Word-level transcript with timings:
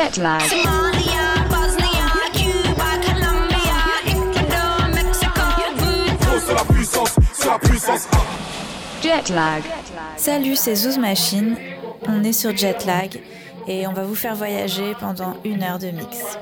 Jet 0.00 0.16
lag. 0.16 0.40
Somalia, 0.40 1.44
Bosnia, 1.50 2.08
Cuba, 2.32 2.90
Colombia, 3.04 3.80
Ecuador, 4.06 4.88
Mexico, 4.94 5.40
Oh, 6.22 6.38
c'est 6.46 6.54
la 6.54 6.64
puissance, 6.64 7.16
c'est 7.34 7.46
la 7.46 7.58
puissance. 7.58 8.08
Jet 9.02 9.28
lag. 9.28 9.62
Salut, 10.16 10.56
c'est 10.56 10.74
Zouz 10.74 10.96
Machine. 10.96 11.54
On 12.08 12.24
est 12.24 12.32
sur 12.32 12.56
Jetlag 12.56 13.20
et 13.68 13.86
on 13.86 13.92
va 13.92 14.04
vous 14.04 14.14
faire 14.14 14.34
voyager 14.34 14.94
pendant 14.98 15.36
une 15.44 15.62
heure 15.62 15.78
de 15.78 15.90
mix. 15.90 16.38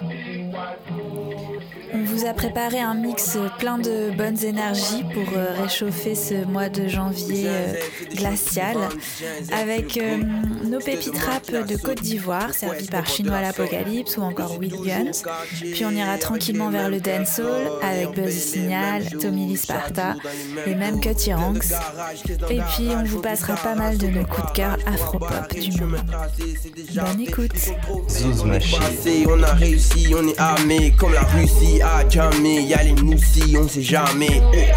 Vous 2.19 2.27
a 2.27 2.33
préparé 2.33 2.81
un 2.81 2.95
mix 2.95 3.39
plein 3.61 3.79
de 3.79 4.11
bonnes 4.11 4.43
énergies 4.43 5.05
pour 5.15 5.37
euh, 5.37 5.55
réchauffer 5.63 6.17
ce 6.17 6.45
mois 6.47 6.69
de 6.69 6.89
janvier 6.89 7.45
euh, 7.47 7.75
glacial 8.13 8.77
avec 9.53 9.97
euh, 9.97 10.17
nos 10.65 10.81
pépites 10.81 11.17
rap 11.17 11.49
de 11.49 11.77
Côte 11.77 12.03
d'Ivoire 12.03 12.53
servies 12.55 12.89
par 12.89 13.07
Chinois 13.07 13.41
l'Apocalypse 13.41 14.17
ou 14.17 14.23
encore 14.23 14.59
Will 14.59 14.75
Guns. 14.85 15.23
Puis 15.61 15.85
on 15.85 15.93
ira 15.93 16.19
tranquillement 16.19 16.71
vers 16.71 16.91
le 16.91 16.99
dancehall 16.99 17.71
avec 17.83 18.11
Buzzy 18.17 18.41
Signal, 18.41 19.05
Tommy 19.21 19.47
Lee 19.47 19.57
Sparta 19.57 20.17
et 20.67 20.75
même 20.75 21.01
Cutty 21.01 21.33
Ranks. 21.33 21.71
Et 22.51 22.61
puis 22.75 22.89
on 22.97 23.05
vous 23.05 23.21
passera 23.21 23.55
pas 23.55 23.77
mal 23.77 23.97
de 23.97 24.09
nos 24.09 24.25
coups 24.25 24.49
de 24.49 24.57
cœur 24.57 24.77
afro-pop 24.87 25.55
du 25.55 25.81
moment. 25.81 25.99
Bonne 26.95 27.21
écoute 27.21 27.53
Zouz 28.09 28.43
Machine. 28.45 28.79
passé, 28.81 29.25
on 29.29 29.41
a 29.41 29.53
réussi, 29.53 30.13
on 30.19 30.27
est 30.27 30.39
armé 30.41 30.93
comme 30.99 31.13
la 31.13 31.23
Russie 31.23 31.81
a 31.81 32.08
jamais. 32.11 32.63
Y'a 32.63 32.83
les 32.83 32.95
moussis, 33.03 33.57
on 33.61 33.69
sait 33.69 33.83
jamais. 33.83 34.41
Eh. 34.55 34.69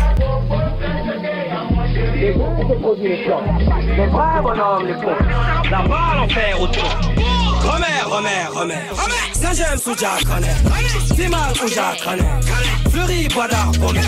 La 5.69 5.81
balle 5.81 6.19
en 6.19 6.29
fer 6.29 6.61
autour. 6.61 6.83
Remère, 7.61 8.09
remère, 8.09 8.53
remère. 8.53 8.93
Saint-James 9.33 9.79
ou 9.87 9.97
Jack 9.97 10.23
C'est 11.15 11.29
mal 11.29 11.51
ou 11.63 11.67
Jack 11.67 12.01
Fleury, 12.91 13.27
Boisdard, 13.27 13.71
Beaumet. 13.79 14.01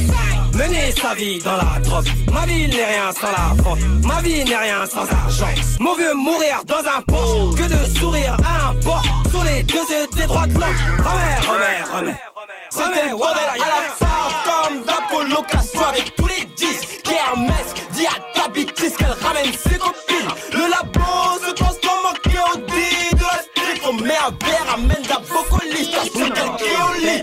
Mener 0.54 0.92
sa 0.92 1.16
vie 1.16 1.40
dans 1.40 1.58
la 1.58 1.80
drogue. 1.80 2.08
Ma 2.32 2.46
vie 2.46 2.68
n'est 2.68 2.86
rien 2.86 3.12
sans 3.12 3.32
la 3.32 3.64
faute. 3.64 3.80
Ma 4.04 4.22
vie 4.22 4.44
n'est 4.44 4.56
rien 4.56 4.86
sans 4.86 5.02
argent. 5.02 5.46
Mon 5.80 5.96
vieux 5.96 6.14
mourir 6.14 6.62
dans 6.68 6.76
un 6.76 7.02
pot. 7.02 7.56
Que 7.56 7.64
de 7.64 7.98
sourire 7.98 8.38
à 8.46 8.70
un 8.70 8.74
port. 8.82 9.04
Sur 9.32 9.44
les 9.44 9.64
deux 9.64 9.76
yeux 9.76 10.08
des 10.16 10.28
droits 10.28 10.48
de 10.48 10.54
l'homme. 10.54 10.64
Remère, 11.00 11.54
remère, 11.54 11.98
remère. 11.98 12.33
Remère, 12.76 13.16
voilà, 13.18 13.52
à 13.52 13.58
la 13.58 13.82
fin 13.96 14.08
comme 14.46 14.84
la 14.86 15.16
colocation 15.16 15.86
avec 15.86 16.16
tous 16.16 16.28
les 16.28 16.46
10 16.46 16.68
qui 17.04 17.14
Hermès 17.14 17.74
dit 17.92 18.08
à 18.08 18.40
ta 18.40 18.48
bitrice 18.50 18.98
qu'elle 18.98 19.16
ramène 19.22 19.54
ses 19.54 19.78
copines. 19.78 20.34
Le 20.52 20.70
labo 20.70 21.40
se 21.46 21.52
transforme 21.52 22.08
en 22.08 22.14
KOD 22.14 22.66
de 22.66 23.22
la 23.22 23.42
street. 23.44 23.82
On 23.88 23.94
met 23.94 24.18
un 24.18 24.46
verre, 24.46 24.74
amène 24.74 25.04
la 25.08 25.20
bocolis 25.20 25.92
T'as 25.92 26.06
su 26.06 26.32
qu'elle 26.32 26.50
au 26.50 26.94
lit 27.00 27.22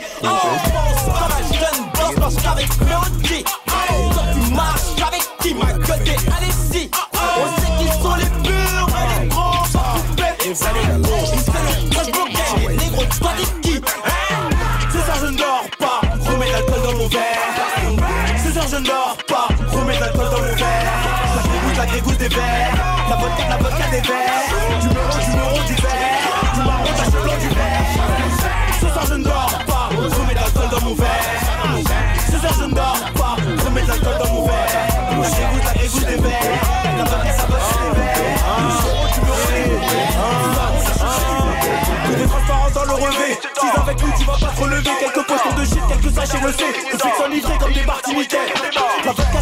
la 22.37 23.17
des 23.17 23.23
vodka, 23.23 23.49
la 23.49 23.57
vodka 23.57 23.87
des 23.91 24.01
verres. 24.01 24.81
Du 24.81 24.89
meuro, 24.89 25.19
du 25.19 25.31
meuro, 25.37 25.59
du 25.67 25.75
verre. 25.75 26.55
Du 26.55 26.61
marron, 26.61 26.85
tache 26.85 27.11
blanc, 27.11 27.39
du 27.41 27.49
verre. 27.49 27.85
Ce 28.81 28.87
soir 28.89 29.05
je 29.09 29.15
ne 29.15 29.25
dors 29.25 29.59
pas. 29.67 29.89
Remets 29.91 30.35
l'alcool 30.35 30.69
dans 30.71 30.85
mon 30.87 30.95
verre. 30.95 31.09
Ce 32.27 32.39
soir 32.39 32.53
je 32.59 32.65
ne 32.65 32.75
dors 32.75 32.99
pas. 33.15 33.37
Remets 33.65 33.83
l'alcool 33.87 34.19
dans 34.23 34.33
mon 34.33 34.47
verre. 34.47 34.69
La 35.11 35.29
grégousse, 35.29 35.65
la 35.65 35.75
grégousse 35.75 36.07
des 36.07 36.17
verres. 36.17 36.41
La 36.99 37.05
vodka, 37.05 37.25
la 37.25 37.45
vodka 37.45 37.79
des 37.95 38.01
verres. 38.01 38.39
Du 38.59 38.63
meuro, 38.63 39.07
du 39.15 39.21
meuro, 39.27 39.47
des 39.51 39.65
verres. 39.71 40.11
Tout 42.07 42.23
est 42.23 42.27
transparent 42.27 42.71
dans 42.75 42.85
le 42.85 42.93
relevé. 42.93 43.39
Si 43.61 43.67
avec 43.81 44.03
nous 44.03 44.13
tu 44.19 44.25
vas 44.25 44.33
pas 44.33 44.53
te 44.55 44.61
relever. 44.61 44.91
Quelques 45.01 45.27
potions 45.27 45.55
de 45.57 45.65
shit, 45.65 45.81
quelques 45.89 46.15
sachets 46.15 46.41
le 46.41 46.49
On 46.49 46.99
fixe 46.99 47.21
en 47.25 47.29
livré 47.29 47.59
comme 47.59 47.73
des 47.73 47.85
martiniquais 47.85 48.39
La 49.05 49.13
vodka 49.13 49.41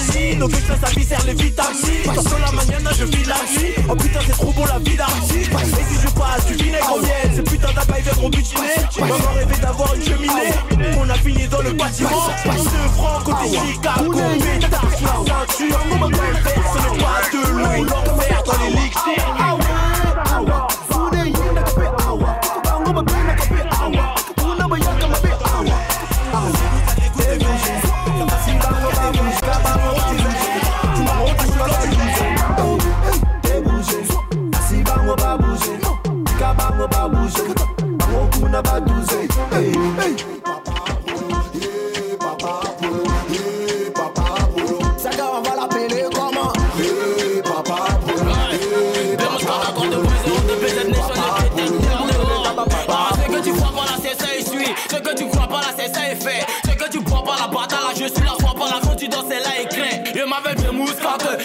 cristalline 0.00 0.42
Au 0.42 0.48
vexin 0.48 0.74
ça 0.82 0.90
viscère 0.90 1.24
les 1.26 1.34
vitamines. 1.34 2.04
Dans 2.04 2.38
la 2.38 2.52
mañana 2.52 2.90
je 2.98 3.04
vis 3.04 3.24
la 3.24 3.34
nuit 3.34 3.74
Oh 3.88 3.94
putain 3.94 4.20
c'est 4.26 4.32
trop 4.32 4.52
bon 4.52 4.64
la 4.64 4.78
vie 4.78 4.96
d'artiste. 4.96 5.50
Et 5.52 5.94
si 5.94 6.00
je 6.02 6.08
passe 6.08 6.46
du 6.46 6.54
vinaigre 6.54 6.94
au 6.94 7.00
miel 7.00 7.30
Ces 7.34 7.42
putains 7.42 7.72
d'abeilles 7.72 8.02
viendront 8.02 8.28
butiner 8.28 8.60
Maman 9.00 9.14
rêvait 9.34 9.60
d'avoir 9.60 9.94
une 9.94 10.02
cheminée 10.02 10.96
On 10.98 11.08
a 11.08 11.14
fini 11.14 11.48
dans 11.48 11.62
le 11.62 11.72
bâtiment. 11.72 12.28
Ce 12.44 12.92
franc 12.94 13.20
côté 13.24 13.56
Chicago 13.56 14.20
Pétard 14.60 14.86
sur 14.96 15.06
la 15.06 15.46
ceinture. 15.46 15.80
Mon 15.98 16.10
père 16.10 16.18
ce 16.72 16.78
n'est 16.78 16.98
pas 16.98 17.20
de 17.32 17.50
l'eau 17.52 17.84
L'enfer 17.84 18.42
dans 18.44 18.52
les 18.64 19.29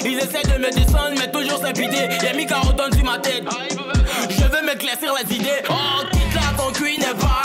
ils 0.06 0.18
essaient 0.18 0.44
de 0.44 0.60
me 0.60 0.72
descendre, 0.72 1.14
mais 1.18 1.32
toujours 1.32 1.62
pitié. 1.74 2.08
Y'a 2.24 2.34
mis 2.34 2.46
carotte 2.46 2.94
sur 2.94 3.06
ma 3.06 3.18
tête. 3.20 3.44
Je 4.30 4.44
veux 4.44 4.66
m'éclaircir 4.66 5.14
les 5.22 5.36
idées. 5.36 5.64
Oh, 5.70 6.04
quitte 6.12 6.58
ton 6.58 6.72
cul 6.72 6.98
n'est 6.98 7.14
pas 7.20 7.45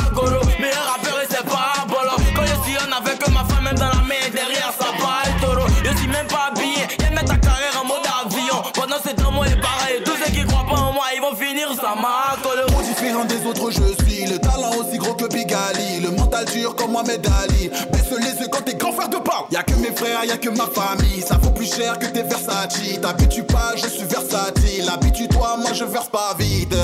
ça 11.81 11.95
m'a 11.95 12.21
Trop 12.43 12.83
différent 12.83 13.25
des 13.25 13.47
autres, 13.47 13.71
je 13.71 14.05
suis 14.05 14.27
le 14.27 14.39
talent 14.39 14.71
aussi 14.79 14.99
gros 14.99 15.15
que 15.15 15.27
Bigali. 15.27 16.01
Le 16.03 16.11
mental 16.11 16.45
dur 16.47 16.75
comme 16.75 16.93
Mohamed 16.93 17.27
Ali. 17.43 17.71
Baisse 17.93 18.11
les 18.19 18.41
yeux 18.41 18.49
quand 18.51 18.63
t'es 18.63 18.75
grand 18.75 18.93
frère 18.93 19.09
de 19.09 19.17
pas. 19.17 19.47
Y'a 19.51 19.63
que 19.63 19.75
mes 19.75 19.95
frères, 19.95 20.25
y'a 20.25 20.37
que 20.37 20.51
ma 20.51 20.67
famille. 20.67 21.23
Ça 21.23 21.37
vaut 21.41 21.51
plus 21.51 21.73
cher 21.73 21.99
que 21.99 22.07
tes 22.07 22.23
Versace. 22.23 22.81
T'habitues 23.01 23.45
pas, 23.45 23.75
je 23.77 23.89
suis 23.89 24.05
versatile. 24.05 24.89
Habitue-toi, 24.93 25.57
moi 25.59 25.73
je 25.73 25.85
verse 25.85 26.09
pas 26.09 26.35
vite. 26.39 26.75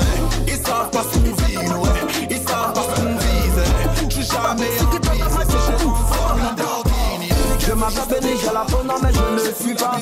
Ils 0.47 0.53
savent 0.53 0.89
pas 0.91 1.03
ce 1.03 1.17
qu'on 1.17 1.45
vit, 1.45 1.57
ouais. 1.57 2.27
Ils 2.29 2.47
savent 2.47 2.73
pas 2.73 2.81
ce 2.81 3.01
qu'on 3.01 3.15
vise. 3.17 4.09
Je 4.09 4.13
suis 4.13 4.23
jamais 4.23 4.67
en 4.81 4.99
piste. 4.99 5.83
Nous, 5.83 5.95
c'est 6.09 6.43
Lamborghini. 6.43 7.29
Je 7.59 7.73
m'appelle 7.73 8.37
j'ai 8.41 8.53
la 8.53 8.65
faune, 8.67 8.91
mais 9.03 9.09
je 9.13 9.49
ne 9.49 9.53
suis 9.53 9.75
pas 9.75 9.97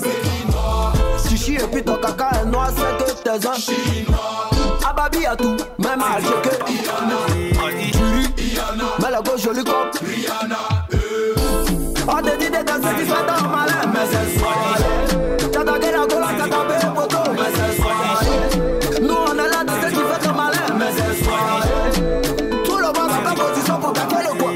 Chichi 1.27 1.55
et 1.55 1.67
puis 1.71 1.83
ton 1.83 1.95
caca 1.95 2.29
est 2.41 2.45
noir, 2.45 2.69
c'est 2.75 3.05
que 3.05 3.23
t'es 3.23 3.47
un 3.47 3.53
chinois 3.53 4.54
Ababi 5.25 5.27
à 5.27 5.35
tout, 5.35 5.57
même 5.79 6.01
à 6.01 6.15
Alger 6.15 6.29
que 6.43 6.49
Mais 9.01 9.11
la 9.11 9.21
gauche 9.21 9.41
jolie 9.41 9.63
comme 9.63 9.89
On 12.07 12.21
te 12.21 12.37
dit 12.37 12.49
des 12.49 12.63
danses 12.63 12.93
qui 12.97 13.05
sont 13.07 13.25
dans 13.25 13.49
malin 13.49 13.81
Mais 13.93 14.05
c'est 14.11 14.39
soirée 14.39 14.83
T'as 15.51 15.63
dagué 15.63 15.91
la 15.91 16.05
gola, 16.05 16.27
t'as 16.37 16.47
tapé 16.47 16.75
le 16.85 16.93
poteau 16.93 17.31
Mais 17.33 17.51
c'est 17.55 17.81
soirée 17.81 19.01
Nous 19.01 19.15
on 19.15 19.33
est 19.33 19.49
là 19.49 19.63
dans 19.63 19.81
ce 19.81 19.87
qui 19.87 19.95
fait 19.95 20.27
le 20.27 20.33
malin 20.33 20.67
Mais 20.77 20.91
c'est 20.95 21.23
soirée 21.23 21.91
Tout 22.63 22.77
le 22.77 22.85
monde 22.85 23.11
en 23.11 23.21
ta 23.23 23.33
position 23.43 23.77
pour 23.79 23.93
taper 23.93 24.21
le 24.29 24.33
coin 24.37 24.53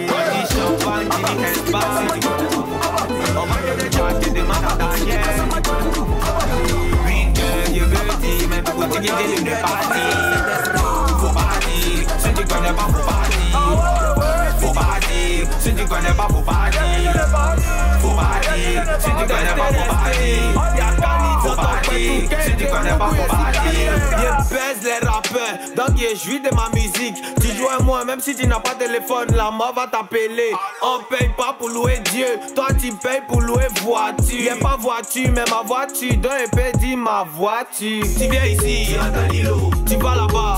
Si 8.23 8.37
tu 8.37 8.47
connais 8.47 8.61
pas, 8.61 8.71
faut 8.71 8.87
pas 8.87 8.99
dire. 8.99 9.11
Faut 9.11 9.17
pas 9.19 9.39
dire. 9.47 9.79
Si 9.83 9.88
tu 16.09 16.15
connais 16.15 16.17
pas, 16.17 16.27
faut 16.29 16.41
pas 16.41 16.69
dire. 16.69 17.13
Faut 21.41 21.55
pas 21.55 21.81
dire. 21.85 22.19
Si 22.39 22.55
tu 22.55 22.65
connais 22.67 22.97
pas, 22.97 23.09
faut 23.09 23.27
pas 23.27 23.51
dire. 23.51 23.93
Je 24.17 24.53
baise 24.53 24.81
les 24.83 25.05
donc 25.05 25.18
yeah, 25.99 26.15
je 26.15 26.29
vis 26.29 26.39
de 26.39 26.49
ma 26.55 26.69
musique. 26.73 27.15
Tu 27.41 27.55
joues 27.55 27.67
à 27.67 27.81
moi, 27.83 28.05
même 28.05 28.21
si 28.21 28.35
tu 28.35 28.47
n'as 28.47 28.59
pas 28.59 28.73
de 28.73 28.79
téléphone, 28.79 29.27
la 29.35 29.51
mort 29.51 29.73
va 29.75 29.87
t'appeler. 29.87 30.53
On 30.81 30.99
paye 31.09 31.29
pas 31.37 31.55
pour 31.57 31.69
louer 31.69 31.99
Dieu, 32.11 32.39
toi 32.55 32.67
tu 32.79 32.91
payes 32.93 33.21
pour 33.27 33.41
louer 33.41 33.67
voiture. 33.81 34.39
Y'a 34.39 34.55
pas 34.55 34.77
voiture, 34.77 35.29
mais 35.33 35.43
ma 35.49 35.61
voiture, 35.65 36.15
don 36.17 36.29
épée 36.29 36.71
dit 36.77 36.95
ma 36.95 37.25
voiture. 37.35 38.03
Tu 38.17 38.27
viens 38.29 38.45
ici, 38.45 38.95
tu 39.85 39.95
vas 39.97 40.15
là-bas, 40.15 40.57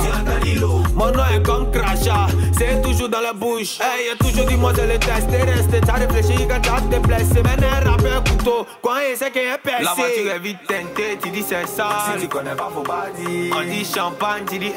mon 0.95 1.11
nom 1.11 1.23
est 1.33 1.41
comme 1.43 1.71
Crachat, 1.71 2.27
c'est 2.57 2.81
toujours 2.81 3.09
dans 3.09 3.21
la 3.21 3.33
bouche. 3.33 3.79
Hey, 3.79 4.07
y'a 4.07 4.15
toujours 4.15 4.45
dit 4.45 4.55
moi 4.55 4.73
je 4.75 4.81
le 4.81 4.99
teste, 4.99 5.29
t'es 5.29 5.43
resté, 5.43 5.81
t'as 5.81 5.93
réfléchi 5.93 6.47
quand 6.47 6.61
t'as 6.61 6.81
te 6.81 6.99
blessé. 7.01 7.41
Mais 7.43 7.65
un 7.65 7.89
rappeur 7.89 8.23
couteau, 8.23 8.67
quoi, 8.81 8.97
il 9.09 9.17
sait 9.17 9.31
qu'il 9.31 9.41
est 9.41 9.57
percé. 9.57 9.83
La 9.83 9.93
voiture 9.93 10.31
est 10.31 10.39
vite 10.39 10.59
teintée, 10.67 11.17
tu 11.21 11.29
dis 11.29 11.43
c'est 11.43 11.67
sale. 11.67 11.88
Si 12.13 12.21
tu 12.21 12.27
connais 12.27 12.55
pas, 12.55 12.69
faut 12.73 12.81
pas 12.81 13.07
dire. 13.17 13.55
On 13.57 13.63
dit 13.63 13.85
champagne, 13.85 14.43
tu 14.49 14.59
dis 14.59 14.71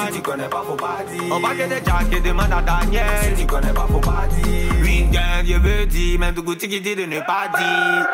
Espagne. 0.00 0.12
Si 0.12 0.12
tu 0.12 0.22
connais 0.22 0.48
pas, 0.48 0.62
faut 0.66 0.76
pas 0.76 0.98
dire. 1.10 1.22
On 1.30 1.40
va 1.40 1.48
que 1.50 1.68
des 1.68 1.84
jack 1.84 2.12
et 2.12 2.20
demande 2.20 2.52
à 2.52 2.62
Daniel. 2.62 3.04
Si 3.22 3.40
tu 3.40 3.46
connais 3.46 3.72
pas, 3.72 3.86
faut 3.90 4.00
pas 4.00 4.26
dire. 4.34 4.72
Weekend, 4.82 5.46
je 5.46 5.54
veux 5.54 5.86
dire, 5.86 6.18
même 6.18 6.34
tout 6.34 6.42
goût 6.42 6.56
qui 6.56 6.68
dit 6.68 6.80
de 6.80 7.04
ne 7.04 7.20
pas 7.20 7.48
dire. 7.56 8.06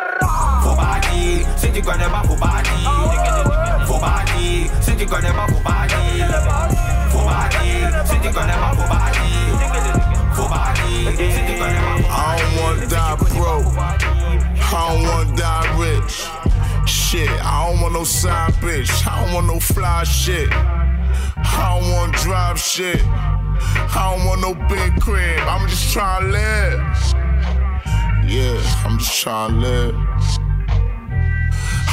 Faut 0.62 0.74
pas 0.74 0.98
dire. 1.10 1.46
Si 1.56 1.70
tu 1.72 1.82
connais 1.82 2.04
pas, 2.04 2.22
faut 2.26 2.36
pas 2.36 2.62
dire. 2.62 3.86
Faut 3.86 3.98
pas 3.98 4.24
dire. 4.36 4.70
Si 4.80 4.96
tu 4.96 5.06
connais 5.06 5.32
pas, 5.32 5.46
faut 5.48 5.60
pas 5.60 5.86
dire. 5.86 6.26
Faut 7.10 7.18
pas 7.18 7.48
dire. 7.50 7.90
Si 8.04 8.20
tu 8.20 8.30
connais 8.32 8.52
pas, 8.52 8.72
faut 8.74 8.88
pas 8.88 9.10
dire. 9.12 9.56
Faut 10.32 10.48
pas 10.48 10.72
dire. 10.74 11.10
Si 11.16 11.40
tu 11.46 11.58
connais 11.58 11.78
pas, 11.78 11.94
faut 11.96 12.08
pas 12.08 12.16
I 12.18 12.38
don't 12.38 12.62
wanna 12.62 12.86
die 12.86 13.16
broke. 13.38 13.66
I 13.76 14.88
don't 14.88 15.02
wanna 15.02 15.36
die 15.36 15.68
rich. 15.78 16.14
Shit, 16.86 17.30
I 17.30 17.68
don't 17.68 17.80
want 17.80 17.92
no 17.94 18.04
side 18.04 18.54
bitch. 18.60 19.06
I 19.06 19.24
don't 19.24 19.34
want 19.34 19.46
no 19.46 19.60
fly 19.60 20.04
shit. 20.04 20.48
I 21.48 21.78
don't 21.80 21.92
want 21.92 22.14
drive 22.16 22.58
shit. 22.58 23.00
I 23.04 24.14
don't 24.16 24.26
want 24.26 24.40
no 24.40 24.54
big 24.68 25.00
crib. 25.00 25.38
I'm 25.40 25.68
just 25.68 25.92
trying 25.92 26.24
to 26.24 26.28
live. 26.28 26.80
Yeah, 28.28 28.60
I'm 28.84 28.98
just 28.98 29.20
trying 29.20 29.52
to 29.52 29.56
live. 29.56 29.94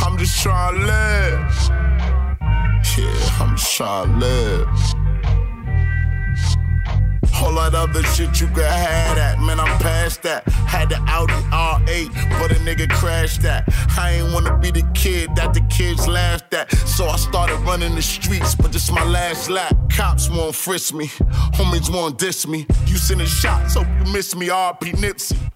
I'm 0.03 0.17
just 0.17 0.41
trying 0.41 0.79
to 0.79 0.85
live. 0.85 1.69
Yeah, 2.97 3.39
I'm 3.39 3.55
just 3.55 3.75
trying 3.75 4.19
to 4.19 4.25
live. 4.25 5.02
Lot 7.63 7.75
other 7.75 8.03
shit 8.03 8.41
you 8.41 8.47
could 8.47 8.65
have 8.65 9.15
that, 9.15 9.39
man. 9.39 9.57
I'm 9.57 9.79
past 9.79 10.21
that. 10.23 10.45
Had 10.67 10.89
the 10.89 10.97
Audi 11.07 11.31
R8, 11.33 12.11
but 12.37 12.51
a 12.51 12.55
nigga 12.55 12.89
crashed 12.89 13.41
that. 13.43 13.63
I 13.97 14.15
ain't 14.15 14.33
wanna 14.33 14.57
be 14.57 14.69
the 14.69 14.85
kid 14.93 15.33
that 15.37 15.53
the 15.53 15.61
kids 15.69 16.05
laughed 16.05 16.53
at. 16.53 16.69
So 16.85 17.05
I 17.07 17.15
started 17.15 17.55
running 17.59 17.95
the 17.95 18.01
streets, 18.01 18.53
but 18.53 18.73
this 18.73 18.91
my 18.91 19.05
last 19.05 19.49
lap. 19.49 19.77
Cops 19.89 20.29
won't 20.29 20.55
frisk 20.55 20.93
me, 20.93 21.07
homies 21.55 21.89
won't 21.89 22.17
diss 22.17 22.45
me. 22.45 22.67
You 22.85 22.97
sending 22.97 23.27
shots, 23.27 23.75
hope 23.75 23.87
you 23.87 24.11
miss 24.11 24.35
me. 24.35 24.47
RP 24.47 24.91
Nipsey. 24.95 25.52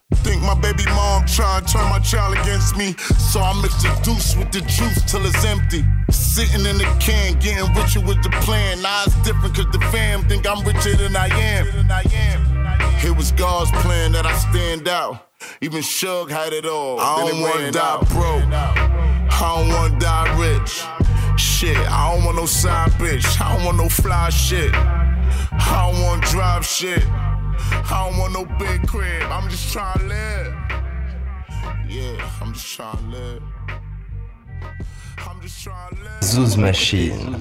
My 0.47 0.55
baby 0.55 0.85
mom 0.85 1.25
trying 1.25 1.65
to 1.65 1.73
turn 1.73 1.89
my 1.89 1.99
child 1.99 2.37
against 2.37 2.77
me. 2.77 2.95
So 3.19 3.41
I 3.41 3.51
mix 3.61 3.83
the 3.83 3.91
deuce 4.01 4.33
with 4.37 4.49
the 4.53 4.61
juice 4.61 5.03
till 5.11 5.25
it's 5.25 5.43
empty. 5.43 5.83
Sitting 6.09 6.65
in 6.65 6.77
the 6.77 6.87
can, 7.01 7.37
getting 7.39 7.67
richer 7.75 7.99
with 7.99 8.23
the 8.23 8.29
plan. 8.45 8.81
Now 8.81 9.03
it's 9.05 9.15
different 9.27 9.57
cause 9.57 9.69
the 9.73 9.79
fam 9.91 10.23
think 10.29 10.47
I'm 10.47 10.65
richer 10.65 10.95
than 10.95 11.17
I 11.17 11.27
am. 11.27 11.67
It 13.03 13.17
was 13.17 13.33
God's 13.33 13.71
plan 13.81 14.13
that 14.13 14.25
I 14.25 14.33
stand 14.37 14.87
out. 14.87 15.27
Even 15.59 15.81
Shug 15.81 16.31
had 16.31 16.53
it 16.53 16.65
all. 16.65 16.97
I 16.97 17.27
don't 17.27 17.41
wanna 17.41 17.71
die 17.71 17.97
broke. 18.13 18.43
I 18.53 19.53
don't 19.53 19.67
wanna 19.67 19.99
die 19.99 20.31
rich. 20.39 20.81
Shit, 21.37 21.75
I 21.75 22.15
don't 22.15 22.23
want 22.23 22.37
no 22.37 22.45
side 22.45 22.91
bitch. 22.91 23.25
I 23.41 23.53
don't 23.53 23.65
want 23.65 23.77
no 23.79 23.89
fly 23.89 24.29
shit. 24.29 24.73
I 24.73 25.91
don't 25.91 26.01
want 26.03 26.23
drive 26.23 26.65
shit. 26.65 27.03
I 27.59 28.09
don't 28.09 28.19
want 28.19 28.33
no 28.33 28.45
big 28.57 28.87
crib. 28.87 29.23
I'm 29.31 29.49
just 29.49 29.71
trying 29.73 29.99
to 29.99 30.05
live. 30.05 30.53
Yeah, 31.87 32.29
I'm 32.41 32.53
just 32.53 32.75
trying 32.75 32.97
to 32.97 33.03
live. 33.05 33.43
I'm 35.19 35.41
just 35.41 35.63
trying 35.63 35.95
to 35.95 36.03
live. 36.03 36.21
Zouz 36.21 36.57
Machine. 36.57 37.35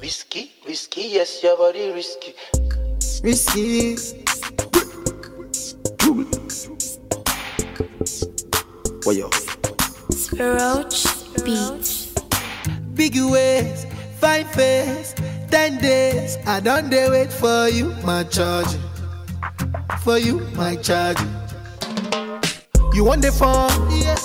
Risky, 0.00 0.52
risky, 0.66 1.02
yes, 1.02 1.42
your 1.42 1.56
body 1.56 1.92
risky. 1.92 2.34
Risky. 3.22 3.96
Well, 9.04 9.16
yo. 9.16 9.30
Roach 10.38 11.06
Beats. 11.44 12.12
Big 12.94 13.14
ways, 13.16 13.86
fine 14.18 14.44
face, 14.46 15.14
ten 15.52 15.76
days. 15.78 16.38
I 16.46 16.60
don't 16.60 16.88
dey 16.90 17.08
wait 17.10 17.30
for 17.32 17.68
you, 17.68 17.94
my 18.02 18.24
charge. 18.24 18.72
For 20.02 20.16
you, 20.18 20.40
my 20.56 20.76
charge. 20.76 21.18
You 22.94 23.04
want 23.04 23.20
the 23.22 23.30
phone? 23.30 23.70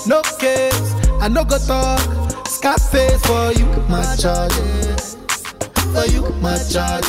No 0.08 0.22
case. 0.40 0.94
I 1.20 1.28
no 1.28 1.44
go 1.44 1.58
talk. 1.58 2.00
Scarface 2.48 3.20
for 3.26 3.52
you, 3.52 3.66
my 3.88 4.16
charge. 4.16 4.52
For 5.92 6.06
you, 6.10 6.22
my 6.40 6.56
charge. 6.72 7.06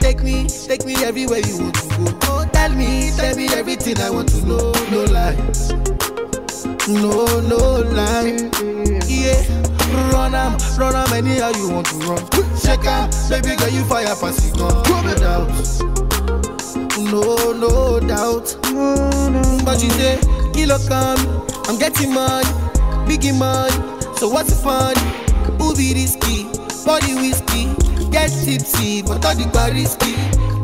Take 0.00 0.22
me, 0.22 0.46
take 0.68 0.84
me 0.84 0.94
everywhere 1.04 1.40
you 1.40 1.58
want 1.62 1.74
to 1.74 1.88
go. 1.88 2.18
Oh, 2.24 2.48
tell 2.52 2.70
me, 2.74 3.10
tell 3.16 3.34
me 3.34 3.46
everything 3.48 3.98
I 3.98 4.10
want 4.10 4.28
to 4.28 4.44
know. 4.46 4.72
No 4.92 5.04
lies. 5.04 5.72
No, 6.86 7.24
no 7.48 7.80
lie. 7.96 8.36
Run 9.92 10.34
am, 10.34 10.56
run 10.78 10.94
am 10.94 11.12
anyhow 11.12 11.50
you 11.56 11.70
want 11.70 11.86
to 11.88 11.96
run. 11.96 12.22
Shake 12.56 12.84
am, 12.84 13.10
baby 13.30 13.56
girl 13.56 13.68
you 13.70 13.84
fire 13.84 14.14
pass 14.16 14.44
it 14.46 14.56
gun. 14.56 14.82
No 14.88 15.14
doubt, 15.14 15.48
no, 16.98 17.52
no 17.52 18.00
doubt. 18.00 18.56
But 19.64 19.82
you 19.82 19.90
say, 19.90 20.18
kilo 20.52 20.78
come, 20.88 21.18
um, 21.18 21.46
I'm 21.68 21.78
getting 21.78 22.12
money, 22.12 22.48
biggie 23.08 23.36
money. 23.38 23.74
So 24.16 24.28
what's 24.28 24.50
the 24.50 24.56
fun? 24.56 24.94
Be 25.76 25.94
risky? 25.94 26.44
Body 26.84 27.14
whiskey, 27.14 27.74
get 28.10 28.28
tipsy, 28.30 29.02
but 29.02 29.24
all 29.24 29.34
the 29.34 29.70
risky. 29.72 30.14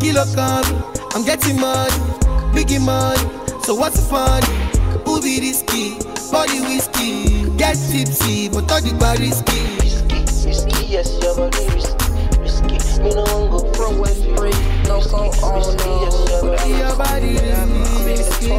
Kilo 0.00 0.25
come, 0.35 0.65
um, 0.65 1.11
I'm 1.15 1.25
getting 1.25 1.61
money, 1.61 1.93
biggie 2.53 2.85
money. 2.85 3.20
So 3.62 3.75
what's 3.75 3.97
the 3.97 4.03
fun? 4.03 4.43
Be 5.23 5.41
risky? 5.41 5.97
Body 6.32 6.61
whiskey, 6.61 7.44
get 7.65 7.77
tipsy, 7.91 8.49
but 8.49 8.71
all 8.71 8.81
the 8.81 8.93
bar 9.01 9.17
risky. 9.17 9.61
Risky, 10.44 10.87
yes, 10.87 11.17
your 11.23 11.35
body 11.37 11.65
risky. 11.73 11.97
Risky, 12.41 12.77
me 13.03 13.11
no 13.15 13.25
one 13.25 13.51
go 13.51 13.61
pro 13.73 13.89
when 13.97 14.15
free. 14.37 14.56
No 14.85 15.01
go 15.09 15.33
on, 15.41 15.77
no. 15.81 16.13
Your 16.69 16.97
body 16.97 17.41
risky. 18.05 18.53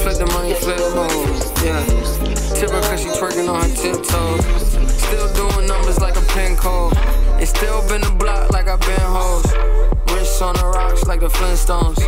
Flip 0.00 0.16
the 0.16 0.26
money, 0.34 0.54
flip 0.54 0.78
the 0.78 0.90
moves, 0.94 1.46
yeah. 1.64 1.82
Tip 2.54 2.70
her 2.70 2.80
cause 2.80 3.00
she 3.02 3.08
twerking 3.18 3.48
on 3.48 3.58
her 3.60 3.74
tiptoes. 3.74 4.44
Still 5.02 5.28
doing 5.34 5.66
numbers 5.66 6.00
like 6.00 6.16
a 6.16 6.24
pin 6.32 6.56
code. 6.56 6.96
And 7.40 7.48
still 7.48 7.86
been 7.88 8.02
the 8.02 8.10
block 8.10 8.50
like 8.52 8.68
I've 8.68 8.80
been 8.80 9.00
hoes. 9.00 9.79
Wrist 10.40 10.42
on 10.42 10.54
the 10.54 10.78
rocks 10.78 11.04
like 11.04 11.20
the 11.20 11.28
Flintstones. 11.28 11.98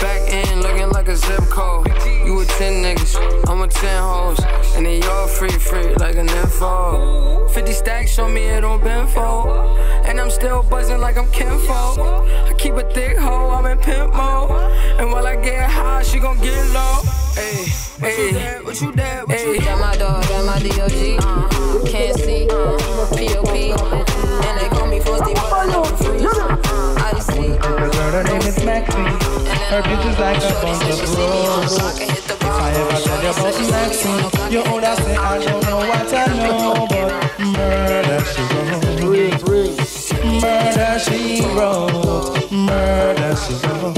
Back 0.00 0.22
in 0.32 0.62
looking 0.62 0.88
like 0.90 1.08
a 1.08 1.16
zip 1.16 1.44
code. 1.50 1.86
You 2.06 2.40
a 2.40 2.44
10 2.44 2.82
niggas, 2.82 3.50
I'm 3.50 3.60
a 3.60 3.68
10 3.68 4.02
hoes. 4.02 4.38
And 4.76 4.86
then 4.86 5.02
you're 5.02 5.28
free, 5.28 5.50
free 5.50 5.94
like 5.96 6.16
an 6.16 6.28
info. 6.28 7.48
50 7.48 7.72
stacks 7.72 8.10
show 8.12 8.28
me 8.28 8.44
it 8.44 8.64
on 8.64 8.80
Benfo. 8.80 9.76
And 10.06 10.20
I'm 10.20 10.30
still 10.30 10.62
buzzing 10.62 11.00
like 11.00 11.18
I'm 11.18 11.30
kinfolk. 11.32 11.98
I 11.98 12.54
keep 12.56 12.74
a 12.74 12.88
thick 12.92 13.18
hoe, 13.18 13.50
I'm 13.50 13.66
in 13.66 13.78
pimp 13.78 14.14
mode. 14.14 14.50
And 14.98 15.12
while 15.12 15.26
I 15.26 15.36
get 15.36 15.68
high, 15.68 16.02
she 16.02 16.18
gon' 16.18 16.40
get 16.40 16.58
low. 16.72 17.02
Hey, 17.34 17.66
hey, 18.00 18.58
what 18.62 18.80
you 18.80 18.92
there? 18.92 19.26
What 19.26 19.46
you 19.46 19.60
Got 19.60 19.80
my 19.80 19.96
dog, 19.96 20.22
got 20.28 20.46
my 20.46 20.58
DOG. 20.60 21.18
Uh, 21.20 21.90
can't 21.90 22.18
see, 22.18 22.48
uh, 22.48 23.06
POP. 23.10 24.16
And 24.16 24.35
but 25.20 25.36
I. 27.20 27.48
The 27.48 27.88
girl, 27.92 28.12
her 28.12 28.24
name 28.24 28.42
is. 28.42 28.56
Her 29.70 29.82
like 30.18 30.42
a. 30.42 32.16
If 32.38 32.52
I 32.58 32.70
ever 32.70 32.98
you 34.50 34.62
I 35.18 35.38
don't 35.44 35.62
know 35.64 35.78
what 35.78 36.12
I 36.12 36.26
know, 36.36 36.86
but 36.88 37.10
murder 37.40 38.20
she 38.24 38.42
wrote. 38.52 38.96
Murder 40.40 40.98
she 40.98 41.42
wrote. 41.54 42.52
Murder 42.52 43.36
wrote. 43.66 43.96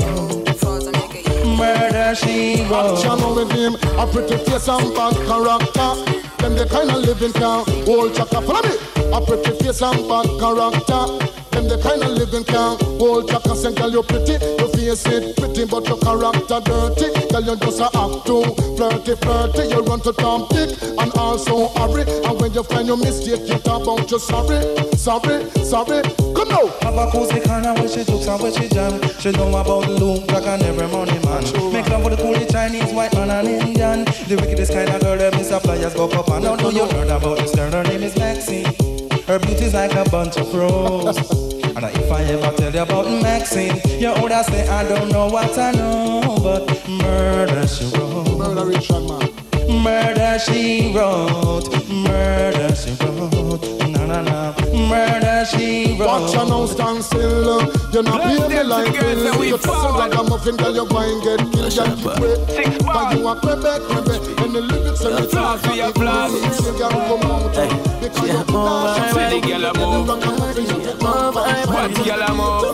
Murder 1.59 2.15
she 2.15 2.65
wrote. 2.65 2.99
Action 2.99 3.21
with 3.35 3.53
him, 3.53 3.75
a 3.99 4.07
pretty 4.07 4.37
face 4.45 4.69
and 4.69 4.95
bad 4.95 5.15
character. 5.27 5.91
Them 6.39 6.55
the 6.57 6.67
kind 6.71 6.91
of 6.91 6.97
living 7.03 7.33
can 7.33 7.65
hold 7.85 8.15
chaka. 8.15 8.41
Follow 8.41 8.63
me. 8.63 8.98
A 9.19 9.21
pretty 9.21 9.51
face 9.59 9.83
and 9.83 10.07
bad 10.07 10.31
character. 10.39 11.03
Them 11.51 11.67
the 11.67 11.81
kind 11.83 12.07
of 12.07 12.15
living 12.15 12.45
can 12.45 12.79
hold 13.03 13.29
your 13.29 13.41
consent, 13.41 13.75
girl, 13.75 13.91
You're 13.91 14.07
pretty. 14.07 14.39
Your 14.39 14.71
face 14.71 15.03
it 15.11 15.35
pretty, 15.35 15.67
but 15.67 15.91
your 15.91 15.99
character 15.99 16.63
dirty. 16.63 17.11
Girl, 17.27 17.43
you 17.43 17.57
just 17.59 17.83
a 17.83 17.91
act 17.99 18.31
too 18.31 18.47
flirty, 18.79 19.19
flirty. 19.19 19.75
You 19.75 19.83
run 19.83 19.99
to 20.07 20.13
Tom 20.15 20.47
Dick 20.55 20.71
and 21.03 21.11
also 21.19 21.67
hurry. 21.75 22.07
And 22.07 22.39
when 22.39 22.55
you 22.55 22.63
find 22.63 22.87
your 22.87 22.97
mistake, 22.97 23.43
you 23.43 23.59
talk 23.59 23.83
about 23.83 24.07
you 24.07 24.23
sorry, 24.23 24.63
sorry, 24.95 25.51
sorry. 25.67 26.07
Come 26.39 26.49
now. 26.55 26.71
Have 26.87 26.95
a 26.95 27.11
cozy 27.11 27.43
corner 27.43 27.75
where 27.75 27.91
she 27.91 28.07
jokes 28.07 28.31
and 28.31 28.39
where 28.39 28.55
she 28.55 28.71
jam. 28.71 29.03
She 29.19 29.35
know 29.35 29.51
about 29.51 29.83
the 29.91 29.99
loom, 29.99 30.31
black 30.31 30.47
and 30.47 30.63
every 30.63 30.87
money 30.87 31.19
man. 31.27 31.43
Make 31.75 31.91
love 31.91 32.07
with 32.07 32.15
the 32.15 32.23
coolie 32.23 32.47
Chinese, 32.47 32.95
white 32.95 33.13
man 33.19 33.35
and 33.35 33.49
Indian. 33.51 34.07
The 34.31 34.39
wickedest 34.39 34.71
kind 34.71 34.89
of 34.95 35.03
girl, 35.03 35.19
them 35.19 35.35
is 35.43 35.51
a 35.51 35.59
flyers 35.59 35.95
go 35.95 36.07
up 36.07 36.31
and 36.31 36.45
down. 36.45 36.59
Know 36.63 36.71
you 36.71 36.87
heard 36.87 37.11
about 37.11 37.43
this 37.43 37.51
girl, 37.51 37.73
her 37.73 37.83
name 37.83 38.05
is 38.05 38.15
Maxine. 38.15 38.98
Her 39.29 39.39
beauty's 39.39 39.75
like 39.75 39.93
a 39.93 40.09
bunch 40.09 40.39
of 40.39 40.55
roses. 40.55 41.31
And 41.63 41.85
if 41.85 42.11
I 42.11 42.23
ever 42.25 42.57
tell 42.57 42.73
you 42.73 42.81
about 42.81 43.05
Maxine, 43.23 43.79
you 44.01 44.11
would 44.23 44.33
say 44.47 44.67
I 44.67 44.89
don't 44.89 45.11
know 45.11 45.27
what 45.27 45.59
I 45.59 45.71
know, 45.73 46.39
but 46.43 46.89
murder 46.89 47.69
she 47.69 47.85
wrote. 47.95 48.39
Murder 48.39 48.65
Richard 48.65 49.03
man. 49.07 49.83
Murder 49.83 50.39
she 50.39 50.95
wrote. 50.97 51.69
Murder 51.91 52.75
she 52.75 52.93
wrote. 53.05 53.88
Na 54.09 54.23
na. 54.23 54.53
Murder 54.89 55.45
she 55.45 55.95
wrote. 55.99 56.09
Watch 56.09 56.33
your 56.33 56.47
now 56.49 56.65
stand 56.65 57.05
still. 57.05 57.61
Uh, 57.61 57.67
you're 57.93 58.03
not 58.03 58.23
paying 58.23 58.49
me 58.49 58.63
like 58.63 58.93
bill. 58.99 59.45
You 59.45 59.59
toss 59.59 59.85
a 59.85 59.89
like 59.99 60.15
a 60.15 60.23
muffin, 60.23 60.57
girl, 60.57 60.75
you're 60.75 60.87
going 60.87 61.21
get 61.21 61.41
killed. 61.53 61.77
Girl, 61.77 61.95
keep 61.95 62.07
wait. 62.17 62.39
But 62.87 63.19
you 63.19 63.29
are 63.29 63.37
Quebec, 63.37 63.83
Quebec. 63.83 64.23
And 64.41 64.55
the 64.55 64.61
lyrics 64.63 65.05
and 65.05 65.19
the 65.19 65.29
talk. 65.29 65.61
for 65.61 65.75
your 65.75 65.93
flaws. 65.93 66.33
You 66.33 66.73
can't 66.79 66.93
come 66.93 67.31
out. 67.31 67.55
Uh, 67.55 67.69
because 68.01 68.29
you're 68.29 68.45
not 68.47 68.97
See 69.13 69.29
the 69.29 69.47
girl 69.47 69.65
a 69.65 69.71
move. 69.77 70.09
Watch 70.09 70.57
the 70.57 72.03
girl 72.09 72.23
a 72.23 72.33
move. 72.33 72.65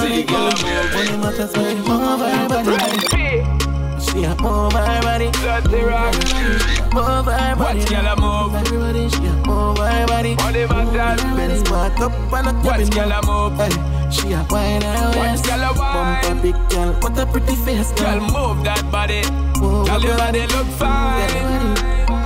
See 0.00 0.20
the 0.20 0.28
girl 0.28 0.42
a 0.42 0.68
move. 3.08 3.57
A 4.24 4.34
move 4.42 4.72
her 4.72 5.02
body. 5.02 5.30
Dirty 5.30 5.82
rock. 5.82 6.14
Move 6.94 7.26
her 7.26 7.56
body. 7.56 7.78
Watch 7.80 7.88
girl 7.90 8.06
a 8.06 8.16
move. 8.16 8.54
A 8.54 9.46
move 9.46 9.78
her 9.78 10.06
body. 10.06 10.36
Body 10.36 10.66
matter. 10.66 11.16
Benz 11.36 11.62
back 11.64 12.00
up 12.00 12.12
and 12.32 12.48
a 12.48 12.66
Watch 12.66 12.90
girl 12.90 13.12
a 13.12 13.20
move. 13.26 13.58
Hey, 13.58 14.10
she 14.10 14.32
a 14.32 14.46
wine 14.50 14.82
Watch 14.82 15.16
waist. 15.16 15.44
girl 15.44 15.62
a 15.62 15.72
wine. 15.78 16.22
Bumper 16.22 16.42
big 16.42 16.70
girl, 16.70 16.92
what 17.00 17.18
a 17.18 17.26
pretty 17.26 17.54
face, 17.56 17.92
Girl, 17.92 18.20
move 18.20 18.64
that 18.64 18.90
body. 18.90 19.22
Girl, 19.58 20.00
your 20.02 20.16
body 20.16 20.46
look 20.46 20.66
fine. 20.78 21.77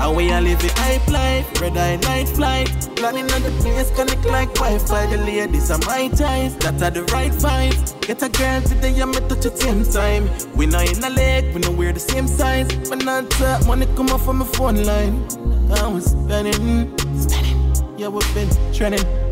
And 0.02 0.16
we 0.16 0.32
a 0.32 0.40
live 0.40 0.60
hype 0.60 1.06
life, 1.12 1.60
red 1.60 1.76
eye 1.76 1.94
night 1.94 2.28
flight. 2.28 2.68
Planning 2.96 3.30
on 3.30 3.42
the 3.42 3.52
place, 3.62 3.88
connect 3.92 4.24
like 4.24 4.52
Wi-Fi. 4.54 5.06
The 5.06 5.18
ladies 5.18 5.70
are 5.70 5.78
my 5.86 6.08
type, 6.08 6.50
that 6.58 6.82
are 6.82 6.90
the 6.90 7.04
right 7.14 7.30
vibes. 7.30 8.00
Get 8.00 8.20
a 8.20 8.28
girl 8.28 8.60
today, 8.62 9.00
I'm 9.00 9.14
at 9.14 9.28
touch 9.28 9.46
at 9.46 9.58
same 9.58 9.84
time. 9.84 10.28
We 10.56 10.66
not 10.66 10.90
in 10.90 11.04
a 11.04 11.08
leg, 11.08 11.54
we 11.54 11.60
know 11.60 11.70
we're 11.70 11.92
the 11.92 12.00
same 12.00 12.26
size. 12.26 12.66
When 12.90 13.08
I 13.08 13.22
talk, 13.26 13.64
money 13.68 13.86
come 13.94 14.10
off 14.10 14.24
from 14.24 14.38
my 14.38 14.44
phone 14.44 14.82
line. 14.82 15.24
I 15.70 15.86
was 15.86 16.06
spending, 16.06 16.98
spending. 17.16 17.96
Yeah, 17.96 18.08
we've 18.08 18.34
been 18.34 18.50
trending. 18.72 19.31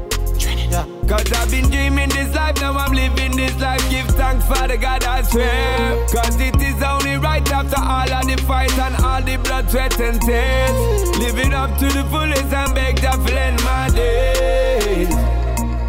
Yeah. 0.71 0.87
Cause 1.09 1.33
I've 1.33 1.51
been 1.51 1.69
dreaming 1.69 2.09
this 2.11 2.33
life, 2.35 2.61
now 2.61 2.73
I'm 2.75 2.93
living 2.93 3.37
this 3.37 3.59
life. 3.61 3.83
Give 3.91 4.07
thanks 4.07 4.47
for 4.47 4.69
the 4.69 4.77
God 4.77 5.03
I 5.05 5.23
swear. 5.23 6.07
Cause 6.15 6.41
it 6.41 6.55
is 6.63 6.81
only 6.83 7.17
right 7.17 7.47
after 7.53 7.81
all 7.81 8.13
of 8.13 8.27
the 8.27 8.37
fight 8.47 8.79
and 8.79 8.95
all 9.05 9.21
the 9.21 9.37
blood, 9.39 9.69
sweat, 9.71 9.99
and 10.01 10.21
tears. 10.23 11.19
Living 11.19 11.53
up 11.53 11.77
to 11.79 11.87
the 11.87 12.05
fullest 12.05 12.53
and 12.53 12.75
beg 12.75 12.97
to 12.97 13.11
end 13.37 13.63
my 13.65 13.89
days. 13.91 15.11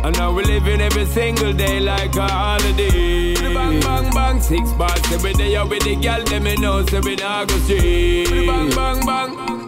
And 0.03 0.17
now 0.17 0.33
we're 0.33 0.45
living 0.45 0.81
every 0.81 1.05
single 1.05 1.53
day 1.53 1.79
like 1.79 2.15
a 2.15 2.27
holiday. 2.27 3.35
Bang, 3.35 3.79
bang, 3.81 4.09
bang, 4.11 4.41
six 4.41 4.71
bars 4.73 4.99
every 5.11 5.33
day. 5.33 5.55
Out 5.55 5.69
with 5.69 5.83
the 5.83 5.95
girl, 5.95 6.23
them 6.23 6.43
me 6.43 6.55
know, 6.55 6.83
so 6.87 6.99
we 7.01 7.15
not 7.17 7.47
go 7.47 7.57
straight. 7.59 8.47
Bang, 8.47 8.71
bang, 8.71 9.05
bang. 9.05 9.60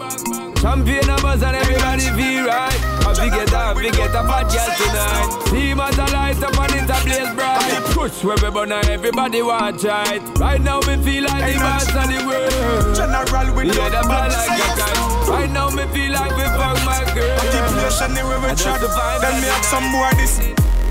Champion 0.64 1.10
of 1.10 1.26
us 1.26 1.44
and 1.44 1.58
everybody 1.58 2.08
feel 2.16 2.48
right. 2.48 2.80
I 3.04 3.12
forget 3.12 3.52
that, 3.52 3.76
forget 3.76 4.16
a 4.16 4.24
bad 4.24 4.48
girl 4.48 4.72
tonight. 4.80 5.28
See 5.52 5.76
as 5.76 5.98
a 6.00 6.08
light 6.16 6.40
up 6.40 6.56
and 6.56 6.80
it's 6.80 6.88
a 6.88 6.98
blaze 7.04 7.36
bright. 7.36 7.84
Push 7.92 8.24
where 8.24 8.40
we 8.40 8.48
burn 8.48 8.72
and 8.72 8.88
everybody 8.88 9.42
watch 9.42 9.84
right. 9.84 10.24
Right 10.40 10.62
now 10.62 10.80
we 10.88 10.96
feel 11.04 11.28
like 11.28 11.52
the 11.52 11.60
boss 11.60 11.92
of 11.92 12.08
the 12.08 12.16
world. 12.24 12.96
General 12.96 13.48
with 13.52 13.76
Yeah, 13.76 13.92
the 13.92 14.08
ball 14.08 14.32
like 14.32 14.56
a 14.56 14.70
kite. 14.80 15.28
Right 15.28 15.52
now 15.52 15.68
me 15.68 15.84
feel 15.92 16.16
like 16.16 16.32
we 16.32 16.48
found 16.56 16.80
my 16.88 17.04
girl. 17.12 17.36
Articulation 17.44 18.16
anywhere 18.16 18.40
we 18.40 18.48
I 18.48 18.56
just 18.56 18.64
chat. 18.64 18.80
vibe 18.80 19.20
Then 19.20 19.36
me 19.44 19.52
have 19.52 19.68
some 19.68 19.92
boy 19.92 20.16
this. 20.16 20.40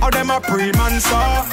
How 0.04 0.12
them 0.12 0.28
a 0.28 0.36
pre-man 0.36 1.00
saw. 1.00 1.48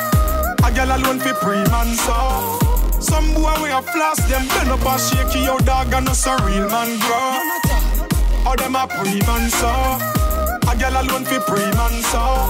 A 0.68 0.68
girl 0.76 0.92
alone 0.92 1.24
fi 1.24 1.32
pre-man 1.40 1.96
saw. 1.96 2.60
Some 3.00 3.32
boy 3.32 3.56
we 3.64 3.72
a 3.72 3.80
floss 3.80 4.20
them 4.28 4.44
bend 4.52 4.76
up 4.76 4.84
and 4.84 5.00
shake 5.00 5.40
your 5.40 5.64
dog 5.64 5.94
and 5.96 6.10
us 6.12 6.28
a 6.28 6.36
real 6.44 6.68
man 6.68 7.00
grow. 7.00 7.69
How 8.44 8.56
them 8.56 8.76
a 8.76 8.88
pre-man 8.88 9.50
saw. 9.50 9.98
A 10.72 10.76
girl 10.76 11.02
alone 11.02 11.26
fi 11.26 11.40
pre-man 11.40 12.02
saw. 12.12 12.46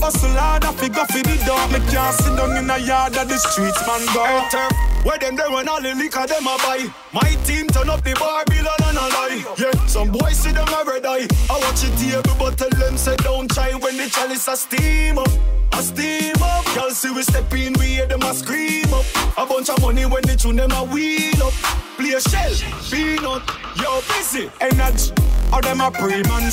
Hustle 0.00 0.30
hard 0.30 0.64
a 0.64 0.72
figure 0.72 1.06
fi 1.06 1.22
the 1.22 1.36
dog. 1.46 1.72
Me 1.72 1.78
can't 1.90 2.14
sit 2.14 2.36
down 2.36 2.56
in 2.56 2.70
a 2.70 2.78
yard 2.78 3.16
of 3.16 3.28
the 3.28 3.38
streets 3.38 3.80
man 3.86 4.04
go. 4.14 4.89
Where 5.04 5.18
them 5.18 5.36
there 5.36 5.50
when 5.50 5.68
all 5.68 5.80
the 5.80 5.94
liquor 5.94 6.26
them 6.26 6.46
a 6.46 6.56
buy? 6.58 6.86
My 7.12 7.30
team 7.44 7.66
turn 7.68 7.88
up 7.88 8.04
the 8.04 8.14
bar 8.14 8.44
bill 8.46 8.66
and 8.86 8.96
a 8.96 9.06
lie. 9.16 9.44
Yeah, 9.58 9.86
some 9.86 10.10
boys 10.10 10.38
see 10.38 10.52
them 10.52 10.68
a 10.68 10.84
red 10.84 11.06
eye 11.06 11.26
I 11.48 11.58
watch 11.58 11.84
it 11.84 11.96
table 11.96 12.36
but 12.38 12.58
tell 12.58 12.70
them 12.70 12.96
say 12.96 13.16
don't 13.16 13.50
try. 13.50 13.72
When 13.74 13.96
the 13.96 14.08
chalice 14.10 14.48
a 14.48 14.56
steam 14.56 15.18
up 15.18 15.30
a 15.72 15.82
steam 15.82 16.34
up. 16.42 16.64
Y'all 16.76 16.90
see 16.90 17.10
we 17.10 17.22
step 17.22 17.52
in 17.54 17.72
we 17.74 17.96
hear 17.96 18.06
them 18.06 18.22
a 18.22 18.34
scream 18.34 18.92
up. 18.92 19.04
A 19.38 19.46
bunch 19.46 19.70
of 19.70 19.80
money 19.80 20.04
when 20.04 20.22
they 20.22 20.36
tune 20.36 20.56
them 20.56 20.70
a 20.72 20.84
wheel 20.84 21.42
up. 21.42 21.52
Play 21.96 22.12
a 22.12 22.20
shell, 22.20 22.52
peanut, 22.90 23.42
yo 23.76 24.00
busy. 24.08 24.50
Energy, 24.60 25.12
All 25.52 25.60
them 25.60 25.80
a 25.80 25.90
pre-man 25.90 26.50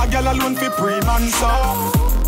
A 0.00 0.08
girl 0.10 0.32
alone 0.32 0.56
fi 0.56 0.68
pre-man 0.70 1.28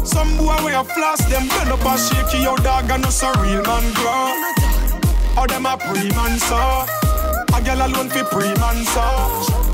Some 0.04 0.37
boy 0.37 0.56
we 0.64 0.73
a 0.73 0.84
floss 0.84 1.25
them 1.28 1.49
bend 1.49 1.70
up 1.70 1.84
and 1.84 2.00
shake 2.00 2.42
your 2.42 2.56
dog 2.58 2.90
and 2.90 3.04
us 3.04 3.23
a 3.23 3.32
real 3.40 3.62
man 3.62 3.92
grow 3.94 4.74
how 5.34 5.46
them 5.46 5.66
a 5.66 5.76
pre-man 5.76 6.38
saw 6.38 6.86
A 7.54 7.58
girl 7.62 7.82
alone 7.86 8.08
fi 8.08 8.22
pre-man 8.22 8.78
saw 8.94 9.28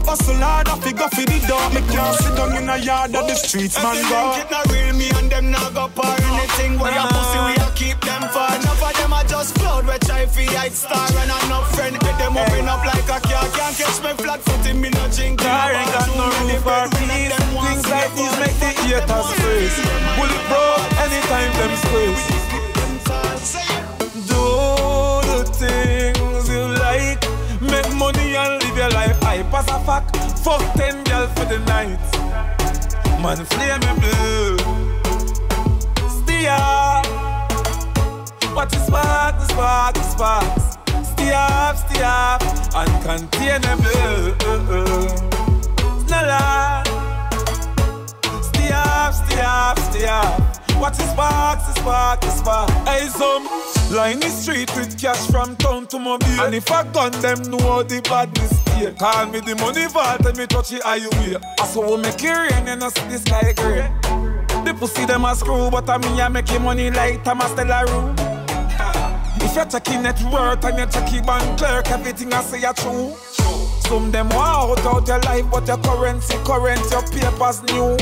Hustle 0.08 0.40
hard 0.40 0.66
a 0.66 0.74
fi 0.80 0.92
go 0.92 1.06
fi 1.12 1.24
the 1.28 1.38
door. 1.46 1.62
Me 1.70 1.84
can't 1.92 2.16
sit 2.18 2.34
down 2.34 2.56
in 2.56 2.68
a 2.68 2.76
yard 2.78 3.14
of 3.14 3.28
the 3.28 3.34
streets 3.36 3.76
man 3.82 4.00
go 4.08 4.34
it 4.40 4.50
not 4.50 4.66
real 4.72 4.94
me 4.96 5.08
and 5.20 5.30
them 5.30 5.50
not 5.52 5.72
go 5.74 5.86
par 5.92 6.16
Anything. 6.18 6.80
Where 6.80 6.90
a 6.90 7.04
pussy 7.06 7.38
we 7.46 7.54
a 7.60 7.68
keep 7.76 8.00
them 8.00 8.24
far 8.32 8.56
Enough 8.56 8.82
of 8.82 8.92
them 8.96 9.12
a 9.12 9.20
just 9.28 9.54
cloud 9.54 9.86
we 9.86 9.96
try 10.08 10.26
fi 10.26 10.44
hide 10.56 10.72
star. 10.72 11.06
And 11.20 11.30
enough 11.44 11.68
friend 11.76 11.94
get 12.00 12.16
them 12.18 12.36
open 12.36 12.66
up 12.66 12.82
like 12.84 13.06
a 13.06 13.20
car. 13.20 13.46
Can't 13.54 13.76
catch 13.76 13.98
me 14.02 14.12
flat 14.18 14.40
foot 14.40 14.64
me 14.74 14.90
no 14.90 15.04
drink 15.12 15.38
Car 15.38 15.70
ain't 15.70 15.92
got 15.92 16.10
no 16.16 16.26
roof 16.48 16.66
or 16.66 16.88
keys 16.96 17.30
Things 17.60 17.86
like 17.86 18.12
these 18.16 18.34
make 18.40 18.56
the 18.58 18.70
haters 18.88 19.28
freeze 19.38 19.76
Bullet 20.16 20.44
bro, 20.48 20.64
anytime 21.04 21.52
them 21.54 21.72
squeeze 21.84 22.49
things 25.60 26.48
you 26.48 26.62
like. 26.84 27.20
Make 27.60 27.90
money 27.94 28.34
and 28.36 28.62
live 28.62 28.76
your 28.76 28.90
life 28.90 29.20
hype 29.20 29.52
as 29.52 29.68
a 29.68 29.78
fact 29.84 30.16
Fuck 30.42 30.62
ten 30.74 31.04
girl 31.04 31.26
for 31.36 31.44
the 31.44 31.58
night. 31.74 32.00
Man 33.22 33.44
flame 33.44 33.80
me 33.84 33.92
blue. 34.00 34.56
Steer 36.16 36.56
Watch 38.56 38.72
the 38.72 38.80
spark, 38.86 39.36
the 39.38 39.46
spark, 39.52 39.94
the 39.94 40.02
sparks 40.02 40.66
Stay 41.10 41.32
up, 41.34 41.76
stay 41.76 42.02
up 42.02 42.40
Uncontainable 42.72 44.34
Snella 46.06 46.82
Stay 48.42 48.72
up, 48.72 49.78
stay 49.78 50.06
up 50.06 50.49
Watch 50.78 50.98
the 50.98 51.06
sparks, 51.12 51.66
the 51.66 51.80
spark, 51.80 52.20
the 52.20 52.30
spark. 52.30 52.70
Hey 52.86 53.06
some 53.08 53.44
Line 53.90 54.20
the 54.20 54.28
street 54.28 54.70
with 54.76 55.00
cash 55.00 55.26
from 55.30 55.56
town 55.56 55.86
to 55.88 55.98
mobile. 55.98 56.26
And 56.40 56.54
if 56.54 56.70
I 56.70 56.84
gun 56.92 57.12
them 57.20 57.42
know 57.50 57.82
the 57.82 58.00
badness 58.02 58.52
here. 58.76 58.92
Call 58.92 59.26
me 59.26 59.40
the 59.40 59.56
money 59.56 59.86
vault 59.88 60.24
and 60.24 60.38
me 60.38 60.46
touch 60.46 60.72
it 60.72 60.82
highway 60.82 61.36
I 61.58 61.66
saw 61.66 61.96
we 61.96 62.02
make 62.02 62.22
it 62.22 62.30
rain 62.30 62.68
and 62.68 62.84
I 62.84 62.88
see 62.88 63.08
the 63.08 63.18
sky 63.18 63.52
gray. 63.52 63.90
The 64.64 64.74
pussy 64.78 65.06
them 65.06 65.24
a 65.24 65.34
screw 65.34 65.70
but 65.70 65.88
I 65.88 65.98
me 65.98 66.20
I 66.20 66.28
make 66.28 66.50
it 66.52 66.60
money 66.60 66.90
like 66.90 67.22
stellar 67.22 67.86
room 67.86 68.14
If 69.42 69.56
you're 69.56 69.64
checking 69.64 70.02
net 70.02 70.20
worth 70.30 70.64
and 70.64 70.78
you're 70.78 70.86
checking 70.86 71.24
bank 71.24 71.58
clerk 71.58 71.90
Everything 71.90 72.32
I 72.32 72.42
say 72.42 72.64
are 72.64 72.74
true. 72.74 73.12
Some 73.88 74.12
them 74.12 74.28
want 74.28 74.78
out 74.80 74.86
out 74.86 75.08
your 75.08 75.18
life 75.20 75.50
but 75.50 75.66
your 75.66 75.78
currency 75.78 76.36
current 76.44 76.84
your 76.90 77.02
papers 77.02 77.62
new 77.64 77.96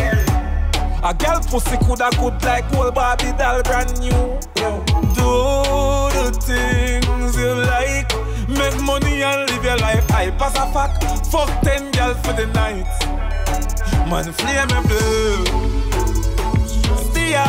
a 1.03 1.15
girl 1.15 1.41
pussy 1.41 1.77
coulda 1.79 2.11
good 2.19 2.43
like 2.43 2.65
old 2.75 2.95
Barbie 2.95 3.33
doll 3.39 3.63
brand 3.63 4.01
new. 4.01 4.39
Do 5.15 5.31
the 6.15 6.31
things 6.43 7.37
you 7.37 7.55
like, 7.55 8.11
make 8.49 8.79
money 8.83 9.23
and 9.23 9.51
live 9.51 9.65
your 9.65 9.77
life 9.79 10.09
hype 10.11 10.41
as 10.41 10.55
a 10.57 10.67
fuck. 10.73 11.01
Fuck 11.27 11.51
ten 11.63 11.91
girl 11.93 12.15
for 12.15 12.33
the 12.33 12.47
night, 12.47 12.87
man 14.11 14.33
flame 14.33 14.69
me 14.69 14.81
blue. 14.89 15.45
Stia. 17.05 17.47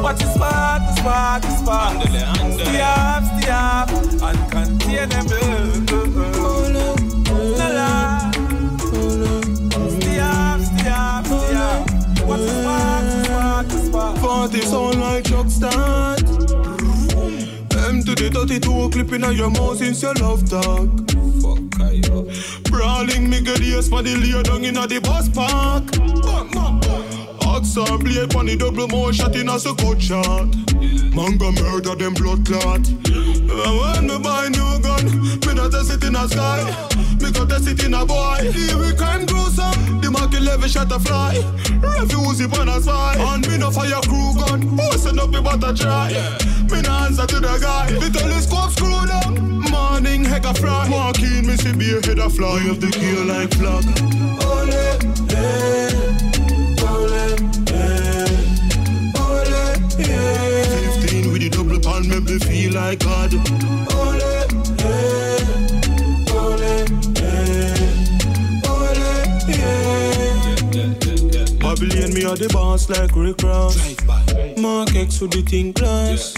What 0.00 0.22
is 0.22 0.32
spark, 0.32 0.82
the 0.82 0.92
spark, 0.96 1.42
the 1.42 1.50
spark. 1.56 2.02
Stay 2.02 2.80
up, 2.80 3.24
stay 3.24 3.50
up, 3.50 3.88
uncontainable. 4.22 5.48
La 7.58 7.68
la. 7.68 7.88
Stay 7.96 8.17
up. 12.56 13.70
Spark. 13.70 14.18
Party 14.18 14.60
sound 14.62 15.00
like 15.00 15.24
truck 15.24 15.48
start. 15.48 16.22
M 17.88 18.02
to 18.04 18.14
the 18.14 18.30
32 18.32 18.90
clipping 18.90 19.24
on 19.24 19.36
your 19.36 19.50
mouth 19.50 19.78
since 19.78 20.02
your 20.02 20.14
love 20.14 20.48
talk. 20.48 20.88
Fuck 21.42 21.80
I 21.80 22.00
Brawling 22.70 23.30
me 23.30 23.40
get 23.40 23.60
ears 23.60 23.88
for 23.88 24.02
the 24.02 24.14
lay 24.16 24.42
down 24.42 24.64
in 24.64 24.74
the 24.74 25.00
bus 25.00 25.28
park. 25.28 25.84
Axe 26.28 27.07
and 27.58 28.04
blade 28.04 28.36
on 28.36 28.46
the 28.46 28.56
double 28.56 28.86
more 28.86 29.12
shot 29.12 29.34
in 29.34 29.48
a 29.48 29.58
so 29.58 29.74
shot. 29.98 30.46
Man 31.10 31.36
go 31.38 31.50
murder 31.50 31.96
them 31.96 32.14
blood 32.14 32.46
clot. 32.46 32.86
And 32.86 33.50
when 33.50 34.06
me 34.06 34.18
buy 34.22 34.46
new 34.46 34.78
gun, 34.78 35.02
me 35.42 35.54
not 35.54 35.72
test 35.72 35.90
it 35.90 36.04
in 36.04 36.14
a 36.14 36.28
sky. 36.28 36.62
Me 37.18 37.32
got 37.32 37.48
test 37.50 37.66
it 37.66 37.82
in 37.82 37.94
a 37.94 38.06
boy. 38.06 38.46
We 38.54 38.94
crime 38.94 39.26
gruesome. 39.26 40.00
The 40.00 40.08
market 40.08 40.42
level 40.42 40.68
shot 40.68 40.92
a 40.92 41.00
fly. 41.00 41.34
Refuse 41.98 42.40
it 42.40 42.56
on 42.56 42.68
a 42.68 42.80
spy. 42.80 43.16
And 43.18 43.46
me 43.48 43.58
no 43.58 43.72
fire 43.72 44.00
crew 44.06 44.38
gun. 44.38 44.62
Who 44.62 44.92
send 44.96 45.18
up 45.18 45.30
me 45.30 45.40
but 45.42 45.64
a 45.66 45.74
try? 45.74 46.14
Me 46.70 46.80
no 46.82 46.92
answer 47.10 47.26
to 47.26 47.40
the 47.40 47.58
guy. 47.58 47.90
The 47.90 48.08
telescope 48.08 48.70
screw 48.70 49.02
down. 49.10 49.66
Morning 49.68 50.24
heck 50.24 50.44
a 50.44 50.54
fly. 50.54 50.88
Marking 50.88 51.44
me 51.44 51.56
see 51.56 51.74
be 51.74 51.90
a 51.90 52.06
head 52.06 52.20
a 52.20 52.30
fly 52.30 52.62
of 52.70 52.80
the 52.80 52.86
gear 52.94 53.24
like 53.26 53.50
flag. 53.58 53.82
Ole, 54.46 54.70
eh, 55.34 56.27
like 62.88 63.00
God. 63.00 63.34
Ole, 63.34 63.42
eh, 64.24 64.96
ole, 66.32 66.68
eh, 67.20 67.80
ole, 68.72 69.04
yeah. 69.52 69.84
Babylon 71.60 72.10
me 72.14 72.22
a 72.24 72.34
the 72.34 72.48
boss 72.50 72.88
like 72.88 73.14
Rick 73.14 73.42
Ross. 73.42 73.76
Mark 74.56 74.94
X 74.94 75.20
with 75.20 75.32
the 75.32 75.42
thing 75.42 75.74
class. 75.74 76.34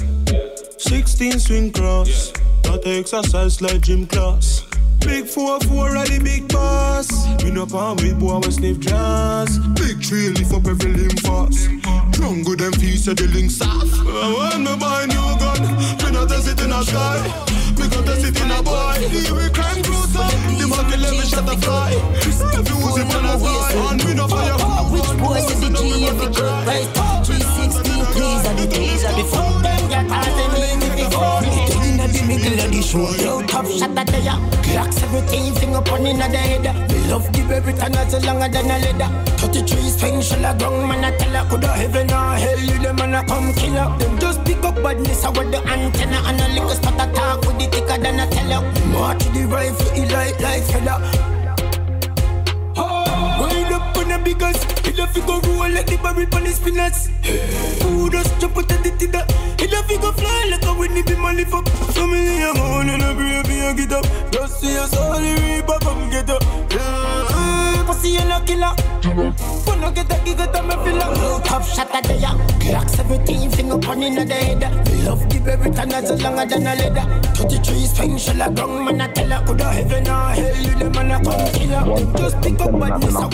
16 0.79 1.39
swing 1.39 1.73
cross. 1.73 2.33
That 2.63 2.83
exercise 2.85 3.61
like 3.63 3.83
gym 3.83 4.07
class. 4.09 4.70
Big 5.01 5.25
4-4 5.25 5.97
are 5.97 6.07
the 6.07 6.21
big 6.23 6.49
boss. 6.49 7.09
Me 7.43 7.51
no 7.51 7.67
palm 7.67 7.97
with 7.97 8.19
boy 8.19 8.39
we 8.39 8.51
sniff 8.51 8.79
jazz. 8.81 9.59
Big 9.75 10.01
tree 10.03 10.29
lift 10.31 10.53
up 10.53 10.67
every 10.67 10.93
limb 10.93 11.17
fast. 11.25 11.69
Drunk 12.13 12.49
with 12.49 12.59
them 12.61 12.73
feet 12.75 12.99
so 12.99 13.15
the 13.15 13.27
links 13.29 13.61
off. 13.61 13.83
And 13.83 14.35
when 14.35 14.65
me 14.65 14.75
buy 14.79 15.07
new 15.07 15.29
gun, 15.41 15.61
me 16.05 16.09
not 16.13 16.29
test 16.29 16.49
it 16.49 16.61
in 16.61 16.73
a 16.73 16.83
sky. 16.85 17.21
Me 17.79 17.89
got 17.89 18.05
test 18.05 18.25
it 18.25 18.37
in 18.41 18.51
a 18.51 18.63
boy. 18.63 18.97
Here 19.09 19.35
we 19.35 19.49
crime 19.51 19.83
gruesome. 19.83 20.31
The 20.59 20.67
market 20.69 21.01
let 21.01 21.13
me 21.13 21.25
shut 21.25 21.47
the 21.47 21.57
fly. 21.65 21.97
Refuse 22.15 22.97
it 23.01 23.07
when 23.09 23.25
I 23.25 23.39
fly. 23.39 23.73
And 23.91 24.05
me 24.05 24.15
no 24.15 24.29
fire. 24.29 24.57
Which 24.93 25.11
boy 25.19 25.39
is 25.41 25.61
the 25.61 25.71
G 25.71 26.07
every 26.07 26.29
good 26.29 26.67
right? 26.69 26.89
360 27.25 27.81
please 28.13 28.45
and 28.45 28.59
the 28.59 28.67
days 28.67 29.05
are 29.05 29.17
before 29.17 29.63
them 29.63 29.83
get 29.89 30.09
past 30.09 30.35
them 30.37 30.53
in 30.61 30.81
the 30.81 30.89
before. 30.97 31.41
Inna 31.47 31.70
the 32.21 32.27
middle 32.27 32.61
of 32.61 32.71
the 32.73 32.83
show, 32.83 33.11
yo 33.23 33.43
top 33.47 33.67
shot 33.67 33.95
the 33.95 34.21
ya. 34.21 34.37
Clocks 34.63 35.03
everything 35.03 35.55
finger 35.55 35.81
pon 35.81 36.07
inna 36.07 36.29
the 36.29 36.39
head. 36.39 36.65
Me 36.91 36.99
love 37.09 37.27
the 37.33 37.43
baby 37.49 37.73
tan 37.79 37.95
as 37.95 38.13
longer 38.25 38.49
than 38.49 38.71
a 38.71 38.77
leather. 38.85 39.11
33 39.39 39.89
swing 39.89 40.21
shell 40.21 40.45
a 40.45 40.57
ground 40.59 40.89
man 40.89 41.05
a 41.05 41.17
tell 41.17 41.31
her 41.31 41.49
coulda 41.49 41.69
heaven 41.69 42.11
or 42.11 42.35
hell 42.37 42.61
you 42.61 42.79
them 42.79 42.97
man 42.97 43.15
a 43.15 43.25
come 43.25 43.53
kill 43.55 43.73
her. 43.73 43.99
Them 43.99 44.19
just 44.19 44.45
pick 44.45 44.63
up 44.65 44.77
badness 44.83 45.25
a 45.25 45.31
with 45.31 45.51
the 45.51 45.61
antenna 45.67 46.19
and 46.27 46.41
a 46.41 46.47
lick 46.55 46.71
spot 46.77 47.01
a 47.01 47.13
talk 47.13 47.41
with 47.47 47.59
the 47.59 47.67
thicker 47.67 47.99
than 47.99 48.21
a 48.21 48.27
teller. 48.31 48.63
March 48.93 49.25
the 49.33 49.47
rifle, 49.47 49.91
he 49.95 50.05
light 50.07 50.41
like 50.41 50.63
fella. 50.65 51.30
Biggest 54.25 54.87
He 54.87 54.93
love 54.93 55.17
you 55.17 55.23
go 55.23 55.41
roll 55.41 55.71
like 55.71 55.87
the 55.87 55.97
barrel 55.99 56.27
on 56.35 56.45
the 56.45 56.51
spinners 56.51 57.09
Who 57.83 58.11
just 58.11 58.41
jump 58.41 58.57
out 58.57 58.71
of 58.71 58.83
the 58.83 58.91
tidda 58.91 59.23
He 59.61 59.67
love 59.69 59.91
you 59.91 59.99
go 59.99 60.13
fly 60.13 60.49
like 60.51 60.65
a 60.65 60.73
Whitney 60.75 61.03
be 61.03 61.15
my 61.17 61.33
lift 61.33 61.55
up 61.55 61.69
So 61.95 62.07
me 62.07 62.43
I'm 62.43 62.57
on 62.57 62.89
and 62.89 63.03
a 63.03 63.15
baby 63.15 63.61
and 63.61 63.79
get 63.79 63.93
up. 63.93 64.05
Just 64.33 64.61
see 64.61 64.77
all 64.77 65.21
the 65.21 65.33
reaper 65.43 65.79
come 65.81 66.11
get 66.11 66.31
up. 66.31 66.43
Yeah, 66.71 67.50
pussy 67.91 68.17
and 68.17 68.33
a 68.33 68.41
killer 68.47 68.75
Wanna 69.67 69.93
get 69.93 70.13
a 70.13 70.25
gig 70.25 70.41
at 70.41 70.65
me 70.65 70.75
feel 70.85 70.97
like 70.97 71.45
Top 71.45 71.63
shot 71.63 71.95
at 71.95 72.05
the 72.05 72.15
ya 72.15 72.33
Clocks 72.61 72.99
everything 72.99 73.51
finger 73.51 73.79
pon 73.79 74.03
inna 74.03 74.25
the 74.25 74.35
head 74.35 74.63
love 75.05 75.29
the 75.29 75.39
baby 75.41 75.71
tan 75.75 75.93
as 75.93 76.23
longer 76.23 76.47
than 76.47 76.67
a 76.67 76.75
leather 76.77 77.07
33 77.35 77.87
swing 77.87 78.19
shell 78.19 78.43
a 78.43 78.51
ground 78.55 78.85
man 78.85 79.01
a 79.01 79.13
tell 79.13 79.29
her 79.29 79.47
Coulda 79.47 79.73
heaven 79.73 80.09
or 80.09 80.29
hell 80.39 80.57
you 80.57 80.75
them 80.79 80.93
man 80.93 81.11
a 81.11 81.25
come 81.25 81.53
kill 81.53 81.71
her 81.71 82.19
Just 82.19 82.43
pick 82.43 82.61
up 82.61 82.73
a 82.73 82.91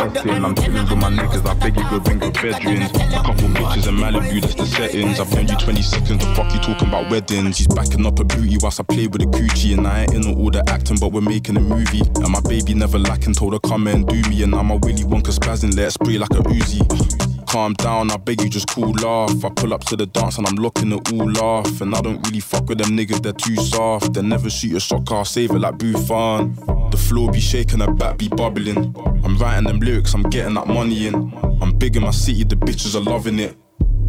with 0.07 0.15
the 0.15 0.21
I'm 0.47 0.55
chillin' 0.55 0.89
with 0.91 0.99
my 0.99 1.11
niggas, 1.11 1.47
I 1.47 1.55
beg 1.55 1.77
you 1.77 1.91
go 1.91 2.01
bring 2.01 2.19
good 2.19 2.35
bedrooms. 2.35 2.91
A 2.91 3.23
couple 3.23 3.49
bitches 3.49 3.89
in 3.89 3.97
Malibu, 3.97 4.41
that's 4.41 4.55
the 4.55 4.67
settings. 4.67 5.21
I've 5.21 5.33
known 5.35 5.49
you 5.49 5.57
20 5.57 5.83
seconds, 5.83 6.25
the 6.25 6.35
fuck 6.35 6.53
you 6.53 6.61
talking 6.61 6.89
about 6.89 7.11
weddings. 7.11 7.59
He's 7.59 7.67
backing 7.67 8.07
up 8.07 8.19
a 8.19 8.25
booty 8.25 8.59
whilst 8.61 8.81
I 8.81 8.85
play 8.85 9.07
with 9.07 9.23
a 9.23 9.27
coochie. 9.27 9.77
And 9.77 9.87
I 9.87 10.03
ain't 10.03 10.15
in 10.15 10.39
all 10.39 10.51
the 10.51 10.63
acting, 10.69 10.99
but 11.01 11.13
we're 11.13 11.21
making 11.21 11.57
a 11.57 11.61
movie. 11.61 12.03
And 12.17 12.29
my 12.29 12.41
baby 12.41 12.75
never 12.75 12.99
lacking, 12.99 13.35
told 13.35 13.53
her 13.55 13.61
come 13.61 13.87
and 13.87 14.07
do 14.07 14.21
me. 14.29 14.43
And 14.47 14.55
now 14.55 14.63
my 14.63 14.77
Willy 14.77 15.03
Wonka 15.03 15.33
spazzing, 15.37 15.77
let 15.77 15.89
it 15.89 15.91
spray 15.91 16.19
like 16.19 16.31
a 16.31 16.35
Uzi. 16.35 16.81
Uh, 16.81 17.45
calm 17.47 17.73
down, 17.73 18.13
I 18.13 18.17
beg 18.17 18.41
you 18.43 18.49
just 18.49 18.69
cool 18.69 18.95
off. 19.05 19.45
I 19.45 19.49
pull 19.49 19.75
up 19.75 19.83
to 19.87 19.97
the 19.97 20.07
dance 20.07 20.39
and 20.39 20.47
I'm 20.47 20.55
locking 20.55 20.93
it 20.93 21.13
all 21.13 21.37
off. 21.39 21.81
And 21.81 21.93
I 21.93 22.01
don't 22.01 22.25
really 22.25 22.39
fuck 22.39 22.69
with 22.69 22.79
them 22.79 22.97
niggas, 22.97 23.23
they're 23.25 23.33
too 23.33 23.57
soft. 23.57 24.13
They 24.13 24.23
never 24.23 24.49
shoot 24.49 24.77
a 24.77 24.79
shot, 24.79 25.05
car 25.05 25.25
save 25.25 25.51
it 25.51 25.59
like 25.59 25.79
Buffon. 25.79 26.55
The 26.93 26.97
floor 26.97 27.33
be 27.33 27.41
shaking, 27.41 27.81
the 27.81 27.91
back 27.91 28.19
be 28.19 28.29
bubbling. 28.29 28.95
I'm 29.25 29.37
writing 29.37 29.65
them 29.65 29.81
lyrics, 29.81 30.15
I'm 30.15 30.23
getting 30.23 30.55
that 30.55 30.69
money 30.69 31.09
in. 31.09 31.17
I'm 31.61 31.77
big 31.77 31.97
in 31.97 32.03
my 32.05 32.13
city, 32.13 32.45
the 32.45 32.55
bitches 32.55 32.95
are 32.95 33.01
loving 33.01 33.41
it. 33.41 33.57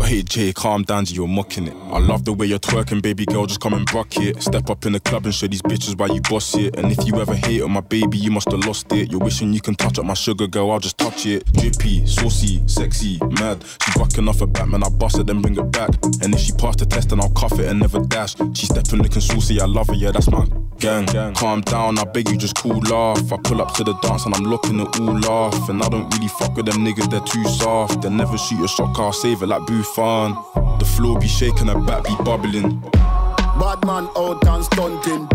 Hey 0.08 0.24
Jay, 0.24 0.54
calm 0.54 0.84
down, 0.84 1.04
you're 1.08 1.28
mocking 1.28 1.68
it. 1.68 1.76
I 1.92 2.00
love 2.00 2.24
the 2.24 2.32
way 2.32 2.46
you're 2.46 2.60
twerking, 2.60 3.02
baby 3.02 3.26
girl, 3.26 3.46
just 3.46 3.60
come 3.60 3.74
and 3.74 3.92
rock 3.94 4.16
it. 4.16 4.42
Step 4.42 4.70
up 4.70 4.86
in 4.86 4.94
the 4.94 5.02
club 5.02 5.26
and 5.26 5.36
show 5.36 5.48
these 5.48 5.62
bitches 5.62 5.98
why 6.00 6.06
you 6.06 6.22
boss 6.22 6.56
it. 6.56 6.78
And 6.78 6.92
if 6.94 7.06
you 7.06 7.20
ever 7.20 7.36
hate 7.36 7.62
on 7.62 7.72
my 7.72 7.82
baby, 7.82 8.18
you 8.18 8.32
must 8.32 8.50
have 8.50 8.64
lost 8.66 8.90
it. 8.94 9.12
You're 9.12 9.20
wishing 9.20 9.52
you 9.52 9.60
can 9.60 9.76
touch 9.76 10.00
up 10.00 10.06
my 10.06 10.14
sugar 10.14 10.48
girl, 10.48 10.72
I'll 10.72 10.80
just 10.80 10.98
touch 10.98 11.26
it. 11.26 11.52
Drippy, 11.52 12.06
saucy, 12.08 12.66
sexy, 12.68 13.20
mad. 13.42 13.66
She 13.84 14.00
bucking 14.00 14.30
off 14.30 14.42
a 14.42 14.48
Batman, 14.48 14.84
I 14.84 14.90
bust 14.90 15.20
it, 15.20 15.28
then 15.28 15.42
bring 15.42 15.58
it 15.58 15.72
back. 15.72 15.90
And 16.22 16.34
if 16.34 16.40
she 16.40 16.54
passed 16.54 16.80
the 16.80 16.86
test, 16.86 17.10
then 17.10 17.20
I'll 17.20 17.32
cuff 17.32 17.60
it 17.60 17.66
and 17.66 17.82
never 17.82 18.00
dash. 18.00 18.36
She 18.54 18.68
stepping 18.68 19.02
looking 19.02 19.22
saucy, 19.22 19.60
I 19.60 19.66
love 19.66 19.88
her, 19.88 19.96
yeah, 19.96 20.12
that's 20.12 20.32
my 20.32 20.48
gang. 20.80 21.08
Calm 21.34 21.62
down, 21.62 22.00
I 22.00 22.06
beg 22.06 22.30
you, 22.30 22.38
just 22.38 22.56
cool 22.56 22.82
off. 22.94 23.34
I 23.34 23.38
pull 23.44 23.62
up 23.62 23.74
to 23.74 23.84
the 23.84 23.94
dance 23.96 24.26
and 24.26 24.36
I'm 24.36 24.44
locking 24.44 24.80
it 24.80 25.00
all 25.00 25.26
off. 25.26 25.68
And 25.70 25.82
I 25.84 25.90
don't 25.90 26.14
really 26.14 26.30
fuck 26.30 26.56
with 26.56 26.68
them 26.68 26.86
niggas, 26.86 27.10
they're 27.10 27.20
too 27.22 27.44
soft. 27.44 28.04
They 28.04 28.10
never 28.10 28.38
shoot 28.38 28.64
a 28.64 28.68
shot, 28.70 28.96
car 28.96 29.12
save 29.12 29.42
it 29.42 29.48
like 29.48 29.57
Buffon. 29.66 30.36
The 30.80 30.86
floor 30.86 31.20
be 31.20 31.28
shaking, 31.28 31.68
her 31.68 31.80
back 31.80 32.04
be 32.04 32.16
bubbling. 32.24 32.80
Bad 32.92 33.86
man 33.86 34.08
out 34.16 34.46
and 34.46 34.64
stunting. 34.66 35.28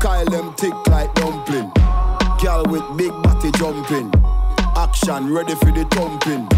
Kyle 0.00 0.24
them 0.26 0.52
tick 0.54 0.74
like 0.88 1.14
dumpling. 1.14 1.70
Girl 2.42 2.64
with 2.68 2.84
big 2.96 3.12
body 3.22 3.50
jumping. 3.52 4.12
Action 4.76 5.32
ready 5.32 5.54
for 5.54 5.72
the 5.72 5.84
thumping. 5.90 6.48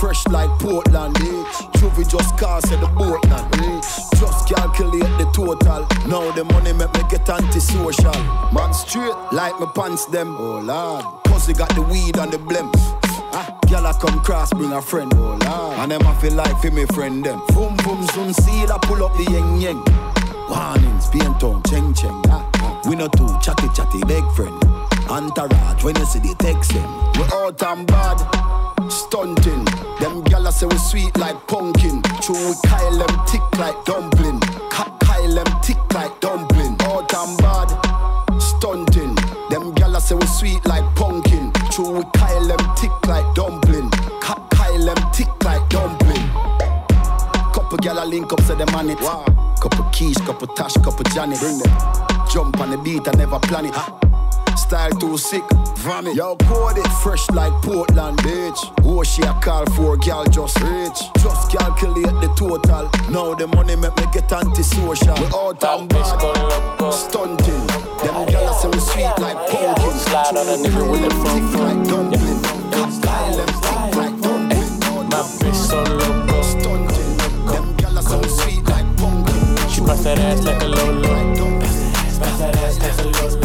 Fresh 0.00 0.26
like 0.28 0.50
Portland, 0.58 1.16
eh? 1.18 1.44
Juvie 1.78 2.08
just 2.08 2.36
cast 2.38 2.72
at 2.72 2.80
the 2.80 2.86
boatland, 2.86 3.54
eh? 3.60 3.80
Just 4.18 4.48
calculate 4.48 5.02
the 5.18 5.30
total. 5.34 5.86
Now 6.08 6.30
the 6.32 6.44
money 6.44 6.72
make 6.72 6.92
me 6.94 7.02
get 7.10 7.28
antisocial. 7.28 8.12
Man 8.52 8.72
straight 8.72 9.14
like 9.32 9.58
my 9.60 9.70
pants 9.74 10.06
them. 10.06 10.34
Oh 10.38 10.58
lord, 10.60 11.04
pussy 11.24 11.52
got 11.52 11.74
the 11.74 11.82
weed 11.82 12.16
and 12.16 12.32
the 12.32 12.38
blimp. 12.38 12.74
Girl 13.70 13.86
I 13.86 13.92
come 13.92 14.18
cross, 14.24 14.52
bring 14.52 14.72
a 14.72 14.82
friend. 14.82 15.12
And 15.14 15.92
them 15.92 16.02
I 16.04 16.14
feel 16.20 16.34
like 16.34 16.60
for 16.60 16.72
me 16.72 16.86
friend 16.86 17.24
them. 17.24 17.40
Boom 17.54 17.76
boom 17.84 18.04
zoom 18.08 18.32
seal, 18.32 18.72
I 18.72 18.78
pull 18.82 19.04
up 19.04 19.16
the 19.16 19.24
yeng 19.24 19.60
yeng. 19.60 19.80
Warnings, 20.50 21.08
paint 21.10 21.38
town, 21.40 21.62
cheng 21.70 21.94
cheng. 21.94 22.20
Ah. 22.28 22.42
We 22.88 22.96
no 22.96 23.06
two 23.06 23.28
chatty 23.40 23.68
chatty, 23.74 24.00
big 24.08 24.24
friend. 24.32 24.56
Entourage, 25.08 25.84
when 25.84 25.96
you 25.96 26.04
see 26.04 26.18
the 26.18 26.34
text 26.38 26.72
them. 26.72 26.90
We 27.14 27.22
out 27.32 27.62
and 27.62 27.86
bad, 27.86 28.18
stunting. 28.90 29.64
Them 30.00 30.24
gyal 30.24 30.50
say 30.52 30.66
we 30.66 30.76
sweet 30.76 31.16
like 31.16 31.36
pumpkin. 31.46 32.02
True, 32.20 32.34
we 32.34 32.54
Kyle 32.66 32.98
them 32.98 33.26
tick 33.26 33.42
like 33.58 33.84
dumpling. 33.84 34.40
Ka- 34.70 34.96
Kyle 35.00 35.34
them 35.34 35.60
tick 35.62 35.78
like 35.94 36.18
dumpling. 36.20 36.76
Out 36.90 37.14
and 37.14 37.38
bad, 37.38 37.70
stunting. 38.40 39.14
Them 39.50 39.72
gyal 39.78 40.00
say 40.00 40.16
we 40.16 40.26
sweet 40.26 40.66
like 40.66 40.84
pumpkin. 40.96 41.09
Link 48.10 48.32
up, 48.32 48.40
say 48.42 48.56
them 48.56 48.68
on 48.74 48.90
it. 48.90 48.98
Couple 48.98 49.84
keys, 49.92 50.18
couple 50.18 50.48
tash, 50.48 50.74
couple 50.74 51.04
Janet. 51.14 51.38
Bring 51.38 51.58
them. 51.58 51.72
Jump 52.32 52.60
on 52.60 52.70
the 52.70 52.78
beat, 52.78 53.06
I 53.08 53.12
never 53.12 53.38
plan 53.38 53.66
it. 53.66 53.74
style 54.56 54.90
too 54.90 55.16
sick. 55.16 55.44
Vomit. 55.78 56.14
Yo, 56.14 56.36
code 56.36 56.78
it 56.78 56.86
fresh 57.02 57.28
like 57.30 57.52
Portland, 57.62 58.18
bitch. 58.18 58.60
Who 58.82 59.04
she 59.04 59.22
a 59.22 59.32
call 59.34 59.64
for, 59.74 59.96
girl 59.96 60.24
just 60.24 60.60
rich. 60.60 60.98
Just 61.22 61.50
calculate 61.50 62.16
the 62.20 62.32
total. 62.36 62.90
Now 63.10 63.34
the 63.34 63.46
money 63.46 63.76
make 63.76 63.96
me 63.96 64.04
get 64.12 64.32
antisocial. 64.32 65.14
We 65.14 65.26
out 65.34 65.62
and 65.64 65.88
bad, 65.88 66.92
stunting. 66.92 67.66
Them 68.02 68.26
girls 68.26 68.62
say 68.62 68.68
we 68.68 68.80
sweet 68.80 69.14
like 69.18 69.38
pumpkin. 69.48 69.98
Slide 69.98 70.36
on 70.36 70.48
a 70.48 70.56
nigga 70.62 70.90
with 70.90 71.02
the 71.02 71.10
front 71.20 71.54
like 71.62 71.88
dumpling. 71.88 72.90
Style 72.90 73.36
them 73.36 73.46
thick 73.46 73.96
like 73.96 74.20
dumpling. 74.20 75.08
My 75.10 75.22
bitch 75.38 75.54
so 75.54 75.82
loco. 75.82 76.29
Bust 79.90 80.04
that 80.04 80.18
ass 80.20 80.44
like 80.44 80.62
a 80.62 80.66
lolo. 80.66 81.58
Bust 81.58 82.38
that 82.38 82.56
ass 82.58 82.78
like 82.78 82.98
a 82.98 83.08
lolo. 83.10 83.40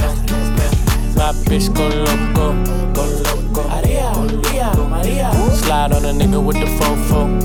My 1.17 1.31
bitch 1.49 1.73
go 1.73 1.87
loco, 2.05 2.53
go 2.93 3.03
loco. 3.25 3.67
Maria, 3.67 4.13
Maria, 4.13 4.73
Maria. 4.75 5.31
Slide 5.55 5.93
on 5.93 6.05
a 6.05 6.13
nigga 6.13 6.39
with 6.45 6.59
the 6.59 6.67
fofo. 6.77 7.41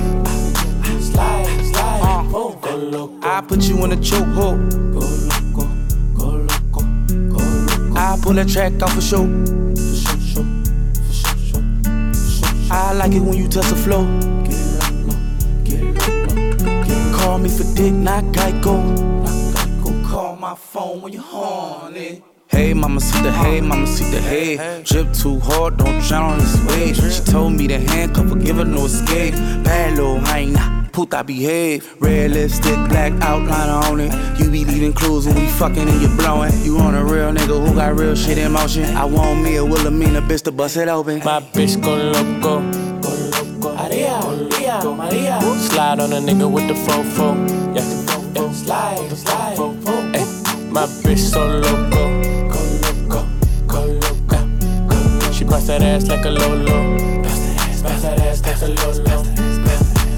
Slide, 1.01 1.47
slide, 1.73 2.01
uh. 2.03 2.37
oh, 2.37 2.59
go 2.61 2.77
loco. 2.77 3.27
I 3.27 3.41
put 3.41 3.63
you 3.63 3.83
in 3.85 3.93
a 3.93 3.97
chokehold. 3.97 4.71
Go 4.93 5.01
loco, 5.31 5.65
go 6.15 6.27
loco, 6.51 6.83
go 7.33 7.41
loco. 7.41 7.99
I 7.99 8.19
pull 8.23 8.35
that 8.35 8.49
track 8.49 8.83
off 8.83 8.93
for 8.93 9.01
show. 9.01 9.25
I 12.73 12.93
like 12.93 13.13
it 13.13 13.21
when 13.21 13.39
you 13.39 13.49
touch 13.49 13.67
the 13.67 13.77
flow. 13.77 14.40
Me 17.41 17.49
for 17.49 17.65
dick, 17.75 17.93
not 17.93 18.25
Geico. 18.25 18.77
Call 20.07 20.37
my 20.37 20.55
phone 20.55 21.03
when 21.03 21.13
you're 21.13 21.23
horny. 21.23 22.23
Hey, 22.49 22.75
mama, 22.75 23.01
see 23.01 23.23
the 23.23 23.31
hey, 23.31 23.61
mama, 23.61 23.87
see 23.87 24.11
the 24.11 24.21
hey. 24.21 24.83
Drip 24.85 25.13
too 25.13 25.39
hard, 25.39 25.77
don't 25.77 26.03
drown 26.03 26.33
on 26.33 26.39
this 26.39 26.57
wave. 26.67 26.97
She 26.97 27.23
told 27.23 27.53
me 27.53 27.69
to 27.69 27.79
handcuff 27.79 28.29
her, 28.29 28.35
give 28.35 28.57
her 28.57 28.65
no 28.65 28.87
escape. 28.87 29.35
Bad 29.63 29.97
little 29.97 30.19
hyena, 30.19 30.89
puta 30.93 31.23
behave. 31.23 31.89
Red 32.01 32.33
lipstick, 32.33 32.75
black 32.89 33.13
outline 33.23 33.69
on 33.69 34.01
it. 34.01 34.41
You 34.41 34.51
be 34.51 34.65
leaving 34.65 34.93
clues 34.93 35.27
when 35.27 35.37
we 35.37 35.47
fucking 35.47 35.89
and 35.89 36.03
you 36.03 36.09
blowing. 36.17 36.53
You 36.65 36.79
on 36.79 36.97
a 36.97 37.05
real 37.05 37.33
nigga 37.33 37.65
who 37.65 37.73
got 37.75 37.97
real 37.97 38.17
shit 38.17 38.37
in 38.37 38.51
motion. 38.51 38.85
I 38.97 39.05
want 39.05 39.43
me 39.43 39.55
a 39.57 39.65
Wilhelmina 39.65 40.21
bitch 40.23 40.43
to 40.43 40.53
bust 40.53 40.77
it 40.77 40.89
open. 40.89 41.21
My 41.21 41.41
bitch 41.41 41.81
go 41.81 41.95
loco, 41.95 42.61
go 43.01 43.11
loco. 43.31 43.77
Maria, 43.77 44.21
Maria, 44.21 44.81
Maria. 44.83 45.50
Slide 45.81 46.01
on 46.01 46.13
a 46.13 46.17
nigga 46.17 46.45
with 46.53 46.69
the 46.69 46.75
fofo. 46.75 47.33
Yeah, 47.75 47.81
yeah. 48.35 48.53
slide, 48.53 49.17
slide, 49.17 49.57
fofo. 49.57 50.15
Ay, 50.15 50.27
my 50.71 50.85
bitch 51.01 51.17
so 51.17 51.41
loco. 51.47 52.03
She 55.33 55.45
bust 55.45 55.69
that 55.69 55.81
ass 55.81 56.07
like 56.07 56.27
a 56.27 56.29
lolo. 56.29 56.99
Bust 57.23 58.03
that 58.03 58.21
ass 58.21 58.43
like 58.45 58.61
a 58.61 58.67
lolo. 58.67 59.25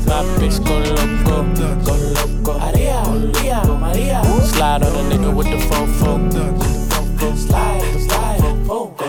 My 0.08 0.24
bitch 0.40 0.58
go 0.66 0.74
loco, 0.82 1.44
go 1.84 1.94
loco. 2.10 2.58
Maria, 2.58 2.98
Maria, 3.06 3.62
Maria. 3.64 4.20
Slide 4.42 4.82
on 4.82 4.96
a 4.96 5.14
nigga 5.14 5.32
with 5.32 5.46
the 5.46 5.58
fofo. 5.68 6.18
Slide, 7.36 8.00
slide. 8.00 8.08
Go 8.08 8.21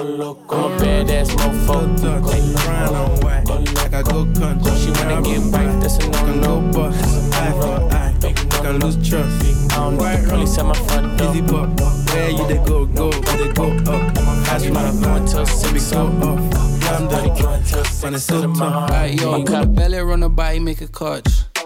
loco. 0.04 0.56
I'm 0.56 0.72
a 0.72 0.78
badass 0.78 1.30
mofo. 1.38 1.78
Go 2.02 2.94
loco, 2.94 3.72
like 3.74 3.94
I 3.94 4.02
go 4.02 4.26
country. 4.34 4.72
She 4.78 4.92
wanna 4.92 5.22
get 5.22 5.42
white, 5.52 5.80
that's 5.82 5.98
a 5.98 6.10
no 6.10 6.36
no 6.36 6.72
bust. 6.72 7.34
Eye 7.34 7.52
for 7.52 7.96
eye, 7.96 8.14
make 8.22 8.40
I 8.54 8.72
lose 8.72 8.98
trust. 9.08 9.72
I 9.72 9.76
don't 9.76 9.98
need 9.98 10.24
the 10.24 10.30
police 10.30 10.58
at 10.58 10.66
my 10.66 10.74
front 10.74 11.18
door. 11.18 11.30
Easy 11.32 11.42
pop, 11.42 11.80
where 12.14 12.30
you 12.30 12.48
they 12.48 12.58
go, 12.66 12.86
go, 12.86 13.10
where 13.10 13.38
they 13.38 13.52
go 13.54 13.72
up. 13.92 14.14
That's 14.46 14.64
when 14.66 14.78
I'm 14.78 15.02
going 15.02 15.26
till 15.26 15.46
six 15.46 15.92
go 15.92 16.08
off. 16.08 16.74
I'm 16.86 17.08
done, 17.08 17.30
when 18.02 18.14
it's 18.14 18.24
so 18.26 18.54
tough. 18.54 18.90
Like, 18.90 19.20
yo, 19.20 19.38
you 19.38 19.46
got 19.46 19.64
a 19.64 19.68
belly 19.68 20.00
on 20.00 20.22
her 20.22 20.30
body, 20.30 20.60
make 20.60 20.82
a 20.82 20.88
clutch. 20.88 21.53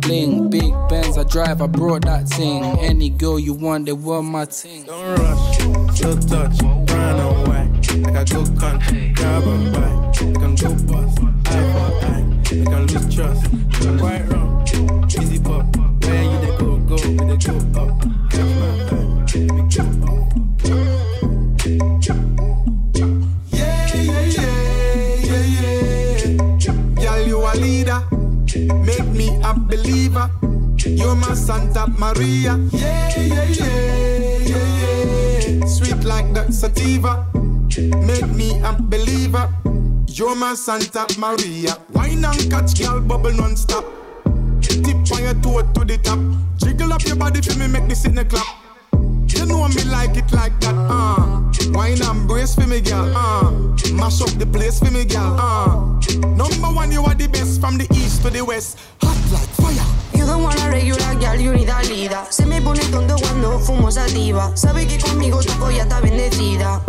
bling. 0.00 0.50
Big 0.50 0.72
Benz 0.88 1.16
I 1.18 1.24
drive, 1.24 1.60
I 1.62 1.66
brought 1.66 2.02
that 2.02 2.28
thing. 2.28 2.62
Any 2.80 3.10
girl 3.10 3.38
you 3.38 3.54
want, 3.54 3.86
they 3.86 3.92
want 3.92 4.26
my 4.26 4.44
thing. 4.44 4.84
Don't 4.84 5.18
rush, 5.18 5.58
slow 5.98 6.16
touch, 6.16 6.62
run 6.62 7.20
away. 7.20 7.68
Like 8.02 8.16
I 8.16 8.24
go 8.24 8.44
country, 8.58 9.12
grab 9.14 9.42
a 9.42 9.56
bite. 9.72 10.22
Like 10.22 10.44
I'm 10.44 10.54
go 10.54 10.74
bust, 10.92 11.18
eye 11.46 11.64
for 11.72 11.90
eye. 12.06 12.24
I 12.50 12.80
lose 12.80 13.14
trust, 13.14 13.46
quite 13.98 14.22
wrong. 14.28 14.66
Easy 15.08 15.40
pop, 15.40 15.76
where 15.76 16.22
you 16.22 16.38
they 16.40 16.56
go, 16.58 16.76
go, 16.78 16.96
they 16.96 17.36
go 17.36 17.80
up. 17.80 18.19
A 29.50 29.58
believer. 29.58 30.30
You're 30.78 31.16
my 31.16 31.34
Santa 31.34 31.86
Maria. 31.98 32.56
Yeah, 32.72 33.18
yeah, 33.18 33.44
yeah, 33.44 34.38
yeah, 34.46 35.58
yeah. 35.58 35.66
Sweet 35.66 36.04
like 36.04 36.32
the 36.32 36.50
sativa. 36.52 37.26
Make 38.06 38.28
me 38.28 38.60
a 38.62 38.72
believer. 38.80 39.52
You're 40.06 40.36
my 40.36 40.54
Santa 40.54 41.06
Maria. 41.18 41.76
Wine 41.92 42.24
and 42.24 42.50
catch, 42.50 42.78
girl, 42.78 43.00
bubble 43.00 43.32
non-stop. 43.32 43.84
Tip 44.60 45.12
on 45.12 45.22
your 45.22 45.34
toe 45.42 45.62
to 45.74 45.84
the 45.84 45.98
top. 46.02 46.20
Jiggle 46.58 46.92
up 46.92 47.04
your 47.04 47.16
body 47.16 47.40
for 47.40 47.58
me, 47.58 47.66
make 47.66 47.88
this 47.88 48.04
in 48.04 48.14
the 48.14 48.24
clap. 48.24 48.59
You 49.40 49.46
know 49.46 49.66
me 49.68 49.84
like 49.84 50.18
it 50.18 50.30
like 50.32 50.52
that, 50.60 50.74
uh. 50.76 51.40
Wine 51.72 52.02
and 52.02 52.28
brace 52.28 52.54
for 52.54 52.66
me, 52.66 52.82
girl, 52.82 53.10
uh. 53.16 53.50
Mash 53.94 54.20
up 54.20 54.28
the 54.38 54.44
place 54.44 54.80
for 54.80 54.90
me, 54.90 55.06
girl, 55.06 55.34
uh. 55.40 55.96
Number 56.36 56.68
one, 56.68 56.92
you 56.92 57.02
are 57.04 57.14
the 57.14 57.26
best 57.26 57.58
from 57.58 57.78
the 57.78 57.88
east 57.94 58.20
to 58.22 58.28
the 58.28 58.44
west. 58.44 58.78
Hot 59.00 59.16
like 59.32 59.48
fire. 59.56 59.80
You 60.12 60.26
don't 60.26 60.42
wanna 60.42 60.68
regular 60.68 61.14
girl, 61.14 61.40
you 61.40 61.54
need 61.54 61.70
a 61.70 61.80
leader. 61.88 62.22
Se 62.28 62.44
me 62.44 62.60
pone 62.60 62.84
tonto 62.90 63.16
cuando 63.16 63.58
fumo 63.60 63.90
sativa. 63.90 64.54
Sabe 64.58 64.86
que 64.86 64.98
conmigo 64.98 65.40
tu 65.42 65.54
polla 65.54 65.84
está 65.84 66.00
bendecida. 66.00 66.82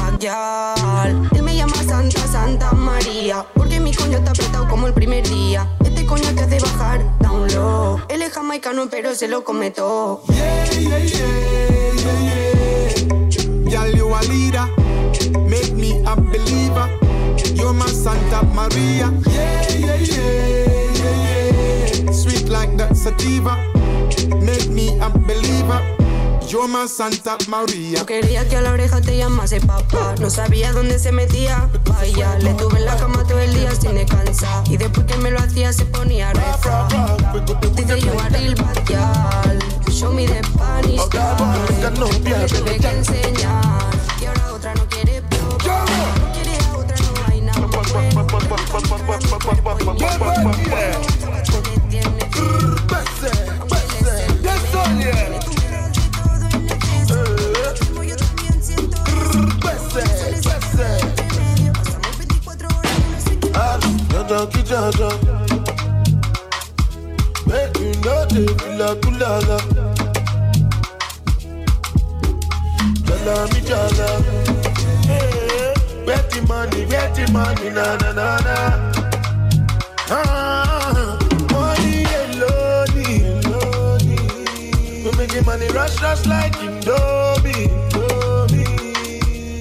Backyard. 0.00 1.28
Él 1.36 1.42
me 1.42 1.56
llama 1.56 1.76
Santa, 1.86 2.26
Santa 2.26 2.72
María. 2.72 3.44
Porque 3.54 3.80
mi 3.80 3.92
coño 3.92 4.16
está 4.16 4.30
apretado 4.30 4.66
como 4.66 4.86
el 4.86 4.94
primer 4.94 5.28
día. 5.28 5.68
Coño 6.10 6.34
te 6.34 6.40
hace 6.40 6.58
bajar 6.58 7.18
down 7.20 7.46
low. 7.54 8.00
Él 8.08 8.22
es 8.22 8.32
jamaicano, 8.32 8.88
pero 8.90 9.14
se 9.14 9.28
lo 9.28 9.44
come. 9.44 9.72
Yeah, 9.72 10.64
yeah, 10.72 10.98
yeah, 10.98 11.28
yeah, 11.94 13.28
yeah. 13.28 13.70
Girl, 13.70 13.96
you 13.96 14.12
a 14.12 14.20
leader. 14.22 14.66
Make 15.48 15.72
me 15.74 16.02
a 16.04 16.16
believer. 16.16 16.90
You're 17.54 17.72
my 17.72 17.86
Santa 17.86 18.42
Maria. 18.42 19.12
Yeah, 19.28 19.68
yeah, 19.68 19.96
yeah, 19.98 20.94
yeah, 20.94 22.04
yeah. 22.04 22.12
Sweet 22.12 22.48
like 22.48 22.76
the 22.76 22.92
sativa. 22.92 23.69
You're 26.50 26.66
my 26.66 26.88
Santa 26.88 27.38
Maria. 27.46 28.00
No 28.00 28.06
quería 28.06 28.48
que 28.48 28.56
a 28.56 28.60
la 28.60 28.72
oreja 28.72 29.00
te 29.00 29.16
llamase 29.16 29.60
papá. 29.60 30.16
No 30.18 30.28
sabía 30.30 30.72
dónde 30.72 30.98
se 30.98 31.12
metía. 31.12 31.70
Vaya, 31.84 32.36
le 32.40 32.54
tuve 32.54 32.80
en 32.80 32.86
la 32.86 32.96
cama 32.96 33.22
todo 33.22 33.38
el 33.38 33.54
día 33.54 33.70
sin 33.72 33.94
descansar. 33.94 34.64
Y 34.68 34.76
después 34.76 35.06
que 35.06 35.16
me 35.18 35.30
lo 35.30 35.38
hacía 35.38 35.72
se 35.72 35.84
ponía 35.84 36.30
a 36.30 36.32
rezar. 36.32 36.88
Dice 37.76 38.00
you 38.00 38.10
a 38.18 38.28
real 38.30 38.56
girl. 38.84 39.92
Show 39.92 40.12
me 40.12 40.26
the 40.26 40.42
Spanish 40.42 41.08
girl. 41.12 41.36
No 42.00 42.08
le 42.08 42.46
tuve 42.48 42.78
que 42.80 42.88
enseñar. 42.88 43.94
Y 44.20 44.24
ahora 44.24 44.52
otra 44.52 44.74
no 44.74 44.88
quiere 44.88 45.22
probar. 45.22 45.88
No 46.18 46.32
quiere 46.32 46.58
a 46.64 46.76
otra, 46.76 46.96
no 46.96 47.32
hay 47.32 47.40
nada 47.42 47.60
Junkie 64.30 64.62
Jaja. 64.62 65.10
Make 67.48 67.78
you 67.80 67.92
the 68.30 68.46
kula 68.60 68.94
kulala. 69.00 69.58
Jala 73.06 73.34
mi 73.50 73.60
jala. 73.68 74.08
where 76.06 76.22
the 76.30 76.40
money, 76.46 76.84
where 76.86 77.10
the 77.12 77.24
money, 77.32 77.70
na 77.70 77.96
na 77.96 78.10
na 78.12 78.28
na. 78.46 78.56
Ah, 80.10 81.18
money 81.50 82.04
alone. 82.22 82.94
We 85.02 85.10
making 85.18 85.44
money 85.44 85.66
rush, 85.70 86.00
rush 86.00 86.24
like 86.26 86.54
Indomie. 86.60 87.66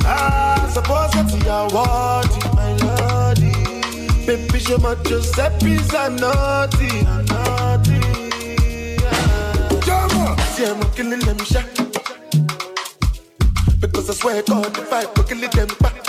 Ah, 0.06 0.70
suppose 0.72 1.16
your 1.44 1.64
word, 1.74 1.74
my 1.74 1.74
lordy. 1.74 2.39
Baby, 4.30 4.60
show 4.60 4.78
my 4.78 4.94
Giuseppe's 5.06 5.92
a 5.92 6.08
naughty, 6.08 7.00
a 7.00 7.24
naughty. 7.24 8.00
Ah. 9.90 10.36
See, 10.54 10.66
I'm 10.66 10.80
killing 10.92 11.20
them 11.22 11.40
shot. 11.40 11.66
Because 13.82 14.08
I 14.08 14.14
swear 14.14 14.44
God, 14.44 14.78
if 14.78 14.94
I 14.94 15.06
go 15.16 15.24
kill 15.24 15.40
them 15.50 15.70
back. 15.80 16.08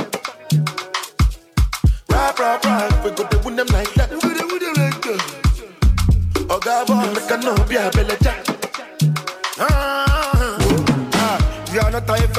Rap, 2.11 2.39
rap, 2.39 2.63
rap, 2.63 3.05
we 3.07 3.11
go 3.13 3.27
to 3.27 3.39
win 3.39 3.57
them 3.57 3.69
like 3.69 3.95
that. 3.95 4.11
We 4.11 4.21
go 4.21 4.47
win 4.49 4.59
them 4.59 4.75
like 4.77 5.01
that. 5.01 6.47
Oh, 6.51 6.59
God, 6.59 6.89
boy, 6.89 7.15
make 7.15 7.31
a 7.31 7.39
no 7.39 7.55
be 7.65 7.77
a 7.77 7.91
belly 7.91 8.17
jack. 8.21 8.50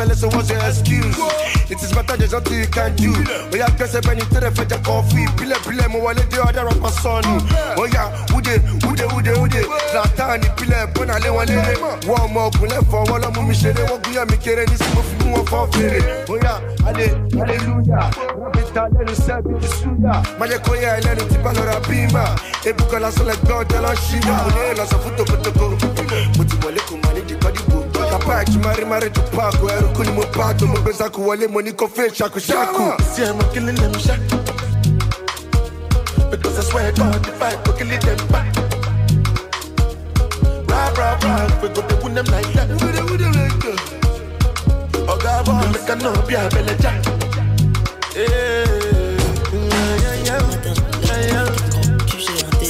Fellas, 0.01 0.19
so 0.21 0.27
what's 0.29 0.49
your 0.49 0.59
excuse? 0.65 1.17
It 1.69 1.81
is 1.81 1.91
better 1.93 2.17
there's 2.17 2.31
nothing 2.33 2.59
you 2.59 2.67
can 2.67 2.95
do. 2.95 3.13
Oh, 3.13 3.55
yeah, 3.55 3.69
guess 3.77 3.95
I'm 3.95 4.01
penny 4.01 4.21
to 4.21 4.39
the 4.39 4.51
fetch 4.51 4.71
a 4.71 4.77
coffee. 4.81 5.25
Pile, 5.37 5.55
pile, 5.63 5.89
mo 5.89 5.99
wale 6.03 6.15
the 6.29 6.41
other 6.41 6.67
of 6.67 6.81
my 6.81 6.89
son. 6.89 7.23
Oh, 7.77 7.85
yeah, 7.85 8.09
ude, 8.35 8.59
ude, 8.89 9.05
ude, 9.13 9.33
ude. 9.37 9.61
Zlatan, 9.93 10.41
pile, 10.57 10.87
bona 10.93 11.19
le 11.19 11.29
wale. 11.31 11.55
One 12.09 12.33
more, 12.33 12.51
kule 12.51 12.81
for 12.89 13.03
wala 13.11 13.29
mu 13.31 13.43
mi 13.47 13.53
shere. 13.53 13.83
Wo 13.89 13.97
guya 13.99 14.25
mi 14.29 14.37
kere 14.37 14.65
ni 14.65 14.75
simo 14.75 15.01
fi 15.01 15.15
mu 15.29 15.45
for 15.45 15.67
fere. 15.71 16.25
Oh, 16.29 16.35
yeah, 16.41 16.59
ale, 16.87 17.05
hallelujah. 17.37 18.09
Rabita 18.41 18.83
lẹ́nu 18.93 19.13
sẹ́bi 19.25 19.53
ti 19.61 19.67
súyà. 19.77 20.13
Májẹ̀ 20.39 20.59
kó 20.65 20.73
yẹ 20.75 20.89
ẹlẹ́nu 20.99 21.23
tí 21.29 21.37
bá 21.43 21.51
lọ́ra 21.53 21.77
bímà. 21.87 22.23
Ebúkọ 22.65 22.97
lásán 22.99 23.25
lẹ 23.29 23.35
gbọ́ 23.43 23.55
ọ̀tẹ́ 23.61 23.79
lọ 23.85 23.91
ṣíyà. 24.05 24.35
Mo 24.43 24.49
ní 24.55 24.73
lọ 24.79 24.85
sọ 24.91 24.97
fún 25.03 25.13
tokotoko. 25.17 25.65
Mo 26.37 26.43
ti 26.49 26.55
wọlé 26.63 26.81
kò 26.87 26.93
máa 28.27 28.43
ní 28.43 28.45
di 28.45 28.57
kọ́dígbò. 28.57 28.61
Kapa 28.61 28.61
ẹ̀kí 28.61 28.63
máa 28.63 28.73
rí 28.77 28.85
máa 28.85 28.99
rí 28.99 29.09
ju 29.09 29.21
kú 29.95 30.03
ni 30.03 30.11
mo 30.11 30.23
bá 30.37 30.53
tó 30.53 30.65
mo 30.67 30.77
gbé 30.81 30.93
sáku 30.93 31.21
wọlé. 31.21 31.47
Mo 31.51 31.61
ní 31.61 31.71
kó 31.71 31.87
fẹ́ 31.95 32.09
ṣàkóṣàkó. 32.17 32.85
Sí 33.15 33.21
ẹ̀ 33.23 33.33
mọ 33.33 33.43
kí 33.53 33.59
ni 33.59 33.71
lẹ́nu. 33.71 33.99
Because 36.31 36.57
I 36.59 36.63
swear 36.63 36.91
God, 36.93 37.27
if 37.27 37.41
I 37.41 37.55
go 37.63 37.73
kill 37.73 37.91
it, 37.91 38.01
them 38.01 38.27
back. 38.31 38.47
Rap, 40.69 40.97
rap, 40.97 41.23
rap, 41.23 41.61
we 41.61 41.67
go 41.69 41.81
to 41.81 41.95
win 42.03 42.13
them 42.15 42.25
like 42.27 42.53
that. 42.53 42.69
We 42.69 42.75
go 42.79 42.87
to 42.91 43.03
win 43.03 43.17
them 43.19 43.33
like 43.33 43.59
that. 43.59 43.79
Oh, 45.09 45.17
God, 45.21 45.45
boy, 45.45 45.67
make 45.73 45.89
a 45.89 45.95
no 45.97 46.11
be 46.27 46.35
a 46.35 46.49
belly 46.49 46.75
jack. 46.79 47.03
Yeah, 48.15 48.27
yeah, 49.51 50.15
yeah, 50.25 50.41
yeah, 51.03 51.21
yeah. 51.31 51.47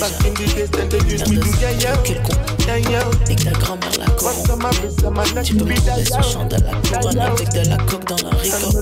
Back 0.01 0.25
in 0.25 0.33
the 0.33 0.45
days, 0.55 0.69
then 0.71 0.89
they 0.89 0.97
used 1.07 1.29
me 1.29 1.37
to 1.37 1.49
yeah, 1.61 1.69
yeah. 1.69 2.50
Yeah, 2.67 2.77
yeah. 2.89 3.03
Et 3.29 3.35
que 3.35 3.43
ta 3.43 3.51
grand-mère 3.51 3.91
la 3.99 4.05
corrompt. 4.11 5.43
Tu 5.43 5.55
peux 5.55 5.73
trouver 5.73 6.05
ce 6.05 6.21
chant 6.21 6.45
de 6.45 6.55
la 6.55 6.73
couronne 6.87 7.19
avec 7.19 7.49
de 7.49 7.69
la 7.69 7.77
coke 7.77 8.07
dans 8.07 8.29
leur 8.29 8.39
rico. 8.39 8.81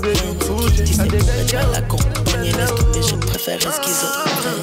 Tu 0.76 0.86
sais 0.86 1.08
pourquoi 1.08 1.64
la 1.74 1.82
compagnie 1.82 2.52
laisse 2.52 2.76
tomber, 2.76 3.02
je 3.02 3.16
préfère 3.16 3.60
schizophrène. 3.62 4.62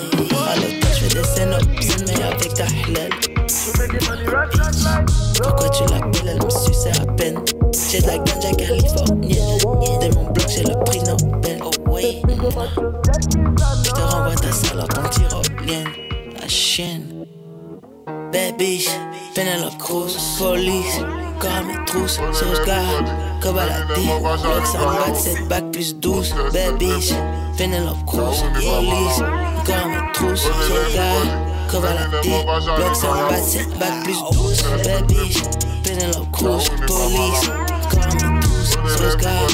À 0.49 0.57
l'hôtel, 0.57 0.81
je 0.93 0.99
fais 0.99 1.15
des 1.15 1.25
scènes 1.25 1.59
mais 2.07 2.23
avec 2.23 2.55
ta 2.55 2.65
halal. 2.65 3.11
Pourquoi 5.43 5.69
tu 5.71 5.83
l'appelles, 5.85 6.29
elle 6.29 6.45
me 6.45 6.51
suce 6.51 6.87
à 6.87 7.07
peine. 7.13 7.39
J'ai 7.91 8.01
de 8.01 8.07
la 8.07 8.19
ganja 8.19 8.51
californienne. 8.53 9.59
De 9.59 10.15
mon 10.15 10.25
bloc, 10.31 10.49
j'ai 10.49 10.63
le 10.63 10.85
prix 10.85 11.01
Nobel. 11.01 11.59
Oh 11.65 11.71
oui. 11.89 12.23
Je 13.85 13.91
te 13.91 14.01
renvoie 14.01 14.35
ta 14.35 14.53
salope 14.53 14.99
en 14.99 15.09
tyrolienne. 15.09 15.89
La 16.41 16.49
chienne. 16.49 17.16
Bad 18.37 18.59
bitch, 18.59 18.87
Penelope 19.35 19.79
Cruz, 19.79 20.15
police, 20.37 21.01
corps 21.41 21.51
à 21.53 21.63
mes 21.63 21.83
trousses, 21.87 22.21
sauce 22.35 22.61
gars, 22.67 22.83
Kobaladi, 23.41 24.05
Block 24.21 24.67
127, 24.67 25.49
bac 25.49 25.65
plus 25.73 25.95
12, 25.97 26.35
Bad 26.53 26.77
bitch, 26.79 27.15
Penelope 27.57 28.05
Cruz, 28.05 28.45
police, 28.53 29.23
corps 29.65 29.75
à 29.75 29.89
mes 29.89 30.13
trousses, 30.13 30.43
sauce 30.43 30.95
gars, 30.95 31.71
Kobaladi, 31.71 32.29
Block 32.77 32.95
127, 32.95 33.79
bac 33.79 34.05
plus 34.05 34.19
12, 34.33 34.63
Bad 34.85 35.07
bitch, 35.07 35.43
Penelope 35.83 36.31
Cruz, 36.31 36.69
police, 36.87 37.51
corps 37.91 38.03
à 38.03 38.33
mes 38.33 38.41
trousses, 38.41 38.77
sauce 38.99 39.17
gars, 39.17 39.47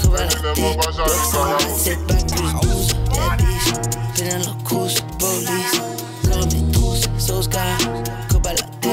Kobaladi, 0.00 0.62
Block 0.62 0.94
127, 0.94 2.06
bac 2.06 2.26
plus 2.26 2.52
12, 2.62 2.94
Bad 3.04 3.36
bitch, 3.36 3.74
Penelope 4.16 4.62
Cruz, 4.64 4.94
police, 5.18 5.82
corps 6.24 6.42
à 6.42 6.46
mes 6.46 6.72
trousses, 6.72 7.04
sauce 7.18 7.46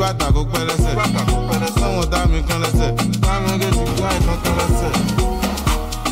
bàtà 0.00 0.26
kó 0.34 0.42
pẹ́ 0.52 0.64
lẹ́sẹ̀. 0.68 0.94
Dá 2.12 2.20
mi 2.30 2.42
kan 2.48 2.60
lẹ́sẹ̀. 2.62 2.90
Táwọn 3.22 3.42
méjèèjì 3.58 3.84
gbá 3.96 4.08
ìkan 4.18 4.38
kan 4.44 4.54
lẹ́sẹ̀. 4.58 4.92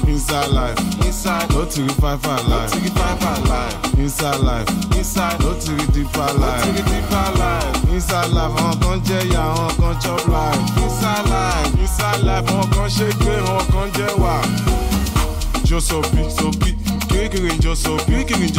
Inside 0.07 0.49
life, 0.53 0.79
inside, 1.07 1.49
no 1.55 1.65
to 1.65 1.81
be 1.83 1.93
five 2.01 2.21
five 2.23 2.47
life, 2.49 2.71
no 2.75 2.81
to 2.81 2.91
five 2.95 3.45
life. 3.49 3.99
Inside 3.99 4.41
life, 4.41 4.69
inside, 4.99 5.41
no 5.41 5.55
to 5.55 5.71
be 5.77 5.85
deeper 5.93 6.31
life, 6.43 6.67
no 6.67 6.73
be 6.73 6.83
deeper 6.91 7.29
life. 7.41 7.93
Inside 7.95 8.31
life, 8.37 8.55
àwọn 8.61 8.75
kan 8.83 9.01
jẹ 9.07 9.19
ìyà, 9.31 9.43
àwọn 9.55 9.71
kan 9.81 9.95
chop 10.03 10.23
life. 10.29 10.61
Inside 10.85 11.27
life, 11.35 11.71
inside 11.81 12.23
life, 12.29 12.47
àwọn 12.53 12.67
kan 12.75 12.89
ṣe 12.97 13.07
gbé, 13.21 13.35
àwọn 13.49 13.65
kan 13.73 13.89
jẹ 13.97 14.09
wà. 14.23 14.35
Jó 15.65 15.81
sopi, 15.81 16.23
sopi, 16.39 16.71
kirikiri 17.09 17.51
ń 17.57 17.61
jó 17.63 17.75
sopi, 17.75 18.05
kirikiri 18.13 18.47
ń 18.47 18.53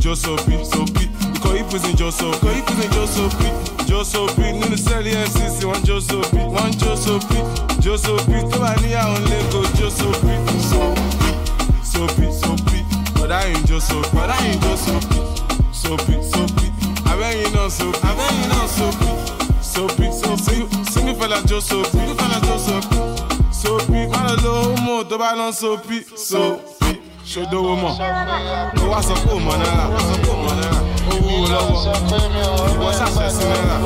jó 0.00 0.14
sopi, 0.14 1.04
Koyi 1.42 1.62
prison 1.70 1.94
just 1.96 2.18
so, 2.18 2.30
koyi 2.42 2.62
prison 2.66 2.90
just 2.92 3.14
so 3.16 3.28
big, 3.38 3.86
just 3.88 4.12
so 4.12 4.26
big. 4.36 4.54
Nínú 4.60 4.76
sẹ́ẹ̀lì 4.76 5.10
FCC 5.28 5.58
wọ́n 5.68 5.80
jó 5.86 6.00
so 6.00 6.18
big, 6.32 6.48
wọ́n 6.54 6.70
jó 6.80 6.96
so 6.96 7.18
big, 7.28 7.44
jó 7.84 7.96
so 7.98 8.14
big. 8.28 8.44
Tó 8.50 8.58
bá 8.62 8.74
ní 8.82 8.88
àwọn 9.02 9.22
lẹ́kọ̀ọ́ 9.30 9.64
jó 9.78 9.88
so 9.98 10.08
big, 10.24 10.40
so 10.70 10.80
big, 10.94 11.34
so 11.92 12.00
big, 12.16 12.32
so 12.40 12.50
big. 12.70 12.84
Bọ̀dá 13.18 13.38
yìí 13.48 13.60
jó 13.68 13.78
so 13.80 13.94
big, 14.02 14.12
bọ̀dá 14.14 14.36
yìí 14.44 14.58
jó 14.64 14.72
so 14.84 14.94
big, 15.08 15.24
so 15.82 15.90
big, 16.06 16.22
so 16.32 16.40
big. 16.56 16.72
Abẹ́yìn 17.10 17.50
náà 17.54 17.70
so 17.70 17.84
big, 17.92 18.04
abẹ́yìn 18.10 18.48
náà 18.52 18.66
so 18.76 18.86
big, 19.00 19.18
so 19.72 19.82
big, 19.98 20.12
so 20.20 20.30
big. 20.46 20.62
Sínúfẹ̀lá 20.92 21.38
jó 21.48 21.60
so 21.60 21.76
big, 21.82 21.92
sínúfẹ̀lá 21.92 22.38
jó 22.46 22.56
so 22.66 22.76
big, 22.90 23.04
so 23.60 23.70
big. 23.88 24.08
Má 24.12 24.20
lọ 24.28 24.34
lo 24.44 24.52
homo 24.62 25.04
tó 25.04 25.16
bá 25.18 25.30
lọ 25.38 25.52
so 25.52 25.76
big, 25.88 26.04
so 26.16 26.38
big. 26.38 26.77
ṣòdo 27.32 27.58
wo 27.66 27.74
mọ̀ 27.82 27.92
ló 28.76 28.82
wá 28.92 28.98
sọ 29.06 29.14
pé 29.22 29.30
òmò 29.36 29.52
náírà 29.60 29.84
owó 31.12 31.34
lọ́wọ́ 31.52 31.80
ìwọ 32.74 32.88
ṣàfẹ́ 32.98 33.28
sí 33.36 33.44
náírà 33.50 33.76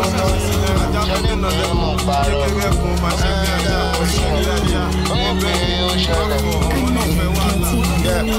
jábọ̀ 0.94 1.18
nínú 1.24 1.48
lẹ́kùn 1.58 1.96
kékeré 2.40 2.68
kun 2.80 2.94
máa 3.02 3.14
ṣe 3.20 3.30
bí 3.40 3.48
ẹja 3.56 3.76
ọ̀ṣẹ́ 4.00 4.30
bí 4.38 4.44
ẹja 4.56 4.82
wọ́n 5.08 5.34
bẹ̀rẹ̀ 5.42 5.80
ọkọ̀ 5.90 6.54
ọmọ 6.66 6.88
náà 6.94 7.04
fẹ́ 7.16 7.28
wà 7.36 7.46
láàlú. 7.62 8.38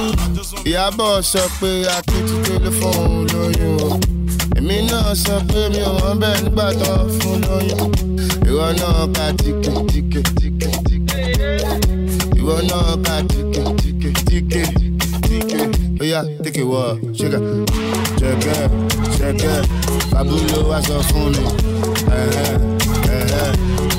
Ìyábọ̀ 0.69 1.11
sọ 1.31 1.43
pé 1.59 1.71
lóyún 3.31 3.75
o. 3.87 3.89
Èmi 4.57 4.75
náà 4.89 5.09
sọ 5.23 5.35
pé 5.49 5.61
mi 5.73 5.81
ò 5.91 5.95
bẹ́ẹ̀ 6.21 6.39
nígbà 6.43 6.65
tó 6.81 6.91
ń 7.03 7.07
fún 7.17 7.37
lóyún. 7.47 7.89
Ìwọ 8.49 8.65
náà 8.79 9.01
tìkè 9.41 9.71
tìkè 9.91 10.21
tìkè 10.37 10.69
tìkè 10.87 11.19
ìwọ 12.39 12.55
náà 12.69 12.81
tìkè 13.31 13.61
tìkè 13.81 14.09
tìkè. 14.27 14.82
Oya 16.03 16.19
tìkè 16.43 16.63
wọ 16.71 16.81
ṣẹkẹ 17.17 17.39
ṣẹkẹ 18.19 18.55
ṣẹkẹ 19.17 19.51
babulo 20.11 20.59
wá 20.69 20.77
sọ 20.87 20.95
fún 21.09 21.31
mi 21.35 21.43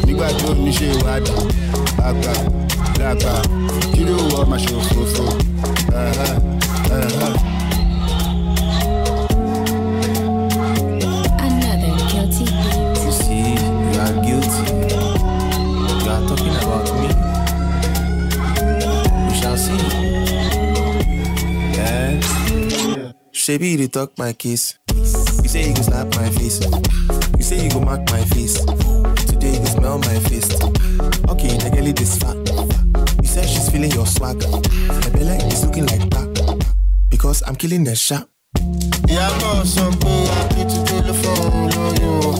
nígbà 0.06 0.28
tó 0.38 0.48
ní 0.64 0.70
ṣe 0.78 0.86
ìwádìí 0.96 1.42
àgbà 2.08 2.32
dàgbà 2.98 3.34
kí 3.92 4.00
ló 4.08 4.16
wọ 4.32 4.40
ṣe 4.64 4.72
òfófó 4.80 5.24
Yeah. 23.46 23.54
Shabby, 23.56 23.68
you 23.70 23.88
talk 23.88 24.16
my 24.18 24.32
case. 24.32 24.78
You 24.94 25.04
say 25.48 25.68
you 25.68 25.74
go 25.74 25.82
slap 25.82 26.14
my 26.16 26.30
face. 26.30 26.60
You 27.36 27.42
say 27.42 27.64
you 27.64 27.70
go 27.70 27.80
mark 27.80 28.00
my 28.10 28.24
face. 28.24 28.58
Today 29.26 29.52
you 29.54 29.58
go 29.58 29.64
smell 29.66 29.98
my 29.98 30.18
face. 30.28 30.48
Okay, 31.28 31.56
the 31.58 31.70
girl 31.72 31.86
is 31.86 32.16
fat. 32.16 32.36
You 33.22 33.28
said 33.28 33.46
she's 33.48 33.68
feeling 33.70 33.90
your 33.92 34.06
swag. 34.06 34.40
My 34.42 35.08
belly 35.10 35.36
is 35.52 35.64
looking 35.64 35.86
like 35.86 36.08
that. 36.10 36.72
Because 37.10 37.42
I'm 37.46 37.56
killing 37.56 37.84
the 37.84 37.94
shot. 37.94 38.28
ìyàbọ̀ 39.08 39.64
sọ 39.74 39.84
pé 40.00 40.12
akitì 40.40 40.78
tẹlifóònù 40.88 41.60
lóyún 41.74 42.24
o 42.28 42.32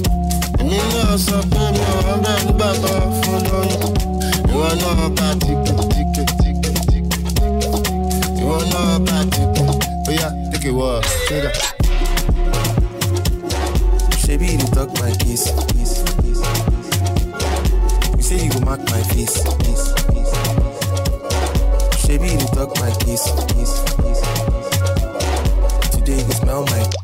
èmi 0.61 0.79
náà 0.93 1.17
sọ 1.27 1.39
pé 1.53 1.63
mi 1.75 1.83
ò 1.95 1.97
rán 2.07 2.19
bẹ́ẹ̀ 2.25 2.45
nígbà 2.47 2.69
tó 2.83 2.93
fún 3.21 3.39
lóyún 3.49 3.93
ìwọ 4.51 4.69
náà 4.81 5.07
ká 5.19 5.29
tìkì 5.43 5.73
tìkì 10.65 10.77
wọ 10.79 11.01
ṣẹlẹ. 11.29 11.51
Shabby, 14.21 14.47
you 14.61 14.69
talk 14.75 14.89
my 15.01 15.11
case. 15.23 15.47
case, 15.71 15.97
case. 16.23 16.43
You 18.17 18.23
say 18.23 18.39
you 18.45 18.51
go 18.53 18.61
mark 18.61 18.81
my 18.91 19.03
face. 19.11 19.37
face, 19.61 19.85
face. 20.09 20.35
Shabby, 22.03 22.29
you 22.41 22.49
talk 22.57 22.71
my 22.81 22.91
case. 23.05 23.27
case, 23.53 23.75
case. 24.01 24.23
Today 25.93 26.21
you 26.27 26.33
smell 26.33 26.65
my. 26.65 27.04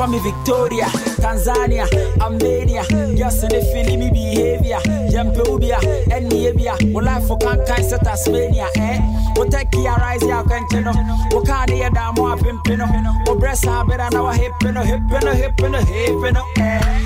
For 0.00 0.06
me 0.06 0.18
Victoria, 0.20 0.86
Tanzania, 1.20 1.86
Armenia, 2.22 2.84
yes, 3.14 3.42
and 3.42 3.52
you 3.52 3.98
me 3.98 4.08
behavior, 4.10 4.78
Jampobia, 5.10 5.78
and 6.10 6.30
Nabia, 6.30 6.74
well, 6.94 7.04
life 7.04 7.26
for 7.26 7.36
Kankai, 7.36 7.86
Tasmania, 8.02 8.66
eh? 8.76 8.98
What 9.36 9.50
take 9.50 9.74
your 9.74 9.98
ya 10.26 10.42
can 10.44 10.66
tell 10.68 10.94
what 11.32 11.46
can't 11.46 11.70
hear 11.70 11.90
down 11.90 12.14
more 12.14 12.36
pimpino, 12.36 12.88
or 13.28 13.36
breast 13.36 13.66
our 13.66 14.32
hip 14.32 14.52
and 14.62 14.78
a 14.78 14.84
hip 14.84 15.00
and 15.10 15.24
a 15.24 15.34
hip 15.34 15.60
and 15.60 15.76
a 15.76 15.84
hip 15.84 16.22
and 16.24 16.36
a 16.38 16.44
eh? 16.56 16.99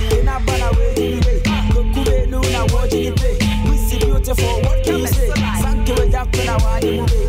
I 6.55 6.63
want 6.63 6.85
you, 6.85 7.24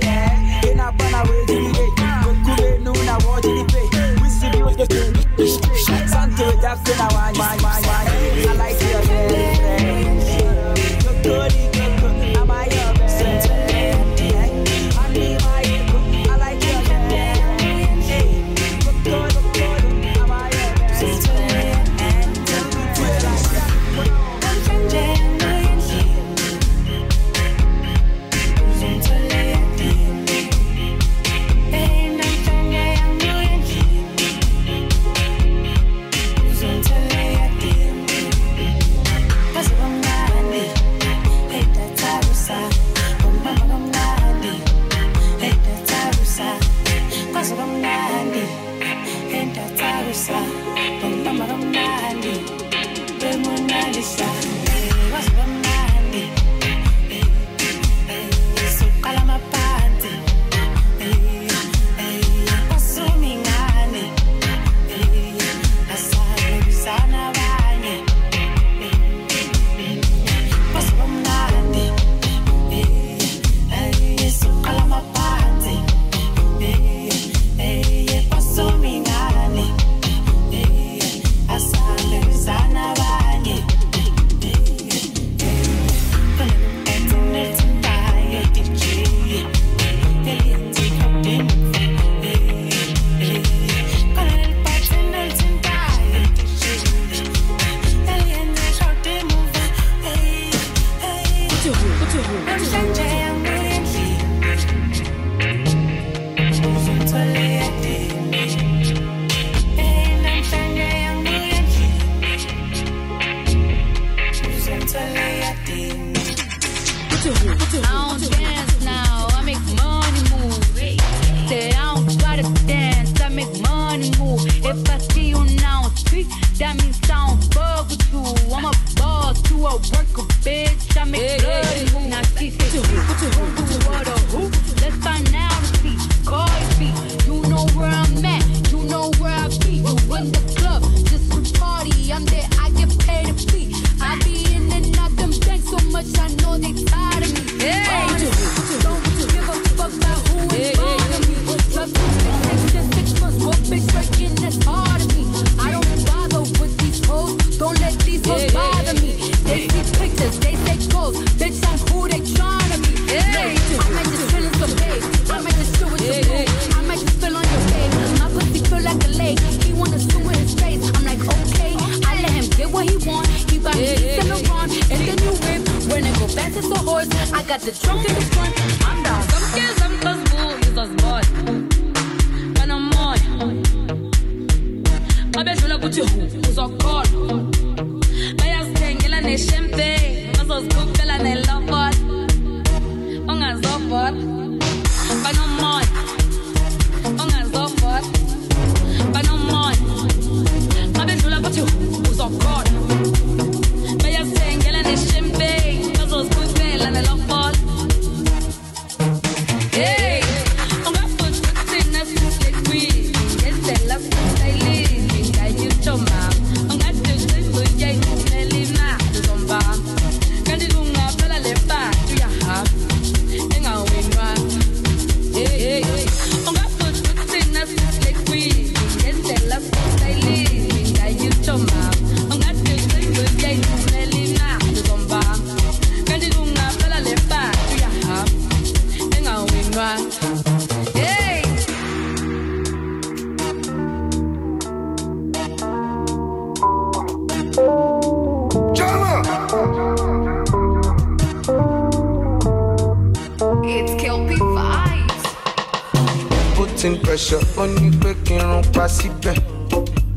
putting 256.75 256.99
pressure 257.01 257.39
ó 257.57 257.65
ní 257.67 257.89
pé 258.03 258.13
kí 258.25 258.33
n 258.35 258.41
rún 258.51 258.63
pa 258.73 258.87
síbẹ̀. 258.87 259.35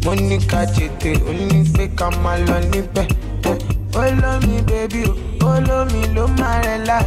Mo 0.04 0.14
ní 0.14 0.38
ká 0.50 0.64
jètè 0.74 1.10
ó 1.28 1.30
ní 1.32 1.62
pé 1.74 1.84
ká 1.98 2.10
máa 2.22 2.36
lọ 2.46 2.56
níbẹ̀. 2.72 3.06
Olómi 3.94 4.56
bèbí 4.68 5.02
o 5.06 5.08
olómi 5.46 6.02
ló 6.14 6.24
máa 6.38 6.60
relax. 6.66 7.06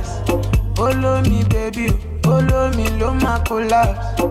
Olómi 0.80 1.44
bèbí 1.52 1.86
o 2.28 2.30
olómi 2.36 2.86
ló 3.00 3.10
máa 3.24 3.40
collapse. 3.48 4.24
Ó 4.24 4.26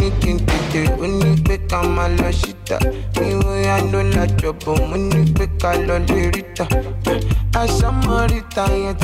ní 0.00 0.08
kí 0.20 0.30
n 0.34 0.36
tètè 0.46 0.80
ó 1.02 1.04
ní 1.06 1.30
pé 1.46 1.54
ká 1.70 1.78
máa 1.82 2.08
lọ 2.18 2.28
síta. 2.40 2.76
Ìwé 3.14 3.56
àlọ́ 3.76 4.02
làjọbọ̀ 4.14 4.76
mo 4.88 4.96
ní 4.96 5.20
pé 5.36 5.44
ká 5.60 5.70
lọ 5.86 5.96
lè 6.08 6.20
ríta 6.34 6.64
aṣọ́mọ́ríta 7.60 8.64
yẹn 8.82 8.94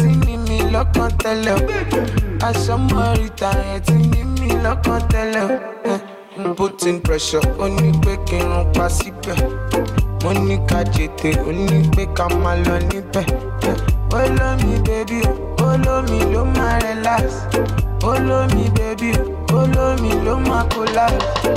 tí 3.87 3.95
ní 4.13 4.21
mi 4.47 4.55
lọ́kàn 4.65 5.01
tẹ́lẹ̀ 5.13 5.45
o. 5.45 5.57
Eh, 5.93 6.01
putting 6.57 7.01
pressure 7.07 7.47
ó 7.63 7.67
ní 7.77 7.89
pé 8.05 8.13
kí 8.27 8.37
n 8.37 8.45
rún 8.53 8.67
pa 8.75 8.87
síbẹ̀ 8.97 9.39
mo 10.23 10.31
ní 10.47 10.57
ká 10.69 10.81
jètè 10.95 11.31
ó 11.49 11.51
ní 11.67 11.79
pé 11.97 12.03
ká 12.17 12.25
máa 12.43 12.57
lọ 12.67 12.77
níbẹ̀ 12.91 13.27
olómi 14.19 14.73
bèbí 14.87 15.19
olómi 15.69 16.19
ló 16.33 16.43
máa 16.57 16.79
relax 16.85 17.25
olómi 18.11 18.65
bèbí 18.77 19.11
olómi 19.59 20.11
ló 20.25 20.35
máa 20.49 20.65
collapse. 20.75 21.51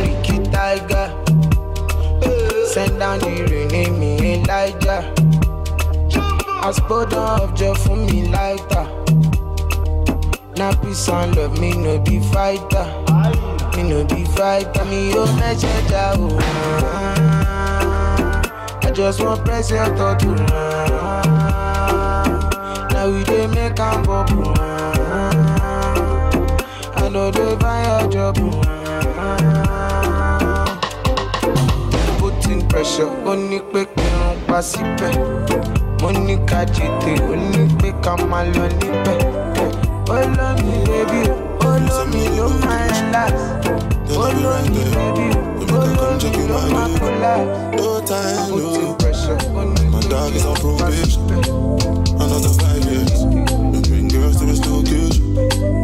Ricky 0.00 0.36
Tiger 0.52 1.08
send 2.72 2.98
down 3.00 3.18
the 3.20 3.32
rain 3.50 3.68
name 3.72 3.94
me 4.00 4.10
Elijah. 4.34 5.02
Aspodon 6.66 7.40
of 7.42 7.54
joy 7.54 7.74
for 7.82 7.96
me 7.96 8.28
lighter. 8.34 8.86
Na 10.56 10.70
peace 10.82 11.08
and 11.08 11.34
love, 11.36 11.58
me 11.60 11.72
no 11.72 11.98
be 11.98 12.20
fighter. 12.32 12.84
Me 13.76 13.82
no 13.88 14.04
be 14.04 14.24
fighter, 14.24 14.84
me 14.84 15.10
yo 15.12 15.24
messenger. 15.36 16.12
Oh. 16.16 16.38
I 18.82 18.90
just 18.94 19.20
want 19.22 19.44
press 19.44 19.70
your 19.70 19.86
thought 19.96 20.20
to 20.20 20.26
Now 22.92 23.10
we 23.10 23.24
dey 23.24 23.46
make 23.48 23.80
am 23.80 24.02
bubble. 24.02 24.52
I 26.96 27.08
know 27.10 27.30
they 27.30 27.56
buy 27.56 27.82
your 28.02 28.10
job. 28.12 28.36
Putting 32.18 32.68
pressure, 32.68 33.08
ó 33.24 33.34
ní 33.48 33.58
pé 33.72 33.84
kí 33.96 34.04
n 34.04 34.36
pa 34.46 34.58
síbẹ̀. 34.62 35.16
mo 36.02 36.10
ní 36.10 36.36
ká 36.48 36.60
jètè 36.74 37.12
ó 37.30 37.34
ní 37.34 37.62
pé 37.80 37.88
ká 38.04 38.16
máa. 38.30 39.31
Olómi 40.08 40.76
bèbí 40.88 41.20
o 41.30 41.66
olómi 41.68 42.24
ló 42.36 42.48
máa 42.64 42.86
relax 42.92 43.32
olómi 44.16 44.82
bèbí 44.94 45.26
o 45.36 45.74
olómi 45.74 46.42
ló 46.48 46.60
máa 46.74 46.88
collapse. 46.98 47.62
No 47.76 48.00
time, 48.04 48.50
no. 48.56 48.94
pressure, 48.96 49.38
My 49.90 50.00
dog 50.08 50.34
is 50.34 50.44
on 50.44 50.56
probation. 50.56 51.22
Another 52.20 52.52
five 52.60 52.84
years. 52.90 53.24
We 53.72 53.80
bring 53.88 54.08
girls 54.08 54.36
to 54.40 54.46
his 54.46 54.60
location. 54.66 55.34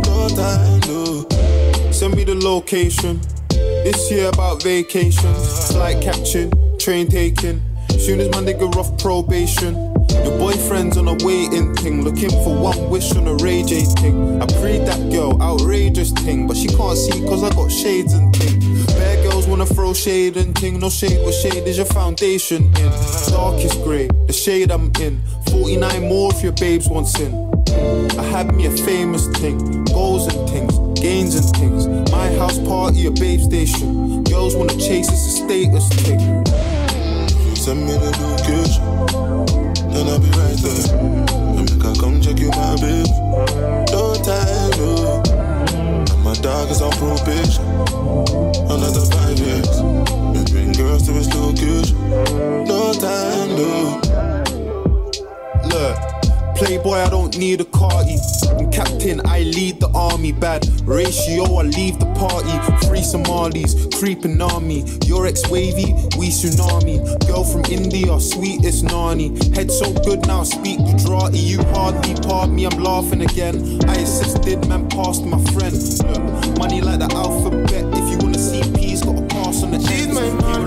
No 0.03 0.29
time, 0.29 0.81
no. 0.89 1.27
Send 1.93 2.16
me 2.16 2.25
the 2.25 2.35
location. 2.35 3.21
This 3.51 4.11
year 4.11 4.29
about 4.29 4.62
vacation. 4.62 5.35
Flight 5.71 6.03
catching, 6.03 6.53
train 6.79 7.09
taking. 7.09 7.62
Soon 7.99 8.21
as 8.21 8.29
my 8.31 8.39
nigga 8.43 8.75
off 8.77 8.97
probation. 8.99 9.88
Your 10.11 10.38
boyfriend's 10.38 10.96
on 10.96 11.09
a 11.09 11.16
waiting 11.24 11.74
thing, 11.76 12.02
looking 12.02 12.30
for 12.30 12.56
one 12.59 12.90
wish 12.90 13.14
on 13.16 13.26
a 13.26 13.34
Ray 13.36 13.62
J 13.62 13.82
thing. 14.00 14.40
I 14.42 14.46
prayed 14.61 14.86
that 14.86 15.11
girl, 15.11 15.40
outrageous 15.42 16.12
thing, 16.12 16.46
but 16.46 16.56
she 16.56 16.68
can't 16.68 16.98
see 16.98 17.20
cause 17.26 17.42
I 17.44 17.50
got 17.50 17.70
shades 17.70 18.12
and 18.12 18.34
thing. 18.34 18.59
Bad 18.98 19.22
girls 19.22 19.46
wanna 19.46 19.66
throw 19.66 19.92
shade 19.94 20.36
and 20.36 20.56
thing, 20.59 20.80
no 20.80 20.90
shade, 20.90 21.22
what 21.24 21.34
shade 21.34 21.66
is 21.66 21.76
your 21.76 21.86
foundation 21.86 22.64
in? 22.64 22.90
Darkest 23.30 23.82
grey, 23.84 24.09
the 24.26 24.32
shade 24.32 24.70
I'm 24.70 24.90
in. 25.00 25.20
49 25.50 26.09
more 26.09 26.32
if 26.34 26.42
your 26.42 26.52
babes 26.52 26.88
want 26.88 27.06
sin. 27.06 27.32
I 28.18 28.22
had 28.22 28.54
me 28.54 28.66
a 28.66 28.70
famous 28.70 29.28
thing, 29.38 29.84
goals 29.84 30.26
and 30.26 30.48
things, 30.50 31.00
gains 31.00 31.34
and 31.36 31.46
things. 31.56 31.86
My 32.11 32.28
house 32.36 32.59
party, 32.66 33.06
a 33.06 33.11
babe 33.11 33.40
station. 33.40 34.24
Girls 34.24 34.56
wanna 34.56 34.76
chase, 34.76 35.09
it's 35.09 35.26
a 35.26 35.30
status 35.44 35.88
thing. 36.02 36.44
Send 37.54 37.86
me 37.86 37.92
the 37.92 38.11
location, 38.22 38.84
then 39.99 40.09
I'll 40.09 40.20
be 40.20 40.30
right 40.30 40.59
there. 40.62 40.99
And 41.59 41.66
make 41.70 41.84
I 41.84 41.92
come 41.99 42.20
check 42.20 42.38
you, 42.38 42.51
my 42.51 42.76
babe. 42.76 43.07
No 43.90 44.14
time, 44.22 44.70
no. 44.78 45.22
And 45.74 46.22
my 46.22 46.34
dog 46.34 46.70
is 46.70 46.80
on 46.80 46.92
probation. 46.92 47.64
Another 48.70 49.05
five 49.11 49.38
years. 49.38 49.82
We 50.32 50.44
bring 50.53 50.72
girls 50.72 51.07
to 51.07 51.12
his 51.12 51.28
location. 51.34 51.99
No 52.64 52.92
time, 52.94 53.51
no. 53.59 54.01
Look, 55.66 56.07
Playboy, 56.59 56.96
I 56.96 57.09
don't 57.09 57.38
need 57.38 57.61
a 57.61 57.64
carty. 57.64 58.18
I'm 58.59 58.68
captain, 58.72 59.24
I 59.24 59.42
lead 59.42 59.78
the 59.78 59.88
army. 59.94 60.32
Bad 60.32 60.66
ratio, 60.82 61.44
I 61.54 61.62
leave 61.62 62.00
the 62.00 62.06
party. 62.18 62.50
Free 62.88 63.02
Somalis, 63.02 63.86
creeping 63.96 64.42
on 64.42 64.66
me. 64.66 64.82
Your 65.06 65.28
ex 65.28 65.48
wavy, 65.48 65.94
we 66.18 66.30
tsunami. 66.30 66.98
Girl 67.28 67.44
from 67.44 67.64
India, 67.70 68.18
sweetest 68.18 68.82
nani. 68.82 69.28
Head 69.54 69.70
so 69.70 69.92
good 70.02 70.26
now, 70.26 70.42
speak 70.42 70.78
Gujarati. 70.78 71.38
You 71.38 71.62
hardly 71.74 72.14
part 72.26 72.50
me, 72.50 72.66
I'm 72.66 72.82
laughing 72.82 73.22
again. 73.22 73.78
I 73.88 73.94
assisted, 73.94 74.66
man, 74.68 74.88
passed 74.88 75.24
my 75.24 75.38
friend. 75.52 75.78
Look, 76.11 76.59
money 76.59 76.80
like 76.80 76.98
the 76.98 77.09
alphabet. 77.14 77.84
If 77.94 78.11
you 78.11 78.18
wanna 78.18 78.38
see 78.38 78.62
peas, 78.74 79.04
gotta 79.04 79.22
pass 79.26 79.62
on 79.62 79.70
the 79.70 79.78
She's 79.78 80.09
my 80.09 80.28
mom, 80.42 80.59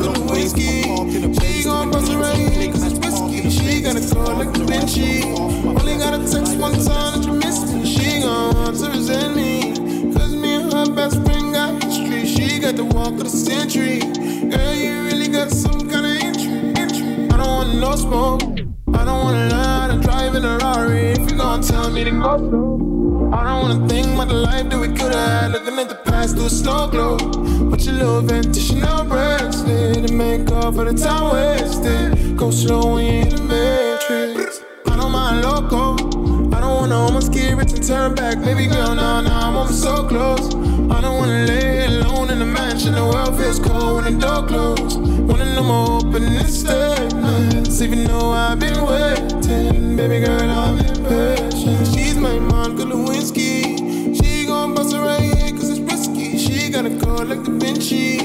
century. 13.38 14.00
Girl, 14.00 14.74
you 14.74 15.04
really 15.04 15.28
got 15.28 15.52
some 15.52 15.90
kind 15.90 16.06
of 16.06 16.24
entry. 16.24 17.28
I 17.32 17.38
don't 17.38 17.48
want 17.48 17.76
no 17.80 17.96
smoke. 17.96 18.42
I 18.94 19.06
don't 19.06 19.24
wanna 19.26 19.48
learn 19.48 19.90
to 19.92 20.08
drive 20.08 20.36
in 20.36 20.44
a 20.44 20.58
Rari. 20.58 21.12
If 21.12 21.32
you 21.32 21.38
gon' 21.38 21.62
tell 21.62 21.90
me 21.90 22.04
to 22.04 22.12
go 22.12 22.38
slow. 22.38 23.32
I 23.34 23.44
don't 23.46 23.62
wanna 23.62 23.88
think 23.88 24.08
about 24.08 24.28
the 24.28 24.34
life 24.36 24.70
that 24.70 24.80
we 24.80 24.88
could've 24.90 25.14
had. 25.14 25.52
Looking 25.52 25.80
at 25.80 25.90
the 25.90 25.96
past 25.96 26.36
through 26.36 26.48
a 26.48 26.50
snow 26.50 26.88
globe. 26.88 27.22
Put 27.70 27.86
your 27.86 27.96
little 27.96 28.22
vintage 28.22 28.68
Chanel 28.68 29.06
bracelet 29.06 29.98
and 29.98 30.18
make 30.18 30.46
God 30.46 30.76
for 30.76 30.84
the 30.84 30.94
time 30.94 31.32
wasted. 31.34 32.38
Go 32.38 32.52
slow 32.52 32.98
in 32.98 33.30
the 33.30 33.42
matrix. 33.44 34.62
I 34.88 34.98
don't 34.98 35.12
mind 35.12 35.42
loco. 35.42 35.94
I 36.56 36.60
don't 36.60 36.76
wanna 36.76 36.98
almost 36.98 37.32
get 37.32 37.56
rich 37.56 37.72
and 37.72 37.84
turn 37.88 38.14
back. 38.14 38.42
Baby 38.42 38.68
girl, 38.68 38.94
nah, 38.94 39.22
nah, 39.22 39.48
I'm 39.48 39.56
almost 39.56 39.82
so 39.82 40.06
close. 40.06 40.54
I 40.92 41.00
don't 41.02 41.18
wanna 41.18 41.46
lay 41.46 41.86
alone 41.86 42.30
in 42.30 42.40
the 42.40 42.46
mansion. 42.46 42.94
The 42.94 43.04
world 43.04 43.38
feels 43.38 43.60
cold 43.60 44.04
when 44.04 44.06
the 44.14 44.26
door 44.26 44.46
closed. 44.46 45.00
Wanna 45.00 45.56
know 45.56 45.64
more 45.64 45.98
opening 46.00 46.46
statements. 46.46 47.82
Even 47.82 48.04
though 48.04 48.32
I've 48.32 48.60
been 48.60 48.86
waiting. 48.86 49.96
Baby 49.96 50.26
girl, 50.26 50.50
I'm 50.50 50.80
impatient. 50.80 51.88
She's 51.94 52.16
my 52.18 52.38
Monica 52.40 52.84
Lewinsky. 52.84 54.16
She 54.18 54.46
gon' 54.46 54.76
bust 54.76 54.94
it 54.94 55.00
right 55.00 55.22
here 55.22 55.52
cause 55.52 55.70
it's 55.70 55.80
risky. 55.80 56.38
She 56.38 56.70
got 56.70 56.86
a 56.86 56.94
call 57.00 57.26
like 57.26 57.44
Da 57.44 57.52
Vinci. 57.52 58.20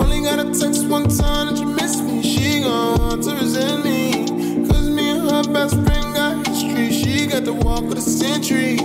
Only 0.00 0.20
got 0.22 0.38
a 0.38 0.46
text 0.58 0.86
one 0.88 1.08
time 1.08 1.46
that 1.48 1.58
you 1.58 1.66
miss 1.66 2.00
me. 2.00 2.22
She 2.22 2.60
gon' 2.60 2.98
want 2.98 3.22
to 3.24 3.34
resent 3.34 3.84
me. 3.84 4.26
Cause 4.66 4.88
me 4.88 5.10
and 5.10 5.30
her 5.30 5.44
best 5.52 5.74
friend 5.84 6.14
got 6.14 6.46
history. 6.46 6.90
She 6.90 7.26
got 7.26 7.44
the 7.44 7.52
walk 7.52 7.84
of 7.84 7.94
the 7.94 8.00
century. 8.00 8.78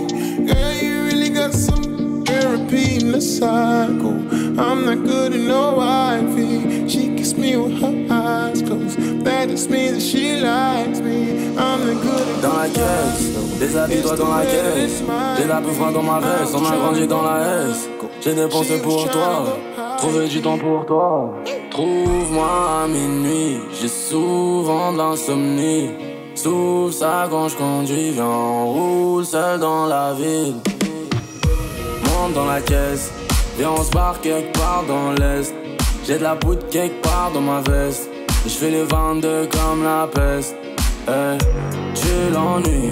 In 3.12 3.18
the 3.18 3.20
cycle. 3.20 4.16
I'm 4.58 4.84
not 4.84 5.04
good 5.04 5.32
at 5.34 5.40
no 5.40 5.74
wifey. 5.76 6.88
She 6.88 7.14
kiss 7.14 7.34
me 7.34 7.56
with 7.56 7.80
her 7.80 8.06
eyes 8.10 8.62
closed. 8.62 8.98
That 9.24 9.48
just 9.48 9.70
means 9.70 9.94
that 9.94 10.02
she 10.02 10.40
likes 10.40 11.00
me. 11.00 11.56
I'm 11.56 11.80
not 11.86 12.02
good 12.02 12.28
at 12.28 12.42
Dans 12.42 12.56
la 12.56 12.68
caisse, 12.68 13.30
déshabille-toi 13.60 14.16
dans 14.16 14.28
la 14.28 14.44
caisse. 14.44 15.02
J'ai 15.38 15.46
la 15.46 15.60
peu 15.60 15.72
froid 15.72 15.92
dans 15.92 16.02
ma 16.02 16.20
veste, 16.20 16.54
on 16.54 16.64
a 16.64 16.76
grandi 16.76 17.06
dans 17.06 17.22
la 17.22 17.68
S. 17.68 17.88
J'ai 18.20 18.34
dépensé 18.34 18.78
pour 18.80 19.08
toi, 19.10 19.44
trouvé 19.98 20.28
du 20.28 20.40
temps 20.40 20.58
pour 20.58 20.86
toi. 20.86 21.34
Trouve-moi 21.70 22.82
à 22.84 22.88
minuit, 22.88 23.58
j'ai 23.80 23.88
souvent 23.88 24.92
de 24.92 24.98
l'insomnie. 24.98 25.90
Sauf 26.34 26.92
ça 26.92 27.26
quand 27.30 27.48
je 27.48 27.56
conduis, 27.56 28.10
viens, 28.12 28.24
on 28.24 28.72
roule 28.72 29.24
seul 29.24 29.60
dans 29.60 29.86
la 29.86 30.14
ville. 30.14 30.54
Dans 32.30 32.46
la 32.46 32.60
caisse, 32.60 33.10
viens, 33.58 33.72
on 33.76 33.82
se 33.82 33.90
barre 33.90 34.20
quelque 34.20 34.56
part 34.56 34.84
dans 34.86 35.10
l'est. 35.12 35.52
J'ai 36.06 36.18
de 36.18 36.22
la 36.22 36.36
poudre 36.36 36.64
quelque 36.70 37.02
part 37.02 37.32
dans 37.34 37.40
ma 37.40 37.60
veste. 37.60 38.08
Et 38.46 38.48
je 38.48 38.54
fais 38.54 38.70
les 38.70 38.84
22 38.84 39.48
comme 39.48 39.82
la 39.82 40.06
peste. 40.06 40.54
Eh, 41.08 41.36
tu 41.94 42.32
l'ennui, 42.32 42.90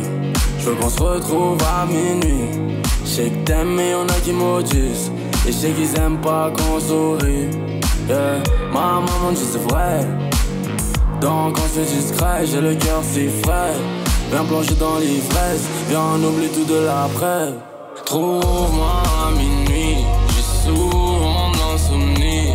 je 0.59 0.65
veux 0.65 0.75
qu'on 0.75 0.91
se 0.91 1.01
retrouve 1.01 1.59
à 1.63 1.87
minuit. 1.87 2.51
Je 3.05 3.09
sais 3.09 3.31
que 3.31 3.45
t'aimes, 3.45 3.77
mais 3.77 3.93
y'en 3.93 4.05
a 4.09 4.21
qui 4.25 4.33
maudissent. 4.33 5.13
Et 5.47 5.53
je 5.53 5.57
sais 5.57 5.71
qu'ils 5.71 5.97
aiment 6.01 6.21
pas 6.21 6.51
qu'on 6.51 6.81
sourit. 6.81 7.49
Yeah. 8.09 8.43
Ma 8.73 9.01
maman 9.01 9.31
dit 9.33 9.47
c'est 9.51 9.63
vrai. 9.73 10.01
Donc 11.21 11.57
on 11.57 11.69
se 11.69 11.89
discret, 11.89 12.47
j'ai 12.47 12.61
le 12.61 12.75
cœur 12.75 13.01
si 13.05 13.29
frais. 13.29 13.75
Viens 14.33 14.45
plonger 14.45 14.75
dans 14.75 14.99
l'ivresse, 14.99 15.69
viens 15.89 16.03
on 16.17 16.25
oublie 16.25 16.49
tout 16.49 16.65
de 16.65 16.85
l'après. 16.85 17.70
Trouve-moi 18.05 19.03
minuit, 19.37 20.05
j'ai 20.35 20.69
souvent 20.69 21.51
de 21.53 21.59
l'insomnie. 21.59 22.53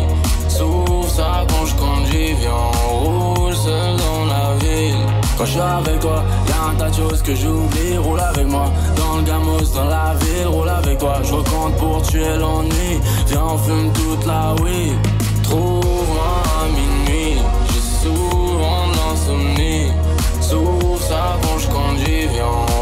Sauf 0.48 1.08
ça 1.08 1.44
quand 1.48 1.66
je 1.66 1.74
conduis, 1.74 2.34
viens 2.34 2.50
on 2.90 3.34
roule 3.34 3.54
seul 3.54 3.96
dans 3.96 4.24
la 4.26 4.54
ville. 4.60 4.96
Quand 5.38 5.44
je 5.44 5.50
suis 5.52 5.60
avec 5.60 6.00
toi, 6.00 6.22
y'a 6.48 6.70
un 6.70 6.74
tas 6.74 6.90
de 6.90 6.94
choses 6.94 7.22
que 7.22 7.34
j'oublie. 7.34 7.96
Roule 7.98 8.20
avec 8.20 8.46
moi 8.46 8.70
dans 8.96 9.16
le 9.16 9.22
gamos, 9.22 9.72
dans 9.74 9.84
la 9.84 10.14
ville. 10.20 10.46
Roule 10.46 10.68
avec 10.68 10.98
toi, 10.98 11.20
je 11.22 11.32
recompte 11.32 11.76
pour 11.78 12.02
tuer 12.02 12.36
l'ennui. 12.36 13.00
Viens, 13.28 13.44
on 13.54 13.58
fume 13.58 13.92
toute 13.92 14.26
la 14.26 14.54
weed. 14.62 14.96
Trouve-moi 15.42 16.42
minuit, 16.74 17.38
j'ai 17.72 18.08
souvent 18.08 18.88
de 18.88 18.96
l'insomnie. 18.96 19.92
Sauf 20.40 21.00
ça 21.08 21.36
quand 21.42 21.58
je 21.58 21.66
conduis, 21.68 22.26
viens, 22.32 22.75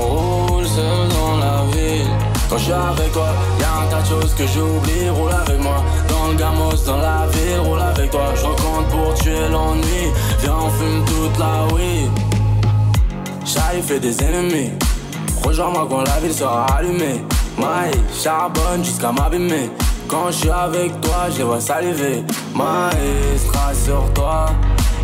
Quand 2.55 2.61
je 2.61 2.64
suis 2.66 2.72
avec 2.72 3.11
toi, 3.12 3.26
y'a 3.59 3.80
un 3.82 3.86
tas 3.90 4.00
de 4.00 4.07
choses 4.07 4.32
que 4.34 4.46
j'oublie. 4.46 5.09
Roule 5.11 5.32
avec 5.32 5.61
moi 5.61 5.82
dans 6.09 6.28
le 6.28 6.34
gamos, 6.36 6.84
dans 6.86 6.98
la 6.98 7.26
ville. 7.26 7.59
Roule 7.59 7.80
avec 7.80 8.12
toi, 8.12 8.26
je 8.36 8.44
recompte 8.44 8.90
pour 8.92 9.12
tuer 9.14 9.48
l'ennui. 9.50 10.12
Viens, 10.38 10.55
on 10.62 10.70
fume 10.70 11.05
toute 11.05 11.36
la 11.36 11.64
weed. 11.74 12.11
J'arrive, 13.44 13.82
fait 13.82 13.98
des 13.98 14.22
ennemis. 14.22 14.70
Rejoins-moi 15.42 15.88
quand 15.90 16.02
la 16.02 16.20
ville 16.20 16.32
sera 16.32 16.66
allumée. 16.66 17.24
Maï, 17.59 17.90
charbonne 18.22 18.84
jusqu'à 18.84 19.11
m'abîmer. 19.11 19.68
Quand 20.07 20.28
je 20.28 20.36
suis 20.36 20.50
avec 20.50 21.00
toi, 21.00 21.26
je 21.32 21.38
les 21.38 21.44
vois 21.44 21.61
saliver. 21.61 22.22
Maestra 22.55 23.74
sur 23.74 24.12
toi. 24.14 24.46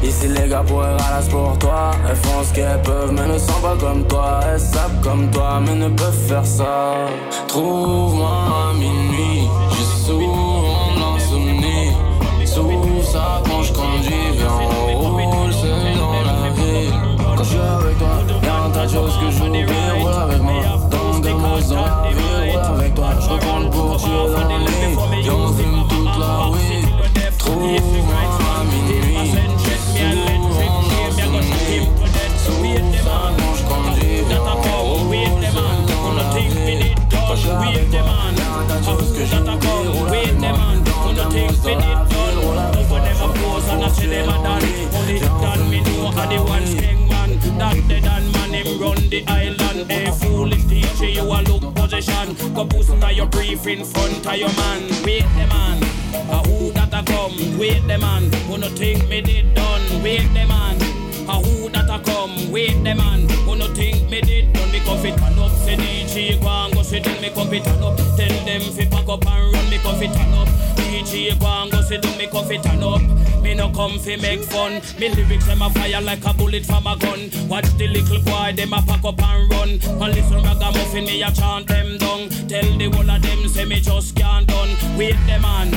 Ici 0.02 0.28
les 0.28 0.48
gars 0.48 0.64
pourraient 0.66 0.96
ralasse 0.96 1.28
pour 1.28 1.58
toi. 1.58 1.90
Elles 2.08 2.16
font 2.16 2.42
ce 2.42 2.54
qu'elles 2.54 2.82
peuvent 2.82 3.12
mais 3.12 3.26
ne 3.26 3.38
sont 3.38 3.60
pas 3.60 3.76
comme 3.78 4.06
toi. 4.06 4.40
Elles 4.46 4.60
savent 4.60 5.00
comme 5.02 5.30
toi 5.30 5.60
mais 5.64 5.74
ne 5.74 5.88
peuvent 5.88 6.26
faire 6.28 6.46
ça. 6.46 6.94
Trouve-moi 7.48 8.30
à 8.30 8.72
minuit 8.74 9.48
Go 52.54 52.64
boost 52.64 52.90
now 52.96 53.10
your 53.10 53.26
brief 53.26 53.66
in 53.66 53.84
front 53.84 54.26
of 54.26 54.36
your 54.36 54.52
man. 54.54 54.82
Wait 55.04 55.22
the 55.22 55.46
man, 55.46 55.82
a 56.30 56.38
who 56.48 56.72
that 56.72 56.92
a 56.92 57.02
come? 57.04 57.58
Wait 57.58 57.86
the 57.86 57.96
man, 57.98 58.32
who 58.48 58.58
no 58.58 58.68
think 58.68 59.08
me 59.08 59.20
did 59.20 59.54
done? 59.54 60.02
Wait 60.02 60.26
the 60.34 60.46
man. 60.46 60.76
A 61.28 61.34
who 61.34 61.68
that 61.70 61.88
a 61.88 62.02
come, 62.02 62.50
wait 62.50 62.82
the 62.82 62.92
man. 62.94 63.28
Who 63.46 63.54
no 63.54 63.72
think 63.72 64.10
me 64.10 64.20
did 64.20 64.52
done? 64.52 64.72
Me 64.72 64.80
cuff 64.80 65.04
it. 65.04 65.16
Turn 65.16 65.38
up 65.38 65.52
Say 65.62 65.76
DJ 65.76 66.42
go 66.42 66.48
and 66.48 66.74
go 66.74 66.82
sit 66.82 67.04
down 67.04 67.20
me 67.22 67.30
cuff 67.30 67.52
it. 67.52 67.62
Turn 67.62 67.82
up 67.82 67.96
Tell 67.96 68.44
them 68.44 68.60
fi 68.60 68.84
pack 68.86 69.08
up 69.08 69.26
and 69.26 69.52
run 69.52 69.70
me 69.70 69.78
cuff 69.78 70.02
it. 70.02 70.12
Turn 70.12 70.34
up 70.34 70.48
DJ 70.74 71.38
go 71.38 71.46
and 71.46 71.70
go 71.70 71.80
sit 71.82 72.02
down 72.02 72.18
me 72.18 72.26
cuff 72.26 72.50
it. 72.50 72.62
Turn 72.64 72.82
up 72.82 73.00
Me 73.42 73.54
no 73.54 73.70
come 73.70 73.98
fi 73.98 74.16
make 74.16 74.42
fun. 74.42 74.80
Me 74.98 75.08
lyrics 75.08 75.46
them 75.46 75.62
a 75.62 75.70
fire 75.70 76.00
like 76.00 76.24
a 76.24 76.32
bullet 76.34 76.64
from 76.64 76.86
a 76.86 76.96
gun. 76.96 77.30
Watch 77.48 77.68
the 77.76 77.88
little 77.88 78.22
boy 78.22 78.52
them 78.54 78.72
a 78.72 78.82
pack 78.82 79.04
up 79.04 79.22
and 79.22 79.50
run. 79.50 79.70
And 79.70 80.14
listen 80.14 80.42
ragamuffin 80.42 81.04
me 81.04 81.22
a 81.22 81.30
chant 81.30 81.66
them 81.66 81.98
down 81.98 82.28
Tell 82.48 82.78
the 82.78 82.90
whole 82.92 83.10
of 83.10 83.22
them 83.22 83.48
say 83.48 83.64
me 83.64 83.80
just 83.80 84.16
can't 84.16 84.46
done. 84.46 84.70
Wait 84.96 85.16
the 85.26 85.38
man. 85.40 85.72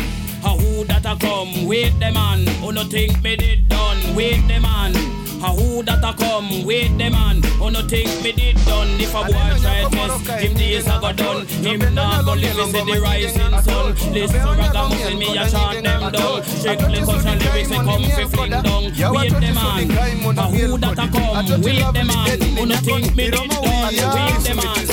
A 0.45 0.49
who 0.49 0.84
that 0.86 1.05
a 1.05 1.16
come, 1.20 1.66
wait 1.66 1.97
the 1.99 2.11
man. 2.11 2.45
Who 2.61 2.72
no 2.72 2.84
think 2.84 3.22
me 3.24 3.36
did 3.36 3.70
done, 3.70 4.16
wait 4.16 4.45
the 4.47 4.59
man 4.59 5.22
a 5.44 5.52
who 5.52 5.84
that 5.84 6.04
a 6.04 6.14
come, 6.16 6.64
wait 6.64 6.98
the 6.98 7.10
man? 7.10 7.44
Who 7.60 7.70
no 7.70 7.82
think 7.82 8.08
me 8.24 8.32
did 8.32 8.56
done. 8.66 9.00
If 9.00 9.14
a 9.14 9.24
boy 9.28 9.60
try 9.60 9.84
test, 9.91 10.28
him 10.41 10.54
days 10.56 10.88
a 10.88 11.00
go 11.02 11.12
done. 11.12 11.46
Him 11.48 11.94
nah 11.94 12.24
go 12.24 12.34
live 12.34 12.56
see 12.72 12.84
the 12.84 13.00
rising 13.02 13.62
sun. 13.62 13.94
Listen 14.14 14.39
ragamuffin, 14.39 15.20
me 15.20 15.38
a 15.38 15.50
chant 15.50 15.84
them 15.84 16.12
down. 16.12 16.44
Strictly 16.44 17.00
culture 17.00 17.36
lyrics, 17.36 17.70
they 17.70 17.76
come 17.76 18.04
fi 18.04 18.26
fling 18.26 18.52
down. 18.52 18.66
Oh, 18.66 19.14
wait 19.14 19.34
the 19.34 19.52
man, 19.54 20.38
a 20.38 20.44
who 20.48 20.78
that 20.78 21.00
a 21.00 21.08
come, 21.12 21.62
wait 21.62 21.86
the 21.91 22.04
man? 22.08 22.41
Who 22.58 22.66
no 22.66 22.76
think 22.78 23.16
me 23.16 23.30
did 23.30 23.50
done, 23.50 23.84
wait 23.84 24.39
the 24.48 24.54
man. 24.56 24.84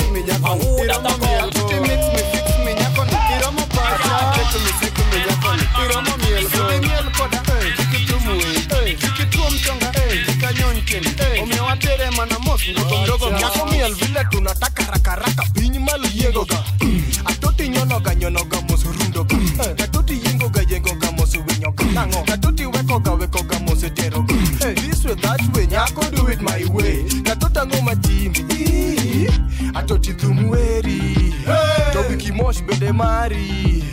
A 0.43 0.51
who 0.57 0.87
that 0.87 1.05
a 1.05 1.13
come 1.19 2.10
chicken 10.91 11.41
omiyo 11.43 11.69
atere 11.69 12.09
mana 12.11 12.39
mos 12.39 12.61
wuotho 12.67 13.03
ndogo 13.03 13.29
nyako 13.29 13.65
miel 13.65 13.93
vile 13.93 14.25
tunataka 14.29 14.83
rakaraka 14.91 15.43
piny 15.53 15.79
malo 15.79 16.07
yiengoga 16.15 16.63
atoti 17.25 17.69
nyonoga 17.69 18.15
nyonoga 18.15 18.61
mos 18.61 18.83
rundoga 18.83 19.35
gatoti 19.75 20.13
yiengoga 20.13 20.61
yiengoga 20.69 21.11
mos 21.11 21.35
winyoga 21.35 21.85
nang'o 21.93 22.23
gatoti 22.23 22.65
wekoga 22.65 23.11
wekoga 23.11 23.59
mos 23.59 23.83
eteroga 23.83 24.35
this 24.75 25.05
way 25.05 25.15
that 25.15 25.41
way 25.55 25.67
nyako 25.67 26.01
do 26.15 26.27
it 26.27 26.41
my 26.41 26.65
way. 26.73 27.03
Gatota 27.23 27.61
ang'o 27.61 27.81
matimi 27.81 29.29
atoti 29.73 30.13
thum 30.13 30.49
weri 30.49 31.33
to 31.93 32.03
bikimosh 32.09 32.61
bende 32.61 32.91
mari. 32.91 33.83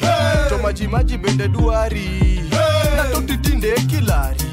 To 0.48 0.58
majimaji 0.58 1.18
bende 1.18 1.48
dwari 1.48 2.42
natoti 2.96 3.36
tinde 3.38 3.72
kilari. 3.86 4.47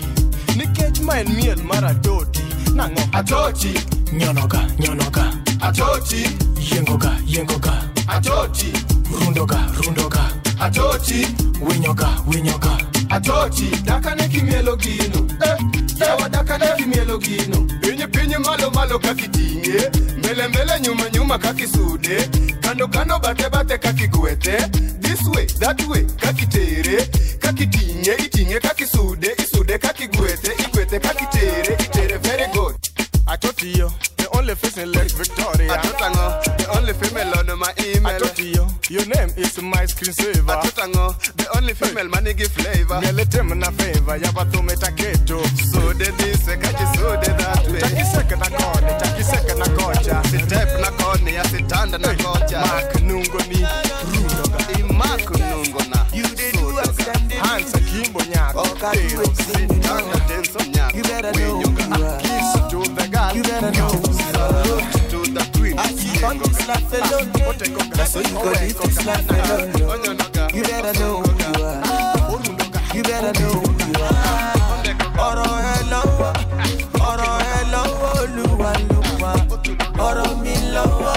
Kilari 1.06 1.26
Ismail 1.26 1.30
Miel 1.30 1.58
Maradoti 1.64 2.41
Nango 2.74 3.01
Atoti 3.12 3.74
Nyonoga 4.14 4.68
Nyonoga 4.80 5.32
Atoti 5.62 6.24
Yengoga 6.72 7.18
Yengoga 7.28 7.82
Atoti 8.08 8.72
Rundoga 9.12 9.68
Rundoga 9.82 10.32
Atoti 10.60 11.26
Winyoga 11.62 12.08
Winyoga 12.28 12.78
Atoti 13.10 13.70
Dakane 13.86 14.28
kimielo 14.30 14.76
gino. 14.78 15.28
Eh 15.45 15.58
Yawa 15.99 16.30
dakane 16.30 16.66
kimielo 16.78 17.18
gino. 17.20 17.68
Pinye 17.82 18.08
pinye 18.08 18.38
malo 18.38 18.72
malo 18.72 18.99
kakitinge 18.99 19.91
Mele 20.22 20.47
mele 20.47 20.80
nyuma 20.82 21.10
nyuma 21.10 21.38
kakisude 21.38 22.30
Kando 22.62 22.88
kando 22.88 23.20
bate 23.20 23.49
bate 23.49 23.78
kakigwete 23.78 24.58
This 25.01 25.22
way, 25.28 25.45
that 25.60 25.82
way, 25.88 26.03
kakitere 26.18 27.08
Kakitinge, 27.39 28.14
itinge, 28.26 28.60
kakisude 28.60 29.36
Isude, 29.38 29.78
kakigwete, 29.78 30.45
igwete, 30.96 31.08
kakitere 31.08 31.76
Itere, 31.80 32.18
very 32.22 32.48
good. 32.54 32.76
Atotiyo, 33.28 33.91
the 34.18 34.30
only 34.38 34.54
face 34.56 34.78
in 34.78 34.91
Lake 34.91 35.12
Victoria. 35.12 35.72
Atotango, 35.72 36.43
the 36.58 36.78
only 36.78 36.93
female 36.93 37.34
on 37.39 37.60
my 37.60 37.74
email. 37.84 38.20
Atotiyo, 38.20 38.89
your 38.89 39.06
name 39.08 39.30
is 39.38 39.60
my 39.62 39.86
screensaver. 39.86 40.46
Atotango, 40.62 41.18
the 41.36 41.48
only 41.58 41.74
female 41.74 42.08
manigi 42.08 42.48
flavor. 42.48 43.02
Nyeletem 43.02 43.58
na 43.58 43.72
favor, 43.72 44.18
yabatume 44.20 44.76
taketo 44.78 45.41
Sude 45.72 46.06
this, 46.18 46.46
kakisude 46.46 47.26
that 47.38 47.68
way. 47.68 47.80
Takiseke 47.82 48.36
na 48.38 48.46
kone, 48.46 49.00
takiseke 49.00 49.56
na 49.58 49.66
kocha 49.66 50.22
Sitep 50.30 50.82
na 50.82 50.91
kone, 50.91 51.39
asitanda 51.39 51.98
na 51.98 52.14
kocha 52.14 52.62
Mark 52.62 52.93
nungo 53.02 53.39
ni 53.50 53.66
rundoga 54.06 54.60
Imark 54.80 55.30
nungo 55.39 55.80
na. 55.89 56.06
You 56.14 56.24
did 56.36 56.54
do 56.54 56.78
us 56.78 56.98
Hansa 57.41 57.80
kimbo 57.80 58.20
nyako 58.20 58.64
Tero, 58.80 59.22
oh, 59.22 59.34
sitanga 59.34 59.74
denso 59.74 59.74
nyako 59.74 59.74
You 59.74 59.74
better 61.26 61.39
know. 61.39 61.61
Are 61.61 62.19
Kiss 62.19 62.53
to 62.69 62.80
the 62.93 63.07
girl 63.11 63.36
You 63.36 63.43
better 63.43 63.71
know. 63.71 63.88
who 63.88 64.11
you 64.13 64.30
are 64.38 64.63
to 65.09 65.19
the 65.34 65.43
twin 65.53 65.80
I 65.80 65.88
see 65.91 66.23
on 66.23 66.38
this 66.39 66.67
life 66.67 66.93
alone 66.93 67.32
That's 67.93 68.11
so 68.11 68.19
you 68.19 68.30
go 68.30 68.43
live 68.43 68.78
this 68.78 69.05
life 69.05 69.30
alone 69.30 70.53
You 70.53 70.63
better 70.63 70.93
know 70.99 71.21
who 71.21 71.32
you 71.41 71.51
are 71.65 72.95
You 72.95 73.03
better 73.03 73.34
know 73.39 73.53
who 73.59 73.71
you 73.86 74.03
are 74.03 74.55
ọ̀rọ̀ 75.28 75.51
ẹ 75.73 75.78
lọ́wọ́ 75.91 76.32
ọ̀rọ̀ 77.09 77.32
ẹ 77.53 77.59
lọ́wọ́ 77.73 78.09
olúwa 78.21 78.71
ló 78.89 78.99
wà 79.21 79.32
ọ̀rọ̀ 80.07 80.30
mi 80.43 80.53
lọ́wọ́ 80.76 81.13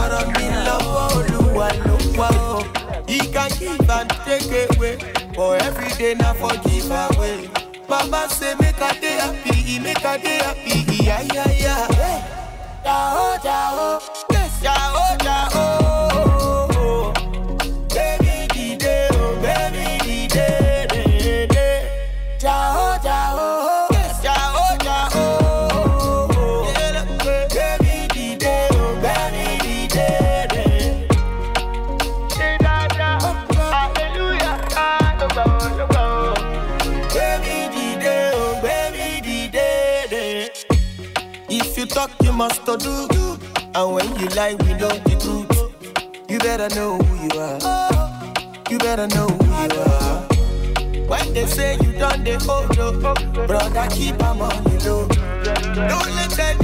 ọ̀rọ̀ 0.00 0.22
oh. 0.22 0.32
mi 0.36 0.46
lọ́wọ́ 0.66 1.04
olúwa 1.16 1.68
oh, 1.70 1.78
ló 1.86 1.94
wà 2.18 2.28
o. 2.30 2.56
Oh. 2.56 2.62
He 3.10 3.18
can 3.34 3.50
give 3.60 3.90
and 3.96 4.10
take 4.26 4.50
away 4.64 4.94
but 5.36 5.62
every 5.66 5.90
day 6.00 6.14
na 6.20 6.28
for 6.40 6.54
give 6.66 6.90
away. 7.04 7.69
Baba 8.00 8.28
say 8.30 8.54
make 8.60 8.80
I 8.80 8.92
dey 8.98 9.16
happy, 9.20 9.78
make 9.80 10.04
I 10.04 10.16
dey 10.18 10.38
happy, 10.38 11.02
iya 11.02 11.20
iya 11.32 11.44
iya. 11.52 11.76
Jao 12.84 13.36
jao, 13.44 14.00
jao 14.00 14.19
lie, 44.34 44.54
we 44.54 44.74
know 44.74 44.88
the 44.88 45.16
truth. 45.20 46.30
You 46.30 46.38
better 46.38 46.68
know 46.74 46.98
who 46.98 47.14
you 47.24 47.40
are. 47.40 47.58
You 48.70 48.78
better 48.78 49.06
know 49.08 49.26
who 49.28 49.44
you 49.44 49.80
are. 49.80 50.26
When 51.08 51.34
they 51.34 51.46
say 51.46 51.74
you 51.82 51.92
done 51.98 52.22
the 52.24 52.38
hold 52.38 52.78
up, 52.78 53.46
brother, 53.48 53.88
keep 53.90 54.22
on 54.22 54.38
the 54.38 54.78
low. 54.84 55.08
Don't 55.88 56.14
let 56.14 56.38
anybody 56.38 56.59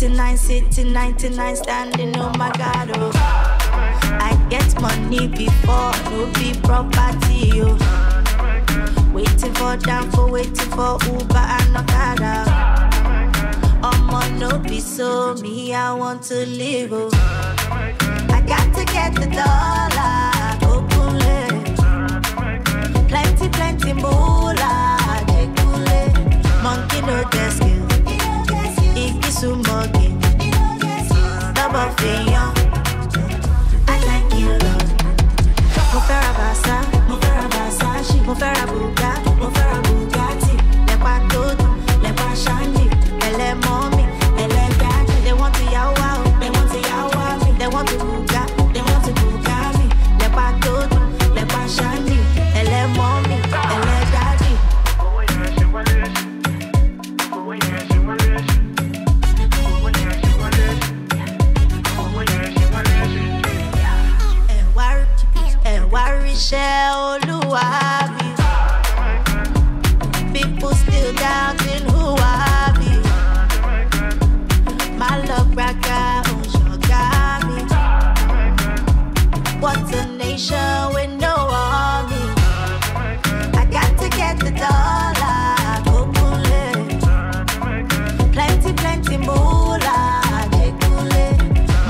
49 0.00 0.36
sitting, 0.38 0.92
99 0.94 1.56
standing, 1.56 2.16
oh 2.16 2.32
my 2.38 2.50
god, 2.56 2.90
oh. 2.94 3.12
I 3.14 4.34
get 4.48 4.80
money 4.80 5.28
before, 5.28 5.92
no 6.08 6.24
be 6.36 6.58
property, 6.62 7.60
oh. 7.60 7.76
Waiting 9.12 9.52
for 9.52 9.76
down 9.76 10.10
for 10.12 10.30
waiting 10.30 10.70
for 10.70 10.96
Uber 11.04 11.36
and 11.36 11.76
Okada. 11.76 12.44
I'ma 13.82 14.26
no 14.38 14.58
be 14.58 14.80
so 14.80 15.34
me, 15.34 15.74
I 15.74 15.92
want 15.92 16.22
to 16.30 16.46
live, 16.46 16.94
oh. 16.94 17.10
I 17.12 18.42
got 18.48 18.74
to 18.76 18.84
get 18.86 19.14
the 19.16 19.26
dollar, 19.36 20.32
open 20.72 21.18
Plenty, 23.06 23.48
plenty 23.50 23.92
moolah. 23.92 24.96
Monkey 26.62 27.02
no 27.02 27.22
get 27.30 27.79
Mo 35.92 36.00
fẹ́ 36.08 36.18
ra 36.22 36.30
Versa, 36.38 36.76
mo 37.08 37.14
fẹ́ 37.22 37.32
ra 37.36 37.44
Versace, 37.54 38.16
mo 38.26 38.34
fẹ́ 38.40 38.50
ra 38.56 38.64
Bugatti, 38.70 39.89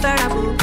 Versace, 0.00 0.59